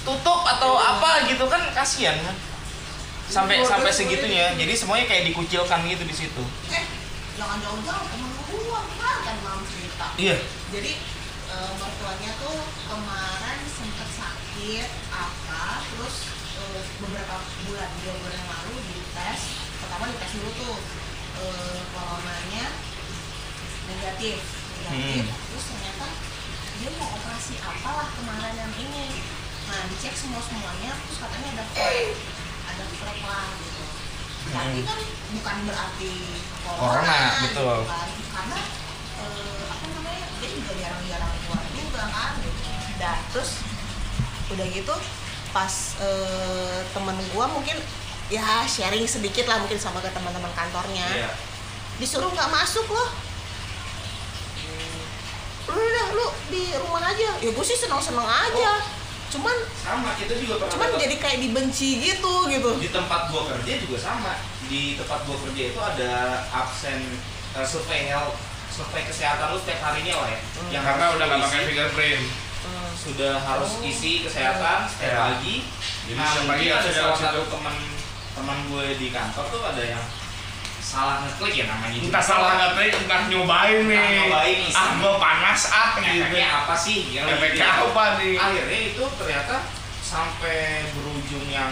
tutup 0.00 0.46
atau 0.46 0.78
apa 0.78 1.26
gitu 1.26 1.44
kan 1.44 1.58
kasihan 1.74 2.14
kan 2.22 2.36
sampai 3.26 3.58
Keluarga 3.58 3.72
sampai 3.76 3.90
segitunya. 3.92 4.54
gitu. 4.54 4.62
jadi 4.62 4.72
semuanya 4.74 5.06
kayak 5.06 5.24
dikucilkan 5.26 5.80
gitu 5.84 6.02
di 6.02 6.14
situ. 6.14 6.42
Eh 6.70 6.84
jangan 7.34 7.58
jauh-jauh 7.60 8.04
temen 8.08 8.30
gua. 8.46 8.80
Kan 9.20 9.36
malam 9.42 9.62
cerita. 9.66 10.06
Iya. 10.14 10.36
Jadi 10.70 10.92
eh, 11.50 11.70
mertuanya 11.76 12.30
tuh 12.38 12.56
kemarin 12.86 13.59
sakit 14.70 14.86
apa 15.10 15.82
terus 15.82 16.30
eh, 16.54 16.82
beberapa 17.02 17.36
bulan 17.66 17.90
dua 18.06 18.14
bulan 18.22 18.38
yang 18.38 18.50
lalu 18.54 18.74
dites 18.86 19.40
pertama 19.82 20.04
dites 20.06 20.30
dulu 20.38 20.50
tuh 20.54 20.76
coronanya 21.90 22.66
negatif 23.90 24.38
negatif 24.38 25.26
Hmm. 25.26 25.26
terus 25.26 25.64
ternyata 25.74 26.06
dia 26.78 26.90
mau 26.96 27.10
operasi 27.12 27.58
apalah 27.58 28.14
kemarin 28.14 28.54
yang 28.56 28.74
ini 28.78 29.06
nah 29.66 29.90
dicek 29.90 30.14
semua 30.14 30.38
semuanya 30.38 30.94
terus 31.02 31.18
katanya 31.18 31.48
ada 31.52 31.64
flek 31.68 32.06
ada 32.64 32.84
flek 32.94 33.18
lah 33.26 33.46
gitu 33.58 33.84
tapi 34.54 34.78
Hmm. 34.80 34.86
kan 34.86 34.98
bukan 35.34 35.56
berarti 35.66 36.12
Corona, 36.62 36.78
corona, 36.78 37.18
betul. 37.42 37.74
gitu 37.74 37.90
kan. 37.90 38.08
karena 38.30 38.58
eh, 39.18 39.62
apa 39.66 39.84
namanya 39.90 40.26
dia 40.38 40.48
juga 40.54 40.72
jarang-jarang 40.78 41.32
keluar 41.42 41.62
juga 41.74 42.02
kan 42.06 42.32
gitu. 42.38 42.62
dan 43.02 43.18
terus 43.34 43.50
udah 44.50 44.66
gitu 44.70 44.94
pas 45.50 45.98
eh, 45.98 46.78
temen 46.94 47.16
gua 47.34 47.50
mungkin 47.50 47.74
ya 48.30 48.62
sharing 48.62 49.02
sedikit 49.04 49.50
lah 49.50 49.58
mungkin 49.58 49.76
sama 49.76 49.98
ke 49.98 50.10
teman-teman 50.14 50.50
kantornya. 50.54 51.06
Iya. 51.10 51.30
Disuruh 51.98 52.30
nggak 52.30 52.50
masuk 52.50 52.86
loh. 52.86 53.10
Lu 55.70 55.78
udah 55.78 56.06
lu 56.14 56.26
di 56.50 56.62
rumah 56.78 57.02
aja. 57.02 57.38
Ya 57.42 57.50
gue 57.50 57.64
sih 57.66 57.78
seneng-seneng 57.78 58.26
aja. 58.26 58.72
Cuman 59.30 59.54
sama 59.78 60.14
kita 60.18 60.34
juga 60.38 60.58
pernah 60.58 60.74
cuman 60.74 60.88
jadi 60.98 61.16
kayak 61.18 61.38
dibenci 61.42 62.02
gitu 62.02 62.34
gitu. 62.50 62.70
Di 62.78 62.90
tempat 62.90 63.30
gua 63.30 63.46
kerja 63.50 63.72
juga 63.82 63.98
sama. 63.98 64.38
Di 64.66 64.98
tempat 64.98 65.26
gua 65.26 65.36
kerja 65.46 65.62
itu 65.74 65.80
ada 65.82 66.46
absen 66.50 66.98
eh, 67.58 67.66
survei 67.66 68.10
health 68.10 68.38
survei 68.70 69.02
kesehatan 69.02 69.50
lu 69.50 69.58
setiap 69.58 69.90
harinya 69.90 70.14
lah 70.22 70.28
ya. 70.30 70.40
Yang 70.70 70.82
Karena 70.86 71.04
udah 71.18 71.24
nggak 71.26 71.40
pakai 71.46 71.62
fingerprint. 71.66 72.22
Sudah 73.00 73.40
harus 73.40 73.70
Oh. 73.74 73.86
isi 73.86 74.20
kesehatan 74.20 74.84
setiap 74.84 75.08
Iya. 75.08 75.20
pagi. 75.32 75.56
Jadi 76.04 76.12
nah, 76.14 76.26
setiap 76.26 76.46
pagi 76.46 76.66
ada 76.68 76.90
salah 76.90 77.16
satu 77.16 77.40
teman 77.48 77.76
teman 78.30 78.58
gue 78.66 78.86
di 78.96 79.08
kantor 79.08 79.44
tuh 79.48 79.62
ada 79.64 79.82
yang 79.82 80.04
salah 80.80 81.22
ngeklik 81.22 81.54
ya 81.54 81.64
namanya. 81.66 81.96
juga. 81.96 82.08
Entah 82.10 82.24
salah 82.24 82.52
ngetik, 82.56 82.92
entah 82.98 83.20
nyobain 83.26 83.80
nih. 83.84 83.96
Entah 83.96 84.12
nyobain, 84.18 84.58
iseng. 84.64 84.80
ah, 84.82 84.92
gua 84.98 85.14
panas 85.16 85.60
ah 85.66 85.88
gitu. 85.96 86.36
Apa 86.36 86.74
sih? 86.74 86.98
Yang 87.10 87.24
lagi 87.24 87.34
Efeknya 87.38 87.68
apa 87.78 88.04
nih? 88.18 88.34
Akhirnya 88.36 88.78
itu 88.86 89.02
ternyata 89.16 89.56
sampai 90.02 90.58
berujung 90.90 91.46
yang 91.48 91.70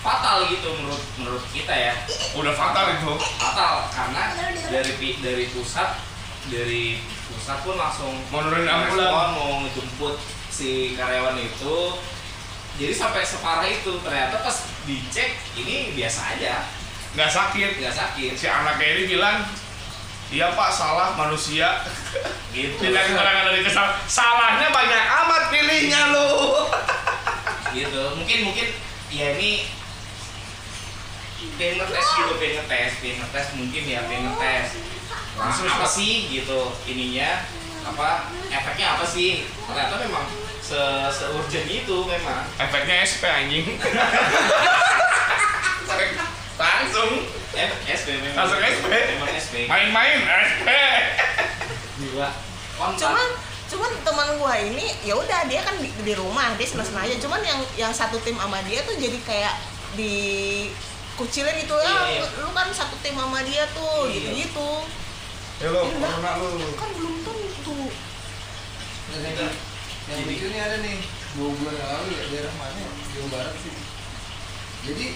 fatal 0.00 0.48
gitu 0.48 0.68
menurut 0.74 1.02
menurut 1.14 1.44
kita 1.52 1.70
ya 1.70 1.94
Udah 2.32 2.52
fatal 2.52 2.84
itu. 2.90 3.12
fatal 3.36 3.84
karena 3.86 4.22
dari 4.66 4.92
dari 5.20 5.44
pusat 5.52 6.00
dari 6.48 6.98
pusat 7.28 7.60
pun 7.60 7.76
langsung 7.76 8.16
Mau 8.28 8.40
nurunin 8.40 8.64
ambulan. 8.66 9.28
mau 9.30 9.60
ngejemput 9.60 10.16
si 10.60 10.92
karyawan 10.92 11.40
itu. 11.40 11.96
Jadi 12.76 12.92
sampai 12.92 13.24
separah 13.24 13.64
itu 13.64 13.96
ternyata 14.04 14.44
pas 14.44 14.56
dicek 14.84 15.40
ini 15.56 15.96
biasa 15.96 16.36
aja. 16.36 16.68
Nggak 17.16 17.30
sakit. 17.32 17.70
nggak 17.80 17.96
sakit. 17.96 18.32
Si 18.36 18.44
anaknya 18.44 18.86
ini 19.00 19.02
bilang, 19.16 19.48
Iya 20.30 20.54
pak 20.54 20.70
salah 20.70 21.18
manusia. 21.18 21.82
Gitu. 22.54 22.78
Tidak 22.78 23.02
keterangan 23.02 23.50
dari 23.50 23.66
kesal. 23.66 23.98
Salahnya 24.06 24.70
banyak 24.70 25.04
amat 25.26 25.42
pilihnya 25.50 26.14
lu. 26.14 26.30
Gitu. 27.74 28.02
Mungkin 28.14 28.38
mungkin 28.46 28.66
ya 29.10 29.34
ini 29.34 29.66
pengen 31.58 31.82
ngetes 31.82 32.06
gitu 32.14 32.32
pengen 32.36 32.54
ngetes 32.62 32.92
pengen 33.02 33.16
ngetes 33.20 33.46
mungkin 33.58 33.82
ya 33.90 34.00
pengen 34.06 34.30
ngetes. 34.30 34.66
Langsung 35.34 35.66
apa 35.66 35.86
sih 35.86 36.30
gitu 36.30 36.74
ininya? 36.86 37.42
Apa 37.90 38.30
efeknya 38.54 38.98
apa 38.98 39.04
sih? 39.06 39.50
Ternyata 39.66 39.98
memang 39.98 40.26
se 40.70 40.82
seurgent 41.10 41.66
itu 41.66 41.96
memang. 42.06 42.46
Efeknya 42.54 43.02
SP 43.02 43.26
anjing. 43.26 43.66
Langsung. 46.60 47.10
F 47.50 47.72
SP 47.90 48.08
memang. 48.22 48.36
Langsung 48.46 48.60
SP. 48.62 48.86
memang 48.86 49.30
SP 49.34 49.54
Main-main 49.66 50.22
SP 50.22 50.68
gila. 51.98 52.30
Kontak. 52.78 53.10
Cuman 53.10 53.28
cuman 53.70 53.90
teman 54.02 54.28
gua 54.38 54.54
ini 54.56 54.86
ya 55.02 55.14
udah 55.14 55.46
dia 55.46 55.62
kan 55.62 55.74
di, 55.78 55.90
di 55.90 56.14
rumah 56.14 56.54
dia 56.54 56.66
seneng 56.66 56.86
seneng 56.86 57.02
aja. 57.10 57.16
Cuman 57.18 57.40
yang 57.42 57.58
yang 57.76 57.90
satu 57.90 58.22
tim 58.22 58.38
sama 58.38 58.62
dia 58.62 58.86
tuh 58.86 58.94
jadi 58.94 59.18
kayak 59.26 59.54
di 59.98 60.14
kucilin 61.18 61.58
gitu. 61.58 61.74
Ya 61.74 61.90
Iya, 61.90 62.22
iya. 62.22 62.24
lu 62.38 62.50
kan 62.54 62.70
satu 62.70 62.94
tim 63.02 63.18
sama 63.18 63.42
dia 63.42 63.66
tuh 63.74 64.06
Iya. 64.06 64.14
gitu 64.14 64.30
gitu 64.46 64.70
Halo, 65.60 65.80
Iya. 65.84 65.96
corona 66.00 66.30
lu. 66.40 66.48
kan 66.72 66.88
belum 66.96 67.14
tentu 67.20 67.78
yang, 70.10 70.26
lucu 70.26 70.46
ini 70.50 70.58
ada 70.58 70.76
nih 70.82 70.98
dua 71.38 71.48
bulan 71.54 71.74
yang 71.78 71.90
lalu 71.94 72.10
ya 72.12 72.22
daerah 72.34 72.54
mana 72.58 72.78
ya? 72.78 72.90
Jawa 73.14 73.28
Barat 73.30 73.54
sih. 73.62 73.74
Jadi 74.90 75.06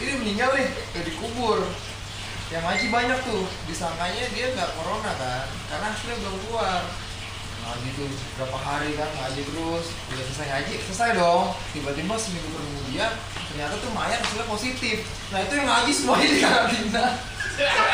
ini 0.00 0.12
meninggal 0.24 0.50
nih 0.56 0.68
udah 0.72 1.02
dikubur. 1.04 1.58
Yang 2.50 2.62
ngaji 2.66 2.86
banyak 2.90 3.18
tuh 3.22 3.42
disangkanya 3.70 4.24
dia 4.34 4.46
nggak 4.56 4.74
corona 4.74 5.12
kan 5.14 5.46
karena 5.70 5.86
hasilnya 5.92 6.16
belum 6.18 6.36
keluar. 6.48 6.82
Nah 7.60 7.76
gitu 7.84 8.08
berapa 8.40 8.56
hari 8.56 8.96
kan 8.96 9.06
ngaji 9.12 9.40
terus 9.44 9.86
udah 9.92 10.24
selesai 10.32 10.46
ngaji 10.48 10.74
selesai 10.88 11.10
dong 11.20 11.52
tiba-tiba 11.76 12.14
seminggu 12.16 12.50
kemudian 12.56 13.12
ternyata 13.52 13.74
tuh 13.78 13.90
mayat 13.92 14.18
hasilnya 14.24 14.46
positif 14.48 14.96
nah 15.28 15.38
itu 15.44 15.52
yang 15.54 15.68
ngaji 15.68 15.92
semuanya 15.92 16.26
di 16.26 16.38
karantina 16.40 17.04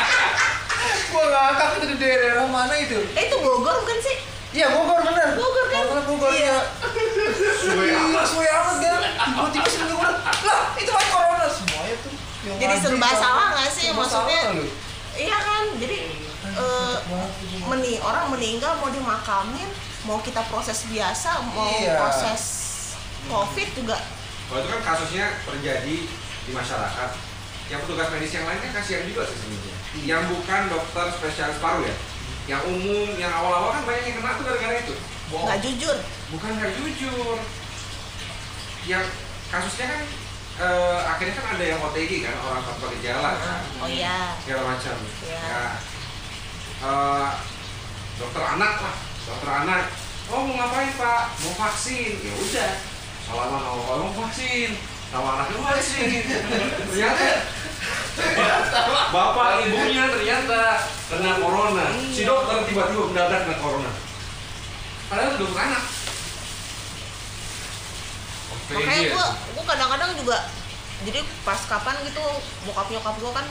gua 1.11 1.23
ngakak 1.29 1.69
itu 1.77 1.85
di 1.93 1.97
daerah 1.99 2.47
mana 2.47 2.75
itu 2.79 2.99
eh 3.11 3.23
itu 3.27 3.37
Bogor 3.43 3.75
bukan 3.83 3.97
sih 4.01 4.17
Iya 4.57 4.67
Bogor 4.73 4.99
bener. 5.03 5.29
Bogor 5.37 5.65
kan? 5.69 5.83
Kalau 5.85 6.03
Bogor 6.03 6.31
Iya. 6.33 6.49
ya. 6.49 6.57
Suwe 7.61 7.87
amat, 7.87 8.25
suwe 8.25 8.47
amat 8.47 8.75
kan. 8.79 8.97
Tiba-tiba 9.27 9.67
seminggu 9.67 9.95
kemudian, 9.95 10.17
lah 10.41 10.61
itu 10.73 10.89
kan 10.89 11.05
corona 11.07 11.45
semuanya 11.47 11.95
tuh. 12.01 12.13
yang 12.41 12.57
Jadi 12.57 12.75
serba 12.79 13.05
sama- 13.07 13.21
salah 13.21 13.45
nggak 13.53 13.69
sih? 13.69 13.85
Maksudnya. 13.91 14.41
Iya 15.13 15.37
kan, 15.37 15.63
jadi 15.75 15.97
eh, 16.47 16.95
meni 17.63 17.93
orang 17.99 18.25
meninggal 18.29 18.77
mau 18.77 18.89
dimakamin, 18.89 19.69
mau 20.03 20.17
kita 20.19 20.41
proses 20.47 20.85
biasa, 20.87 21.37
mau 21.47 21.69
Iya. 21.75 21.97
proses 21.99 22.41
covid 23.25 23.69
juga 23.75 23.97
Kalau 24.47 24.63
itu 24.63 24.69
kan 24.71 24.81
kasusnya 24.81 25.25
terjadi 25.43 25.97
di 26.41 26.51
masyarakat. 26.51 27.09
Yang 27.67 27.79
petugas 27.83 28.07
medis 28.09 28.31
yang 28.31 28.47
lain 28.47 28.57
kan 28.57 28.71
kasihan 28.73 29.03
juga 29.03 29.27
sih 29.27 29.37
sebenarnya. 29.37 29.75
Yang 30.07 30.21
bukan 30.31 30.61
dokter 30.71 31.05
spesialis 31.11 31.59
paru 31.59 31.83
ya. 31.83 31.91
Yang 32.47 32.63
umum, 32.71 33.07
yang 33.19 33.31
awal-awal 33.35 33.75
kan 33.75 33.83
banyak 33.83 34.03
yang 34.07 34.15
kena 34.23 34.39
tuh 34.39 34.45
gara-gara 34.47 34.75
itu. 34.79 34.95
nggak 35.27 35.59
jujur. 35.59 35.97
Bukan 36.31 36.51
nggak 36.55 36.73
jujur. 36.79 37.37
Yang 38.87 39.05
kasusnya 39.51 39.85
kan 39.91 40.01
eh, 40.63 40.99
akhirnya 41.03 41.35
kan 41.35 41.47
ada 41.59 41.65
yang 41.67 41.79
OTG 41.83 42.11
kan 42.23 42.35
orang 42.39 42.63
tanpa 42.63 42.85
gejala 42.95 43.31
kan. 43.35 43.61
Oh 43.83 43.89
iya. 43.91 44.39
segala 44.47 44.63
macam. 44.75 44.95
Iya. 45.27 45.41
Ya. 45.43 45.63
Eh, 46.87 47.29
dokter 48.15 48.43
anak 48.43 48.73
lah, 48.79 48.95
dokter 49.27 49.51
anak. 49.51 49.83
Oh 50.27 50.43
mau 50.43 50.55
ngapain 50.55 50.91
pak? 50.95 51.23
Mau 51.43 51.53
vaksin? 51.55 52.11
Ya 52.19 52.33
udah. 52.35 52.71
Salaman 53.27 53.59
sama 53.59 53.75
bapak 53.75 53.95
mau 53.99 54.13
vaksin, 54.23 54.69
sama 55.11 55.27
anaknya 55.35 55.55
mau 55.59 55.67
vaksin. 55.75 56.07
ternyata 56.91 57.27
bapak 59.07 59.47
ibunya 59.63 60.03
ternyata 60.09 60.61
kena 61.07 61.31
corona. 61.37 61.85
Si 62.09 62.21
dokter 62.23 62.57
tiba-tiba 62.65 63.03
mendadak 63.05 63.45
kena 63.45 63.57
corona. 63.57 63.91
Padahal 65.07 65.27
itu 65.29 65.37
dokter 65.39 65.61
anak. 65.63 65.83
Makanya 68.67 69.03
gua 69.15 69.25
gua 69.55 69.63
kadang-kadang 69.65 70.11
juga 70.17 70.37
jadi 71.05 71.19
pas 71.45 71.59
kapan 71.63 71.95
gitu 72.03 72.23
bokap 72.65 72.87
nyokap 72.89 73.15
gua 73.21 73.31
kan 73.33 73.45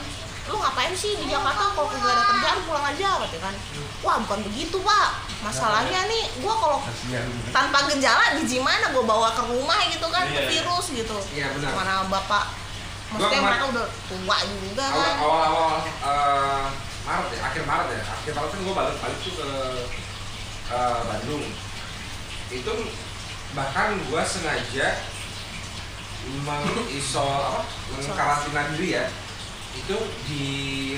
lu 0.47 0.55
ngapain 0.55 0.95
sih 0.95 1.11
di 1.19 1.27
Jakarta 1.27 1.75
kalau 1.75 1.91
gak 1.91 2.07
ada 2.07 2.23
kerjaan 2.23 2.59
pulang 2.63 2.85
aja 2.87 3.09
gitu 3.19 3.37
kan 3.43 3.51
wah 3.99 4.15
bukan 4.23 4.39
begitu 4.47 4.79
pak 4.79 5.09
masalahnya 5.43 6.07
nih 6.07 6.23
gua 6.39 6.55
kalau 6.55 6.79
tanpa 7.51 7.83
gejala 7.91 8.37
di 8.37 8.47
gimana 8.47 8.95
gua 8.95 9.03
bawa 9.03 9.29
ke 9.35 9.43
rumah 9.43 9.79
gitu 9.91 10.07
kan 10.07 10.23
Iya. 10.23 10.47
virus 10.47 10.85
gitu 10.93 11.17
Iya 11.35 11.51
benar. 11.51 11.71
mana 11.75 11.93
bapak 12.07 12.47
maksudnya 13.07 13.39
mereka 13.39 13.65
udah 13.71 13.85
tua 13.87 14.37
juga 14.43 14.85
awal 14.91 14.99
kan? 14.99 15.15
awal, 15.23 15.41
awal 15.47 15.75
eh, 15.87 16.65
Maret 17.07 17.31
ya 17.31 17.41
akhir 17.47 17.63
Maret 17.63 17.87
ya. 17.95 18.03
Akhir 18.03 18.31
Maret 18.35 18.49
kan 18.51 18.59
gue 18.67 18.75
balik 18.75 18.95
balik 18.99 19.19
tuh 19.23 19.33
ke 19.39 19.49
eh, 20.75 20.99
Bandung. 21.07 21.45
Itu 22.51 22.73
bahkan 23.55 23.95
gue 23.95 24.21
sengaja 24.27 24.87
mengisol 26.43 27.31
apa 27.31 27.63
mengkarantina 27.95 28.61
diri 28.75 28.99
ya. 28.99 29.05
Itu 29.79 29.97
di 30.27 30.45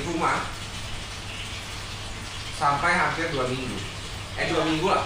rumah 0.01 0.49
sampai 2.57 2.91
hampir 2.97 3.29
dua 3.29 3.45
minggu. 3.45 3.77
Eh 4.41 4.49
dua 4.49 4.65
minggu 4.65 4.89
lah. 4.89 5.05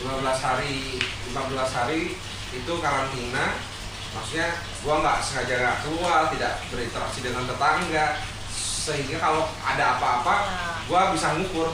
15 0.00 0.16
hari 0.48 0.96
15 0.96 1.76
hari 1.76 2.16
itu 2.56 2.72
karantina 2.80 3.52
maksudnya 4.10 4.48
gua 4.82 4.94
nggak 5.02 5.18
sengaja 5.22 5.54
nggak 5.60 5.78
keluar 5.86 6.20
tidak 6.34 6.52
berinteraksi 6.70 7.18
dengan 7.22 7.46
tetangga. 7.46 8.06
Sehingga 8.80 9.16
kalau 9.20 9.44
ada 9.60 9.84
apa-apa 10.00 10.34
Nah. 10.40 10.78
gua 10.88 11.12
bisa 11.14 11.36
ngukur. 11.36 11.68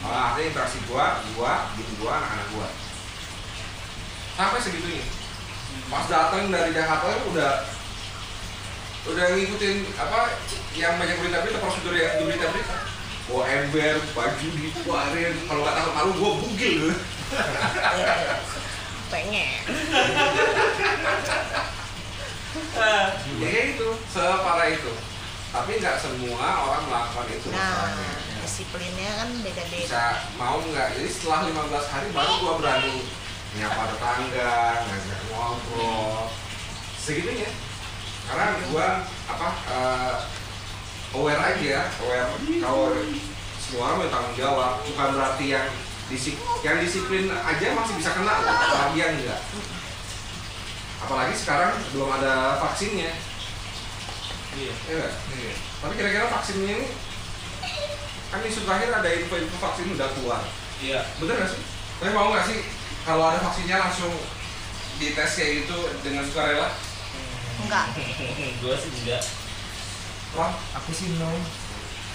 Oh, 0.00 0.08
artinya 0.08 0.48
interaksi 0.50 0.78
gua 0.88 1.20
gua 1.36 1.70
bini 1.76 1.92
gua 2.00 2.20
anak-anak 2.20 2.48
gua. 2.56 2.68
Sampai 4.36 4.60
segitunya. 4.60 5.04
Pas 5.92 6.06
datang 6.10 6.50
dari 6.50 6.70
Jakarta 6.74 7.06
itu 7.14 7.26
udah 7.36 7.52
udah 9.00 9.26
ngikutin 9.32 9.76
apa 9.96 10.36
yang 10.76 11.00
banyak 11.00 11.16
berita-berita 11.24 11.58
prosedur 11.62 11.94
yang 11.96 12.20
di 12.20 12.24
berita-berita. 12.28 12.76
Bawa 13.30 13.44
ember 13.46 13.94
baju 14.10 14.48
dikeluarin 14.58 15.34
kalau 15.46 15.60
nggak 15.62 15.76
takut 15.78 15.94
malu 15.94 16.12
gua 16.18 16.32
bugil 16.42 16.90
pengen 19.10 19.42
ya 19.44 19.60
kayak 23.40 23.64
gitu 23.74 23.88
separah 24.10 24.68
itu. 24.70 24.92
Tapi 25.50 25.82
nggak 25.82 25.98
semua 25.98 26.46
orang 26.62 26.82
melakukan 26.86 27.26
itu 27.26 27.50
nah 27.50 27.58
masalahnya. 27.58 28.10
disiplinnya 28.46 29.10
kan 29.18 29.28
beda-beda. 29.42 29.82
Bisa 29.82 30.06
mau 30.38 30.62
nggak? 30.62 30.88
Jadi 30.94 31.08
setelah 31.10 31.40
15 31.50 31.92
hari 31.92 32.08
baru 32.14 32.32
gua 32.38 32.54
berani 32.62 32.94
nyapa 33.58 33.82
tetangga 33.90 34.52
ngajak 34.86 35.20
ngobrol. 35.34 36.30
Segitunya. 37.02 37.50
Karena 38.30 38.46
gua 38.70 38.86
apa 39.26 39.48
eh, 39.74 40.14
aware 41.18 41.42
aja. 41.42 41.78
Aware. 41.98 42.30
Kalau 42.62 42.86
semua 43.58 43.82
orang 43.90 43.96
punya 43.98 44.10
tanggung 44.14 44.36
jawab. 44.38 44.72
Bukan 44.86 45.08
berarti 45.18 45.46
yang 45.50 45.66
disik 46.10 46.34
yang 46.60 46.76
disiplin 46.82 47.30
aja 47.30 47.66
masih 47.72 47.94
bisa 47.96 48.10
kena 48.10 48.34
loh 48.42 48.50
apalagi 48.50 48.98
yang 48.98 49.14
enggak 49.14 49.40
apalagi 51.00 51.34
sekarang 51.34 51.72
belum 51.94 52.10
ada 52.12 52.58
vaksinnya 52.60 53.14
Iya. 54.50 54.74
ya 54.90 54.94
nggak? 54.98 55.14
tapi 55.78 55.92
kira-kira 55.94 56.26
vaksinnya 56.26 56.74
ini 56.74 56.86
kan 58.28 58.42
isu 58.42 58.66
terakhir 58.66 58.90
ada 58.92 59.08
info-info 59.08 59.56
vaksin 59.56 59.94
udah 59.94 60.08
keluar 60.18 60.42
Iya. 60.82 61.06
bener 61.22 61.34
nggak 61.38 61.50
sih? 61.54 61.62
tapi 62.02 62.10
mau 62.10 62.34
nggak 62.34 62.46
sih 62.50 62.58
kalau 63.06 63.30
ada 63.30 63.38
vaksinnya 63.40 63.78
langsung 63.78 64.10
dites 64.98 65.32
kayak 65.38 65.64
gitu 65.64 65.78
dengan 66.02 66.26
sukarela? 66.26 66.68
enggak 67.62 67.86
Gua 68.60 68.74
sih 68.74 68.90
enggak. 68.90 69.22
Wah, 70.30 70.54
Aku 70.78 70.90
sih 70.94 71.18
no. 71.18 71.26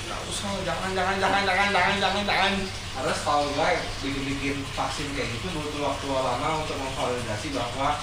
Nggak 0.05 0.19
usah, 0.29 0.47
jangan, 0.63 0.91
jangan, 0.95 1.15
jangan, 1.19 1.43
jangan, 1.43 1.67
jangan, 1.73 1.97
jangan, 1.99 2.23
jangan. 2.23 2.53
Karena 2.95 3.11
setahu 3.11 3.43
gue 3.51 3.69
bikin-bikin 4.07 4.55
vaksin 4.71 5.11
kayak 5.19 5.27
gitu 5.35 5.51
butuh 5.51 5.91
waktu 5.91 6.05
lama 6.15 6.63
untuk 6.63 6.79
memvalidasi 6.79 7.51
bahwa 7.51 7.99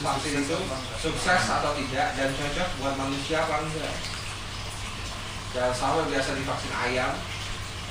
vaksin 0.00 0.40
itu 0.40 0.56
sukses 0.96 1.42
atau 1.44 1.76
tidak 1.76 2.16
dan 2.16 2.32
cocok 2.32 2.68
buat 2.80 2.94
manusia 2.96 3.44
apa 3.44 3.60
enggak. 3.60 3.94
Jangan 5.52 5.72
sampai 5.76 6.08
biasa 6.12 6.36
divaksin 6.36 6.72
ayam, 6.74 7.12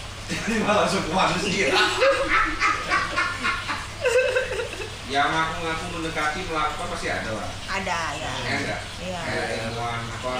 tiba 0.49 0.73
langsung 0.73 1.05
ke 1.05 1.11
manusia. 1.13 1.69
yang 5.05 5.29
ngaku-ngaku 5.29 5.85
mendekati 5.93 6.41
melakukan 6.49 6.89
pasti 6.89 7.07
ada 7.13 7.31
lah. 7.37 7.49
ada 7.69 7.99
ya 8.17 8.31
Ya 8.41 8.53
enggak? 8.57 8.81
Iya. 8.97 9.19
Kayak 9.21 9.47
ilmuwan 9.69 10.01
apa 10.09 10.35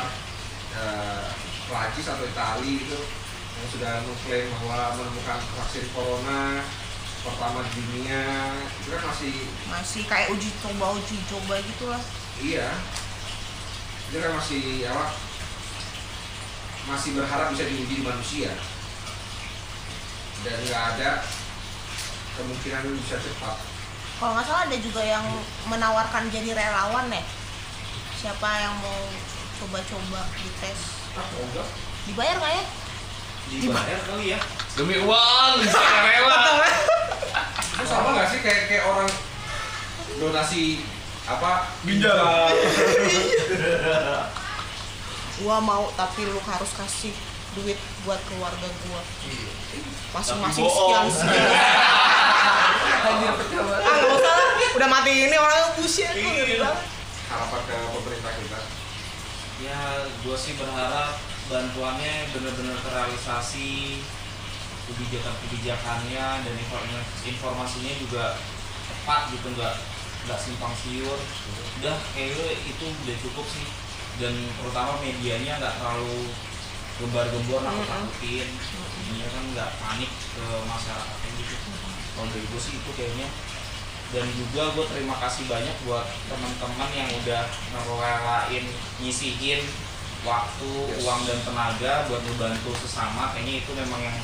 eh, 0.73 1.25
Prancis 1.69 2.09
atau 2.09 2.25
Itali 2.25 2.73
itu 2.81 2.99
yang 3.56 3.68
sudah 3.72 3.93
mengklaim 4.03 4.47
bahwa 4.51 4.99
menemukan 4.99 5.39
vaksin 5.56 5.86
corona 5.95 6.60
pertama 7.26 7.66
di 7.66 7.82
dunia 7.82 8.53
itu 8.78 8.88
kan 8.93 9.01
masih 9.10 9.34
masih 9.66 10.03
kayak 10.06 10.30
uji 10.30 10.49
coba 10.62 10.93
uji 10.93 11.18
coba 11.26 11.53
gitulah. 11.64 12.03
Iya. 12.38 12.70
Itu 14.12 14.18
kan 14.22 14.32
masih 14.38 14.86
apa 14.91 15.06
masih 16.86 17.10
berharap 17.18 17.49
bisa 17.56 17.66
diuji 17.66 17.95
di 17.99 18.06
manusia. 18.06 18.51
Dan 20.45 20.58
nggak 20.70 20.84
ada 20.95 21.26
kemungkinan 22.38 22.93
bisa 23.01 23.18
cepat. 23.18 23.58
Kalau 24.22 24.32
nggak 24.38 24.45
salah 24.45 24.64
ada 24.70 24.78
juga 24.78 25.01
yang 25.01 25.26
menawarkan 25.66 26.30
jadi 26.30 26.53
relawan 26.53 27.10
ya. 27.10 27.24
Siapa 28.22 28.49
yang 28.62 28.76
mau 28.84 29.01
coba-coba 29.56 30.22
dites 30.36 30.80
ah 31.16 31.28
enggak 31.39 31.68
dibayar 32.06 32.36
nggak 32.38 32.53
ya 32.60 32.64
Dibayar 33.46 34.00
kali 34.10 34.34
ya. 34.34 34.39
Demi 34.76 34.98
uang, 35.06 35.54
saya 35.74 36.00
rela. 36.04 36.41
itu 37.76 37.84
sama 37.86 38.16
nggak 38.16 38.28
sih 38.32 38.39
kayak 38.39 38.72
kayak 38.72 38.84
orang 38.88 39.10
donasi 40.18 40.64
apa 41.28 41.68
Ginjal. 41.84 42.16
gua 45.43 45.58
mau 45.60 45.91
tapi 46.00 46.24
lu 46.24 46.39
harus 46.39 46.72
kasih 46.72 47.12
duit 47.54 47.76
buat 48.08 48.20
keluarga 48.32 48.68
gua. 48.88 49.02
Masing-masing 50.16 50.64
Tapi 50.64 50.72
sekian 50.72 51.06
sekian. 51.12 51.50
Anjir 53.06 53.32
ah 53.36 53.96
nggak 54.02 54.12
usah 54.16 54.34
lah. 54.34 54.50
Udah 54.80 54.88
mati 54.89 55.12
ini 55.28 55.36
orangnya 55.36 55.68
bullshit. 55.78 56.10
Banget. 56.10 56.78
harapan 57.26 57.62
ke 57.68 57.76
pemerintah 57.91 58.34
kita? 58.38 58.60
Ya, 59.62 59.80
gua 60.24 60.36
sih 60.39 60.54
berharap 60.56 61.16
bantuannya 61.46 62.34
benar-benar 62.34 62.78
terrealisasi 62.82 64.02
kebijakan-kebijakannya 64.86 66.26
dan 66.46 66.54
inform- 66.58 67.10
informasinya 67.26 67.93
juga 68.02 68.38
tepat 68.86 69.34
gitu 69.34 69.48
nggak 69.54 69.76
nggak 70.26 70.39
simpang 70.41 70.74
siur. 70.74 71.20
Udah 71.82 71.98
kayaknya 72.14 72.50
itu 72.66 72.86
udah 72.86 73.18
cukup 73.22 73.46
sih. 73.50 73.66
Dan 74.16 74.32
terutama 74.58 74.96
medianya 75.04 75.60
nggak 75.60 75.76
terlalu 75.76 76.32
gembar-gembor 76.96 77.60
nakut-nakutin 77.60 78.48
jadinya 78.48 79.28
kan 79.28 79.43
nggak 79.52 79.70
panik 79.84 80.12
ke 80.12 80.46
masyarakatnya 80.66 81.30
gitu. 81.43 81.56
Kalau 82.16 82.28
dari 82.32 82.46
gue 82.48 82.62
sih 82.62 82.74
itu 82.80 82.91
kayaknya. 82.96 83.28
Dan 84.14 84.26
juga 84.38 84.72
gue 84.72 84.86
terima 84.96 85.18
kasih 85.20 85.50
banyak 85.50 85.76
buat 85.84 86.08
teman-teman 86.30 86.89
yang 86.96 87.10
udah 87.20 87.41
ngerelain 87.74 88.66
nyisihin 89.04 89.62
waktu 90.26 90.71
uang 91.05 91.21
dan 91.30 91.39
tenaga 91.45 91.93
buat 92.09 92.21
ngebantu 92.26 92.73
sesama 92.82 93.32
kayaknya 93.32 93.61
itu 93.61 93.71
memang 93.78 94.01
yang 94.01 94.17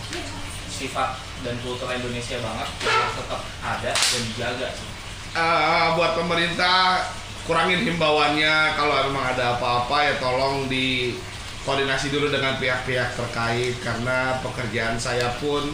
sifat 0.68 1.22
dan 1.46 1.56
kultur 1.62 1.88
Indonesia 1.94 2.42
banget 2.42 2.70
yang 2.82 3.14
tetap 3.14 3.42
ada 3.62 3.92
dan 3.94 4.22
dijaga 4.34 4.68
sih. 4.74 4.90
Eh, 5.32 5.88
buat 5.96 6.18
pemerintah 6.18 7.08
kurangin 7.46 7.86
himbauannya 7.86 8.76
kalau 8.76 9.08
memang 9.08 9.32
ada 9.32 9.56
apa-apa 9.58 9.98
ya 10.10 10.14
tolong 10.18 10.68
di 10.68 11.16
koordinasi 11.64 12.10
dulu 12.10 12.34
dengan 12.34 12.58
pihak-pihak 12.58 13.14
terkait 13.14 13.78
karena 13.86 14.42
pekerjaan 14.42 14.98
saya 14.98 15.30
pun 15.38 15.70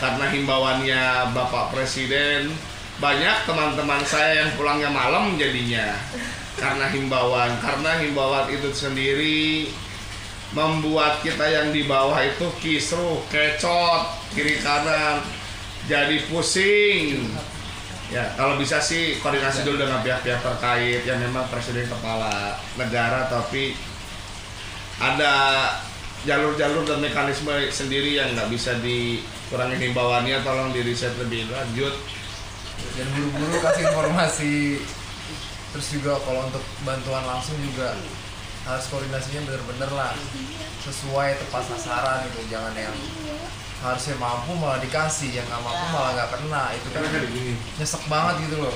karena 0.00 0.28
himbauannya 0.32 1.02
Bapak 1.32 1.72
Presiden 1.72 2.52
banyak 3.00 3.36
teman-teman 3.48 4.00
saya 4.06 4.44
yang 4.44 4.50
pulangnya 4.54 4.88
malam 4.92 5.34
jadinya 5.34 5.98
karena 6.54 6.86
himbauan 6.90 7.58
karena 7.58 7.98
himbauan 7.98 8.46
itu 8.50 8.70
sendiri 8.70 9.70
membuat 10.54 11.18
kita 11.20 11.42
yang 11.50 11.74
di 11.74 11.82
bawah 11.90 12.14
itu 12.22 12.46
kisruh, 12.62 13.18
kecot, 13.26 14.06
kiri 14.38 14.62
kanan, 14.62 15.18
jadi 15.90 16.30
pusing. 16.30 17.26
Ya, 18.14 18.30
kalau 18.38 18.54
bisa 18.54 18.78
sih 18.78 19.18
koordinasi 19.18 19.66
dulu 19.66 19.82
dengan 19.82 19.98
pihak-pihak 20.06 20.38
terkait 20.38 21.02
yang 21.02 21.18
memang 21.18 21.50
presiden 21.50 21.90
kepala 21.90 22.54
negara 22.78 23.26
tapi 23.26 23.74
ada 25.02 25.34
jalur-jalur 26.22 26.86
dan 26.86 27.02
mekanisme 27.02 27.50
sendiri 27.74 28.14
yang 28.14 28.30
nggak 28.38 28.48
bisa 28.54 28.78
dikurangi 28.78 29.76
himbauannya 29.82 30.46
tolong 30.46 30.70
di 30.70 30.86
riset 30.86 31.10
lebih 31.18 31.50
lanjut 31.50 31.94
dan 32.94 33.06
buru-buru 33.18 33.56
kasih 33.60 33.82
informasi 33.90 34.54
terus 35.74 35.90
juga 35.90 36.14
kalau 36.22 36.46
untuk 36.46 36.62
bantuan 36.86 37.26
langsung 37.26 37.58
juga 37.58 37.98
harus 38.64 38.86
koordinasinya 38.88 39.42
bener-bener 39.44 39.90
lah. 39.90 40.14
Sesuai 40.80 41.34
tepat 41.36 41.66
sasaran 41.66 42.24
gitu 42.30 42.46
jangan 42.48 42.72
yang 42.78 42.94
harusnya 43.82 44.14
mampu 44.16 44.54
malah 44.56 44.78
dikasih 44.80 45.34
yang 45.34 45.44
nggak 45.50 45.60
mampu 45.60 45.84
malah 45.90 46.10
nggak 46.14 46.30
kena. 46.38 46.64
Itu 46.78 46.88
kan 46.94 47.02
nyesek 47.76 48.02
banget 48.06 48.34
gitu 48.46 48.56
loh. 48.62 48.74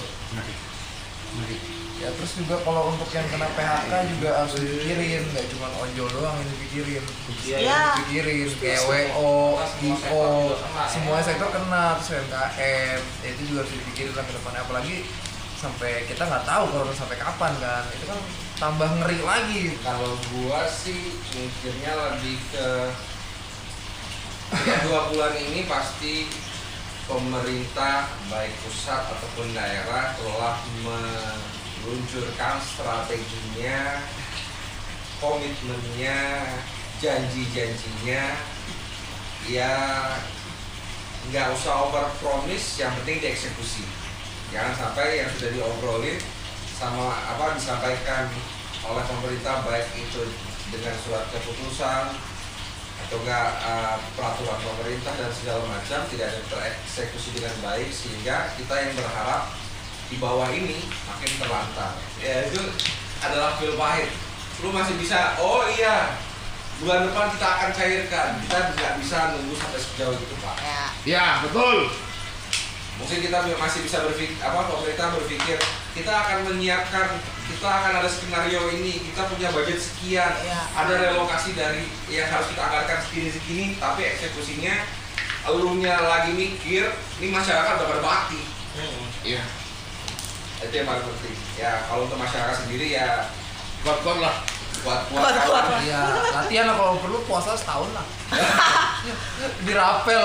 Ya 1.99 2.15
terus 2.15 2.39
juga 2.39 2.63
kalau 2.63 2.95
untuk 2.95 3.11
yang 3.11 3.27
kena 3.27 3.47
PHK 3.59 3.93
juga 4.19 4.31
harus 4.39 4.55
dipikirin. 4.55 5.23
Nggak 5.35 5.47
cuma 5.55 5.67
ojol 5.83 6.09
doang 6.15 6.37
yang 6.39 6.51
dipikirin. 6.53 7.05
Iya, 7.43 7.57
Iya. 7.59 7.81
dipikirin 7.99 8.49
kayak 8.59 8.81
WO, 8.87 9.59
IO, 9.83 10.27
semua 10.87 11.19
sektor 11.23 11.49
kena 11.51 11.99
terus 11.99 12.11
UMKM 12.15 13.01
ya 13.23 13.29
itu 13.35 13.43
juga 13.51 13.59
harus 13.67 13.73
dipikirin 13.75 14.15
lah 14.15 14.25
ke 14.27 14.33
depannya. 14.35 14.61
Apalagi 14.63 14.97
sampai 15.59 16.07
kita 16.07 16.23
nggak 16.23 16.47
tahu 16.47 16.65
corona 16.71 16.95
sampai 16.95 17.19
kapan 17.19 17.53
kan. 17.59 17.83
Itu 17.91 18.05
kan 18.07 18.21
tambah 18.63 18.89
ngeri 19.03 19.21
lagi. 19.27 19.63
Kalau 19.83 20.15
gua 20.31 20.71
sih 20.71 21.19
mikirnya 21.35 21.93
lebih 21.99 22.39
ke 22.55 22.69
ya 24.49 24.77
dua 24.89 25.13
bulan 25.13 25.35
ini 25.37 25.67
pasti 25.69 26.31
pemerintah 27.11 28.09
baik 28.31 28.55
pusat 28.65 29.03
ataupun 29.13 29.53
daerah 29.53 30.15
telah 30.15 30.57
meluncurkan 30.87 32.57
strateginya, 32.63 34.07
komitmennya, 35.19 36.47
janji-janjinya. 37.03 38.25
Ya 39.49 39.75
nggak 41.29 41.51
usah 41.57 41.89
over 41.89 42.09
promise 42.23 42.81
yang 42.81 42.95
penting 43.01 43.21
dieksekusi 43.21 43.98
jangan 44.49 44.75
sampai 44.75 45.21
yang 45.21 45.29
sudah 45.37 45.51
diobrolin 45.53 46.19
sama 46.79 47.11
apa 47.11 47.59
disampaikan 47.59 48.31
oleh 48.87 49.05
pemerintah 49.05 49.67
baik 49.67 49.89
itu 49.99 50.23
dengan 50.71 50.95
surat 51.03 51.27
keputusan 51.35 52.15
atau 52.99 53.17
enggak 53.23 53.49
eh, 53.63 53.97
peraturan 54.15 54.59
pemerintah 54.59 55.13
dan 55.17 55.31
segala 55.31 55.63
macam 55.67 56.01
tidak 56.11 56.35
ada 56.35 56.41
tereksekusi 56.51 57.35
dengan 57.39 57.55
baik 57.63 57.89
sehingga 57.91 58.53
kita 58.59 58.75
yang 58.75 58.93
berharap 58.95 59.55
di 60.09 60.17
bawah 60.17 60.49
ini 60.51 60.89
makin 61.05 61.31
terlantar. 61.37 61.93
Ya 62.19 62.49
itu 62.49 62.63
adalah 63.21 63.61
pil 63.61 63.77
pahit 63.77 64.09
lu 64.59 64.75
masih 64.75 64.99
bisa 64.99 65.39
oh 65.39 65.63
iya 65.71 66.19
bulan 66.83 67.07
depan 67.07 67.31
kita 67.37 67.47
akan 67.47 67.71
cairkan. 67.75 68.29
Kita 68.47 68.57
nggak 68.75 68.95
bisa 69.03 69.19
nunggu 69.37 69.55
sampai 69.55 69.81
sejauh 69.83 70.17
itu 70.19 70.37
pak. 70.43 70.57
Ya. 70.63 70.85
Ya 71.05 71.27
betul 71.45 72.08
mungkin 72.99 73.19
kita 73.21 73.39
masih 73.55 73.81
bisa 73.81 74.03
berpikir 74.03 74.35
apa 74.39 74.67
pemerintah 74.67 75.15
berpikir 75.15 75.57
kita 75.95 76.11
akan 76.11 76.39
menyiapkan 76.47 77.15
kita 77.47 77.65
akan 77.65 77.93
ada 77.97 78.07
skenario 78.07 78.69
ini 78.71 79.01
kita 79.07 79.23
punya 79.25 79.49
budget 79.49 79.79
sekian 79.79 80.29
Iya. 80.37 80.61
ada 80.75 80.95
relokasi 81.01 81.55
dari 81.55 81.87
yang 82.07 82.27
harus 82.27 82.51
kita 82.51 82.59
anggarkan 82.61 82.99
segini 83.01 83.31
segini 83.31 83.65
tapi 83.77 84.03
eksekusinya 84.05 84.75
elunya 85.47 85.95
lagi 85.97 86.35
mikir 86.35 86.91
ini 87.19 87.29
masyarakat 87.31 87.73
udah 87.77 87.89
pada 87.89 88.03
bakti 88.03 88.43
iya. 89.25 89.43
Itu 90.59 90.75
yang 90.75 90.87
paling 90.87 91.07
penting. 91.07 91.35
Ya 91.55 91.87
kalau 91.87 92.03
untuk 92.03 92.19
masyarakat 92.19 92.67
sendiri 92.67 92.91
ya 92.91 93.31
kuat-kuat 93.83 94.19
lah. 94.19 94.43
Kuat 94.83 95.07
kuat 95.07 95.23
Kuat-kuat. 95.23 95.87
ya 95.87 96.03
latihan 96.35 96.67
lah 96.67 96.75
kalau 96.75 96.99
perlu 96.99 97.19
puasa 97.23 97.55
setahun 97.55 97.87
lah. 97.95 98.03
Dirapel 99.67 100.25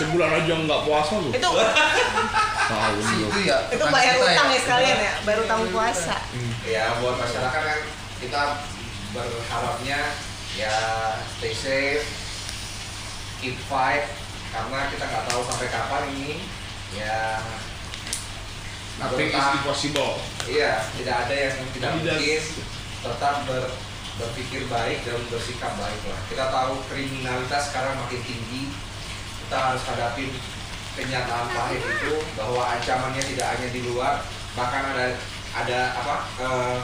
sebulan 0.00 0.30
aja 0.32 0.52
nggak 0.64 0.82
puasa 0.88 1.12
lu. 1.20 1.28
Itu 1.28 1.50
tahun 2.70 2.96
itu 3.04 3.40
ya 3.44 3.58
itu 3.68 3.84
bayar 3.84 4.14
kita 4.16 4.24
utang 4.32 4.48
ya 4.48 4.60
sekalian 4.64 4.98
ya 4.98 5.12
bayar 5.28 5.38
utang 5.44 5.60
puasa. 5.68 6.16
Ya 6.64 6.84
buat 7.04 7.20
masyarakat 7.20 7.60
kan 7.60 7.80
kita 8.24 8.42
berharapnya 9.12 10.00
ya 10.56 10.76
stay 11.36 11.52
safe 11.52 12.06
keep 13.44 13.56
fight 13.68 14.08
karena 14.50 14.88
kita 14.88 15.04
nggak 15.04 15.24
tahu 15.28 15.40
sampai 15.44 15.68
kapan 15.68 16.04
ini. 16.16 16.32
Ya 16.96 17.38
nothing 18.96 19.30
is 19.30 19.46
impossible. 19.60 20.16
Iya 20.48 20.80
tidak 20.96 21.16
ada 21.28 21.34
yang 21.36 21.54
tidak 21.76 21.90
Tidak. 22.00 22.16
mungkin 22.16 22.42
tetap 23.00 23.36
ber, 23.46 23.64
berpikir 24.20 24.66
baik 24.66 25.04
dan 25.04 25.20
bersikap 25.28 25.72
baik 25.76 26.02
lah. 26.08 26.20
Kita 26.26 26.44
tahu 26.48 26.80
kriminalitas 26.88 27.68
sekarang 27.68 28.00
makin 28.00 28.20
tinggi 28.24 28.62
kita 29.50 29.74
harus 29.74 29.82
hadapin 29.82 30.30
kenyataan 30.94 31.50
pahit 31.50 31.82
itu 31.82 32.22
bahwa 32.38 32.70
ancamannya 32.70 33.18
tidak 33.18 33.50
hanya 33.50 33.68
di 33.74 33.82
luar 33.82 34.22
bahkan 34.54 34.94
ada 34.94 35.18
ada 35.58 35.80
apa 35.98 36.14
eh, 36.38 36.78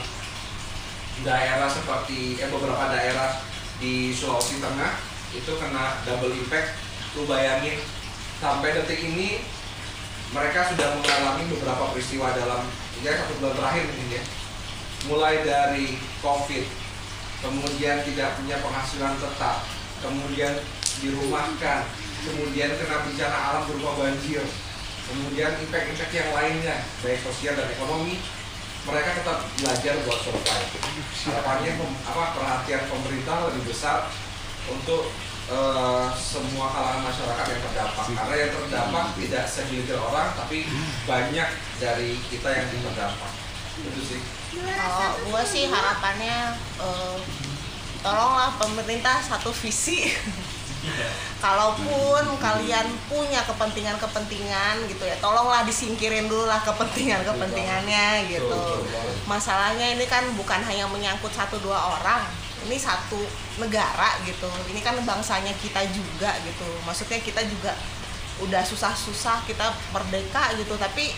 daerah 1.22 1.70
seperti 1.70 2.42
eh, 2.42 2.50
beberapa 2.50 2.90
daerah 2.90 3.38
di 3.78 4.10
Sulawesi 4.10 4.58
Tengah 4.58 4.98
itu 5.30 5.52
kena 5.62 6.02
double 6.10 6.34
impact. 6.34 6.74
Lu 7.14 7.22
bayangin 7.30 7.78
sampai 8.42 8.74
detik 8.74 8.98
ini 8.98 9.46
mereka 10.34 10.66
sudah 10.66 10.98
mengalami 10.98 11.46
beberapa 11.46 11.94
peristiwa 11.94 12.34
dalam 12.34 12.66
ya 12.98 13.14
satu 13.14 13.38
bulan 13.38 13.54
terakhir 13.62 13.94
mungkin 13.94 14.10
ya. 14.10 14.22
Mulai 15.06 15.34
dari 15.46 16.02
covid 16.18 16.66
kemudian 17.46 18.02
tidak 18.02 18.34
punya 18.42 18.58
penghasilan 18.58 19.14
tetap 19.22 19.62
kemudian 20.02 20.58
dirumahkan 20.98 21.86
kemudian 22.26 22.74
kena 22.74 23.06
bencana 23.06 23.38
alam 23.38 23.62
berupa 23.70 24.02
banjir. 24.02 24.42
Kemudian 25.06 25.54
impact-impact 25.62 26.12
yang 26.18 26.30
lainnya 26.34 26.82
baik 26.98 27.22
sosial 27.22 27.54
dan 27.54 27.70
ekonomi 27.70 28.18
mereka 28.86 29.18
tetap 29.18 29.38
belajar 29.58 29.94
buat 30.06 30.18
survive. 30.22 30.70
Harapannya 31.26 31.72
apa 32.06 32.24
perhatian 32.34 32.82
pemerintah 32.90 33.50
lebih 33.50 33.62
besar 33.70 34.10
untuk 34.66 35.10
eh, 35.50 36.06
semua 36.14 36.66
kalangan 36.70 37.02
masyarakat 37.06 37.46
yang 37.50 37.62
terdampak. 37.70 38.04
Karena 38.14 38.34
yang 38.34 38.52
terdampak 38.54 39.04
tidak 39.18 39.44
segelintir 39.46 39.98
orang 39.98 40.34
tapi 40.38 40.66
banyak 41.06 41.48
dari 41.78 42.18
kita 42.30 42.48
yang 42.50 42.66
terdampak. 42.70 43.30
Itu 43.82 44.02
sih. 44.02 44.20
Kalau 44.56 45.18
gue 45.22 45.42
sih 45.46 45.66
harapannya 45.66 46.54
eh, 46.82 47.16
tolonglah 48.06 48.54
pemerintah 48.58 49.18
satu 49.18 49.50
visi 49.50 50.06
kalaupun 51.39 52.24
kalian 52.41 52.87
punya 53.07 53.45
kepentingan-kepentingan 53.45 54.89
gitu 54.89 55.05
ya 55.05 55.16
tolonglah 55.20 55.62
disingkirin 55.68 56.26
dulu 56.26 56.49
lah 56.49 56.61
kepentingan-kepentingannya 56.64 58.26
gitu. 58.30 58.61
Masalahnya 59.28 59.95
ini 59.95 60.07
kan 60.09 60.24
bukan 60.34 60.62
hanya 60.64 60.89
menyangkut 60.89 61.30
satu 61.30 61.61
dua 61.61 61.76
orang 61.76 62.24
ini 62.66 62.80
satu 62.80 63.20
negara 63.62 64.18
gitu. 64.26 64.49
Ini 64.72 64.80
kan 64.80 64.97
bangsanya 65.05 65.53
kita 65.61 65.84
juga 65.93 66.34
gitu. 66.43 66.66
Maksudnya 66.89 67.20
kita 67.20 67.45
juga 67.47 67.76
udah 68.37 68.61
susah-susah 68.61 69.49
kita 69.49 69.72
merdeka 69.97 70.53
gitu 70.61 70.76
tapi 70.76 71.09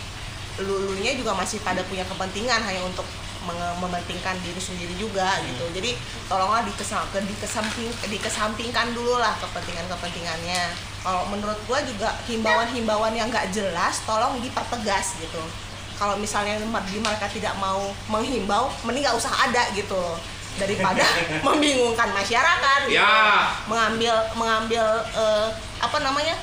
lulunya 0.63 1.15
juga 1.15 1.35
masih 1.35 1.59
pada 1.63 1.83
punya 1.87 2.03
kepentingan 2.07 2.63
hanya 2.63 2.83
untuk 2.83 3.03
mementingkan 3.47 4.35
diri 4.43 4.59
sendiri 4.59 4.93
juga 4.99 5.39
gitu. 5.47 5.65
Jadi 5.71 5.95
tolonglah 6.27 6.63
dikesam 6.67 7.03
dikesamping 7.13 7.89
dikesampingkan 8.11 8.91
dulu 8.91 9.19
lah 9.19 9.35
kepentingan 9.39 9.87
kepentingannya 9.87 10.75
kalau 10.99 11.23
menurut 11.31 11.55
gua 11.63 11.79
juga 11.87 12.11
himbauan-himbauan 12.27 13.15
yang 13.15 13.31
nggak 13.31 13.51
jelas 13.55 14.03
tolong 14.03 14.39
dipertegas 14.43 15.15
gitu. 15.23 15.39
Kalau 15.95 16.15
misalnya 16.15 16.59
di 16.63 16.97
mereka 16.99 17.27
tidak 17.27 17.55
mau 17.59 17.91
menghimbau 18.07 18.71
mending 18.87 19.03
nggak 19.07 19.17
usah 19.19 19.31
ada 19.47 19.63
gitu 19.75 19.95
loh. 19.95 20.19
Daripada 20.59 21.03
membingungkan 21.47 22.11
masyarakat 22.11 22.91
gitu. 22.91 22.99
Ya. 22.99 23.47
mengambil 23.71 24.15
mengambil 24.35 24.83
eh, 25.15 25.47
apa 25.79 25.97
namanya 26.03 26.35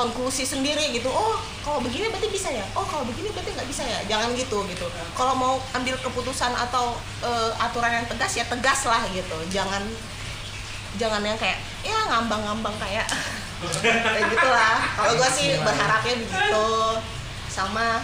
konklusi 0.00 0.48
sendiri 0.48 0.96
gitu. 0.96 1.12
Oh 1.12 1.36
kalau 1.60 1.84
begini 1.84 2.08
berarti 2.08 2.32
bisa 2.32 2.48
ya? 2.48 2.64
Oh 2.72 2.84
kalau 2.88 3.04
begini 3.04 3.28
berarti 3.36 3.52
nggak 3.52 3.68
bisa 3.68 3.84
ya? 3.84 4.00
Jangan 4.08 4.32
gitu 4.32 4.64
gitu. 4.64 4.86
Kalau 5.12 5.36
mau 5.36 5.60
ambil 5.76 5.92
keputusan 6.00 6.56
atau 6.56 6.96
eh, 7.20 7.52
aturan 7.60 7.92
yang 7.92 8.06
tegas 8.08 8.32
ya 8.40 8.48
tegas 8.48 8.88
lah 8.88 9.04
gitu. 9.12 9.36
Jangan 9.52 9.84
jangan 10.96 11.20
yang 11.20 11.36
kayak 11.36 11.60
ya 11.84 11.96
ngambang-ngambang 12.08 12.72
kayak 12.80 13.04
kayak 14.16 14.26
gitulah. 14.32 14.76
Kalau 14.96 15.12
gue 15.20 15.30
sih 15.36 15.60
berharapnya 15.60 16.14
begitu. 16.16 16.68
Sama 17.52 18.00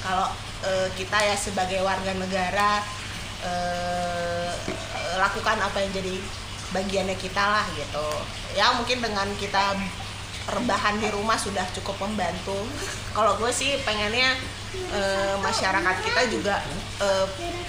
kalau 0.00 0.32
eh, 0.64 0.88
kita 0.96 1.20
ya 1.20 1.36
sebagai 1.36 1.84
warga 1.84 2.16
negara 2.16 2.80
eh, 3.44 4.52
lakukan 5.20 5.60
apa 5.60 5.84
yang 5.84 5.92
jadi 5.92 6.16
bagiannya 6.72 7.16
kita 7.20 7.44
lah 7.44 7.66
gitu. 7.76 8.08
Ya 8.56 8.72
mungkin 8.72 9.04
dengan 9.04 9.28
kita 9.36 9.76
rebahan 10.48 10.96
di 10.96 11.08
rumah 11.12 11.36
sudah 11.36 11.66
cukup 11.76 12.08
membantu. 12.08 12.56
Kalau 13.12 13.36
gue 13.36 13.52
sih 13.52 13.76
pengennya 13.84 14.38
eh, 14.72 15.34
masyarakat 15.42 15.96
kita 16.06 16.22
juga 16.32 16.64
eh, 17.02 17.26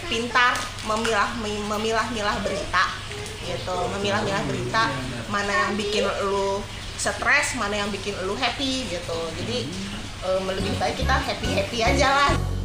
pintar 0.08 0.56
memilah 0.88 1.30
memilah-milah 1.42 2.38
berita 2.46 2.86
gitu. 3.44 3.76
Memilah-milah 3.98 4.44
berita 4.48 4.88
mana 5.28 5.52
yang 5.68 5.74
bikin 5.76 6.08
lu 6.30 6.64
stres 6.96 7.58
mana 7.58 7.82
yang 7.82 7.90
bikin 7.90 8.16
lu 8.24 8.38
happy 8.38 8.88
gitu. 8.88 9.20
Jadi 9.44 9.68
eh, 10.24 10.40
lebih 10.40 10.74
baik 10.80 10.96
kita 11.02 11.16
happy 11.20 11.50
happy 11.58 11.80
aja 11.84 12.08
lah 12.08 12.61